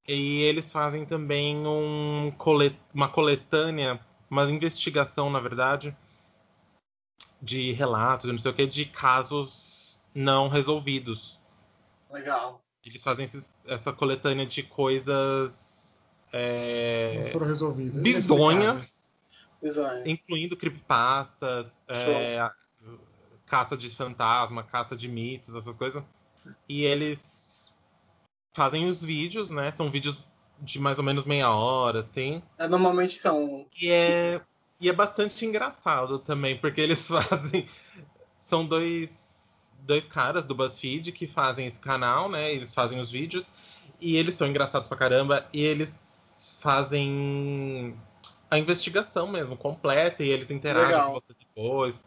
E 0.08 0.42
eles 0.44 0.72
fazem 0.72 1.06
também 1.06 1.68
um 1.68 2.32
colet, 2.38 2.80
uma 2.94 3.10
coletânea, 3.10 4.00
uma 4.30 4.44
investigação, 4.44 5.30
na 5.30 5.40
verdade, 5.40 5.96
de 7.42 7.74
relatos, 7.74 8.32
não 8.32 8.38
sei 8.38 8.52
o 8.52 8.54
que, 8.54 8.66
de 8.66 8.86
casos 8.86 10.00
não 10.16 10.48
resolvidos. 10.48 11.38
Legal. 12.10 12.62
Eles 12.86 13.04
fazem 13.04 13.26
esses, 13.26 13.52
essa 13.66 13.92
coletânea 13.92 14.46
de 14.46 14.64
coisas. 14.64 16.02
É, 16.32 17.24
não 17.26 17.32
foram 17.34 17.48
resolvidas. 17.48 18.02
Bizonhas 18.02 18.98
Incluindo 20.06 20.56
creepypastas, 20.56 21.72
é, 21.88 22.50
caça 23.48 23.76
de 23.76 23.89
fantasma, 23.89 24.64
caça 24.64 24.95
de 24.95 25.08
mitos, 25.08 25.56
essas 25.56 25.76
coisas. 25.76 26.04
E 26.68 26.84
eles 26.84 27.74
fazem 28.54 28.86
os 28.86 29.02
vídeos, 29.02 29.50
né? 29.50 29.72
São 29.72 29.89
vídeos 29.89 30.18
de 30.60 30.80
mais 30.80 30.98
ou 30.98 31.04
menos 31.04 31.26
meia 31.26 31.50
hora, 31.50 32.00
assim. 32.00 32.43
É, 32.58 32.68
normalmente 32.68 33.18
são. 33.18 33.66
E 33.80 33.89
é, 33.89 34.41
e 34.80 34.89
é 34.89 34.93
bastante 34.93 35.45
engraçado 35.45 36.20
também, 36.20 36.58
porque 36.58 36.82
eles 36.82 37.08
fazem. 37.08 37.68
São 38.39 38.66
dois, 38.66 39.10
dois 39.80 40.06
caras 40.06 40.45
do 40.45 40.56
BuzzFeed 40.56 41.12
que 41.12 41.28
fazem 41.28 41.68
esse 41.68 41.80
canal, 41.80 42.30
né? 42.30 42.54
Eles 42.54 42.74
fazem 42.74 43.00
os 43.00 43.12
vídeos. 43.12 43.45
E 44.00 44.16
eles 44.16 44.36
são 44.36 44.48
engraçados 44.48 44.88
pra 44.88 44.98
caramba. 44.98 45.48
E 45.54 45.62
eles 45.62 46.58
fazem 46.60 47.98
a 48.50 48.58
investigação 48.58 49.28
mesmo, 49.28 49.58
completa, 49.58 50.24
e 50.24 50.30
eles 50.30 50.50
interagem 50.50 50.89
Legal. 50.89 51.08
com 51.08 51.14
você 51.14 51.34
depois. 51.38 52.04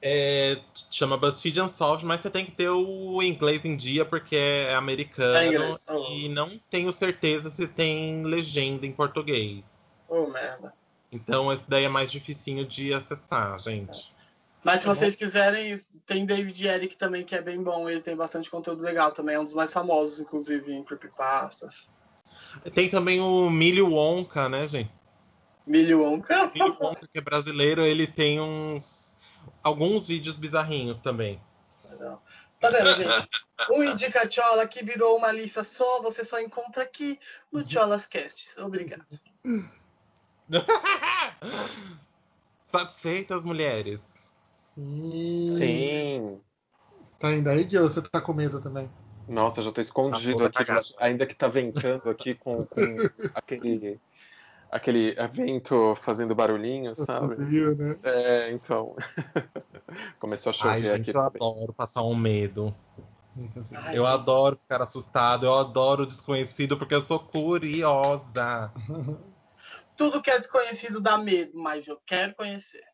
É, 0.00 0.58
chama 0.90 1.16
BuzzFeed 1.16 1.60
Unsolved, 1.60 2.06
mas 2.06 2.20
você 2.20 2.30
tem 2.30 2.44
que 2.44 2.52
ter 2.52 2.68
o 2.68 3.20
inglês 3.20 3.64
em 3.64 3.76
dia 3.76 4.04
porque 4.04 4.36
é 4.36 4.74
americano 4.74 5.36
é 5.36 5.46
inglês, 5.48 5.84
oh. 5.88 6.06
e 6.10 6.28
não 6.28 6.56
tenho 6.70 6.92
certeza 6.92 7.50
se 7.50 7.66
tem 7.66 8.22
legenda 8.22 8.86
em 8.86 8.92
português. 8.92 9.64
Oh, 10.08 10.28
merda. 10.28 10.72
Então 11.10 11.52
esse 11.52 11.64
daí 11.68 11.84
é 11.84 11.88
mais 11.88 12.12
dificinho 12.12 12.64
de 12.64 12.94
acessar, 12.94 13.58
gente. 13.58 14.12
Mas 14.62 14.80
se 14.80 14.86
tá 14.86 14.94
vocês 14.94 15.16
quiserem, 15.16 15.80
tem 16.04 16.26
David 16.26 16.66
Eric 16.66 16.96
também, 16.96 17.24
que 17.24 17.34
é 17.34 17.40
bem 17.40 17.62
bom. 17.62 17.88
Ele 17.88 18.00
tem 18.00 18.16
bastante 18.16 18.50
conteúdo 18.50 18.82
legal 18.82 19.12
também. 19.12 19.36
É 19.36 19.40
um 19.40 19.44
dos 19.44 19.54
mais 19.54 19.72
famosos, 19.72 20.20
inclusive, 20.20 20.72
em 20.72 20.84
Creepypastas. 20.84 21.88
Tem 22.74 22.88
também 22.88 23.20
o 23.20 23.48
Milho 23.48 23.90
Wonka, 23.92 24.48
né, 24.48 24.66
gente? 24.68 24.90
Milho 25.66 26.02
Wonka? 26.02 26.50
Milho 26.54 26.76
Wonka, 26.80 27.06
que 27.06 27.18
é 27.18 27.20
brasileiro, 27.20 27.82
ele 27.82 28.06
tem 28.06 28.40
uns. 28.40 29.07
Alguns 29.62 30.06
vídeos 30.06 30.36
bizarrinhos 30.36 31.00
também. 31.00 31.40
Legal. 31.90 32.22
Tá 32.60 32.70
vendo, 32.70 32.94
gente? 32.96 33.28
O 33.70 33.82
Indica 33.82 34.30
Chola 34.30 34.66
que 34.66 34.84
virou 34.84 35.16
uma 35.16 35.32
lista 35.32 35.64
só, 35.64 36.02
você 36.02 36.24
só 36.24 36.40
encontra 36.40 36.82
aqui 36.82 37.18
no 37.52 37.60
uhum. 37.60 37.68
Cholas 37.68 38.06
Casts. 38.06 38.58
Obrigado. 38.58 39.06
Satisfeitas, 42.70 43.44
mulheres? 43.44 44.00
Sim. 44.74 45.54
Sim. 45.56 46.42
Tá 47.18 47.32
indo 47.32 47.50
aí, 47.50 47.68
Gil? 47.68 47.88
Você 47.88 48.00
tá 48.02 48.20
com 48.20 48.32
medo 48.32 48.60
também? 48.60 48.88
Nossa, 49.26 49.60
já 49.60 49.72
tô 49.72 49.80
escondido 49.80 50.44
aqui, 50.44 50.64
ainda 50.98 51.26
que 51.26 51.34
tá 51.34 51.48
ventando 51.48 52.08
aqui 52.08 52.34
com, 52.34 52.56
com 52.64 52.80
aquele 53.34 54.00
aquele 54.70 55.14
vento 55.32 55.94
fazendo 55.96 56.34
barulhinho, 56.34 56.94
sabe? 56.94 57.36
Frio, 57.36 57.76
né? 57.76 57.98
É, 58.02 58.52
então. 58.52 58.94
Começou 60.20 60.50
a 60.50 60.52
chover 60.52 60.74
Ai, 60.74 60.82
gente, 60.82 61.10
aqui. 61.10 61.10
Eu 61.10 61.14
também. 61.14 61.32
adoro 61.36 61.72
passar 61.72 62.02
um 62.02 62.14
medo. 62.14 62.74
Ai, 63.72 63.96
eu 63.96 64.02
gente. 64.02 64.06
adoro 64.06 64.56
ficar 64.56 64.82
assustado, 64.82 65.46
eu 65.46 65.54
adoro 65.54 66.02
o 66.02 66.06
desconhecido 66.06 66.76
porque 66.76 66.94
eu 66.94 67.02
sou 67.02 67.18
curiosa. 67.20 68.72
Tudo 69.96 70.22
que 70.22 70.30
é 70.30 70.38
desconhecido 70.38 71.00
dá 71.00 71.18
medo, 71.18 71.52
mas 71.58 71.88
eu 71.88 71.98
quero 72.06 72.34
conhecer. 72.34 72.84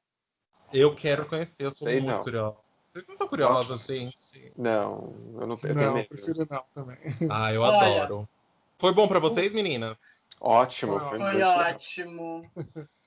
Eu 0.72 0.94
quero 0.94 1.26
conhecer, 1.26 1.66
eu 1.66 1.70
sou 1.72 1.86
Sei 1.86 2.00
muito 2.00 2.16
não. 2.16 2.22
curiosa. 2.24 2.56
Vocês 2.84 3.06
não 3.08 3.16
são 3.16 3.28
curiosos, 3.28 3.86
gente? 3.86 4.52
Não, 4.56 5.14
eu 5.40 5.46
não 5.46 5.56
tenho, 5.56 5.74
não, 5.74 5.94
medo. 5.94 6.08
prefiro 6.08 6.46
não 6.48 6.64
também. 6.74 6.96
Ah, 7.28 7.52
eu 7.52 7.60
Olha, 7.62 8.04
adoro. 8.04 8.28
Foi 8.78 8.92
bom 8.92 9.08
para 9.08 9.18
vocês, 9.18 9.52
meninas? 9.52 9.98
Ótimo, 10.40 11.00
foi, 11.00 11.18
foi 11.18 11.42
ótimo. 11.42 12.50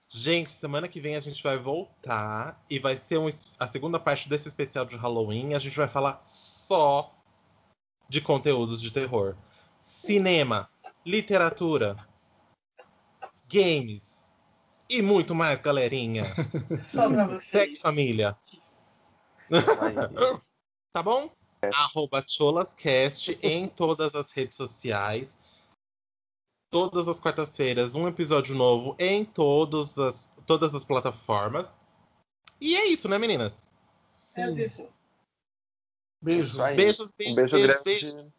Gente, 0.10 0.54
semana 0.54 0.88
que 0.88 1.02
vem 1.02 1.16
a 1.16 1.20
gente 1.20 1.44
vai 1.44 1.58
voltar 1.58 2.64
e 2.70 2.80
vai 2.80 2.96
ser 2.96 3.18
um, 3.18 3.28
a 3.60 3.68
segunda 3.68 4.00
parte 4.00 4.30
desse 4.30 4.48
especial 4.48 4.86
de 4.86 4.96
Halloween. 4.96 5.54
A 5.54 5.60
gente 5.60 5.76
vai 5.76 5.88
falar 5.88 6.22
só 6.24 7.14
de 8.08 8.22
conteúdos 8.22 8.82
de 8.82 8.90
terror: 8.90 9.36
cinema, 9.80 10.70
literatura, 11.06 11.98
games 13.50 14.18
e 14.90 15.02
muito 15.02 15.36
mais, 15.36 15.62
galerinha. 15.62 16.34
Só 16.92 17.10
pra 17.10 17.28
vocês. 17.28 17.44
Segue 17.44 17.76
família. 17.76 18.38
tá 20.94 21.04
bom? 21.04 21.30
É. 21.62 21.70
Arroba 21.74 22.24
Cholascast 22.26 23.38
em 23.42 23.68
todas 23.68 24.16
as 24.16 24.32
redes 24.32 24.56
sociais. 24.56 25.37
Todas 26.70 27.08
as 27.08 27.20
quartas-feiras, 27.20 27.96
um 27.96 28.08
episódio 28.08 28.54
novo 28.54 28.96
em 29.00 29.24
todas 29.24 29.98
as, 29.98 30.30
todas 30.46 30.76
as 30.76 30.84
plataformas. 30.84 31.66
E 32.60 32.76
é 32.76 32.86
isso, 32.88 33.08
né, 33.08 33.18
meninas? 33.18 33.56
É 34.36 34.50
isso. 34.52 34.90
Beijo. 36.22 36.62
É 36.62 36.76
beijos, 36.76 37.12
beijos, 37.12 37.32
um 37.32 37.36
beijo 37.36 37.56
beijos, 37.56 37.82
beijos. 37.84 38.34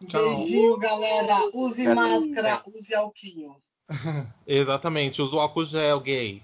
Beijinho, 0.00 0.76
galera. 0.76 1.36
Use 1.54 1.86
máscara, 1.88 2.62
use 2.66 2.94
alquinho. 2.94 3.56
Exatamente, 4.46 5.22
use 5.22 5.34
o 5.34 5.40
álcool 5.40 5.64
gel 5.64 6.00
gay. 6.00 6.42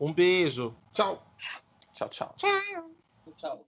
Um 0.00 0.12
beijo. 0.12 0.74
Tchau. 0.92 1.22
Tchau, 1.94 2.08
tchau. 2.08 2.34
Tchau. 2.36 2.90
Tchau. 3.36 3.66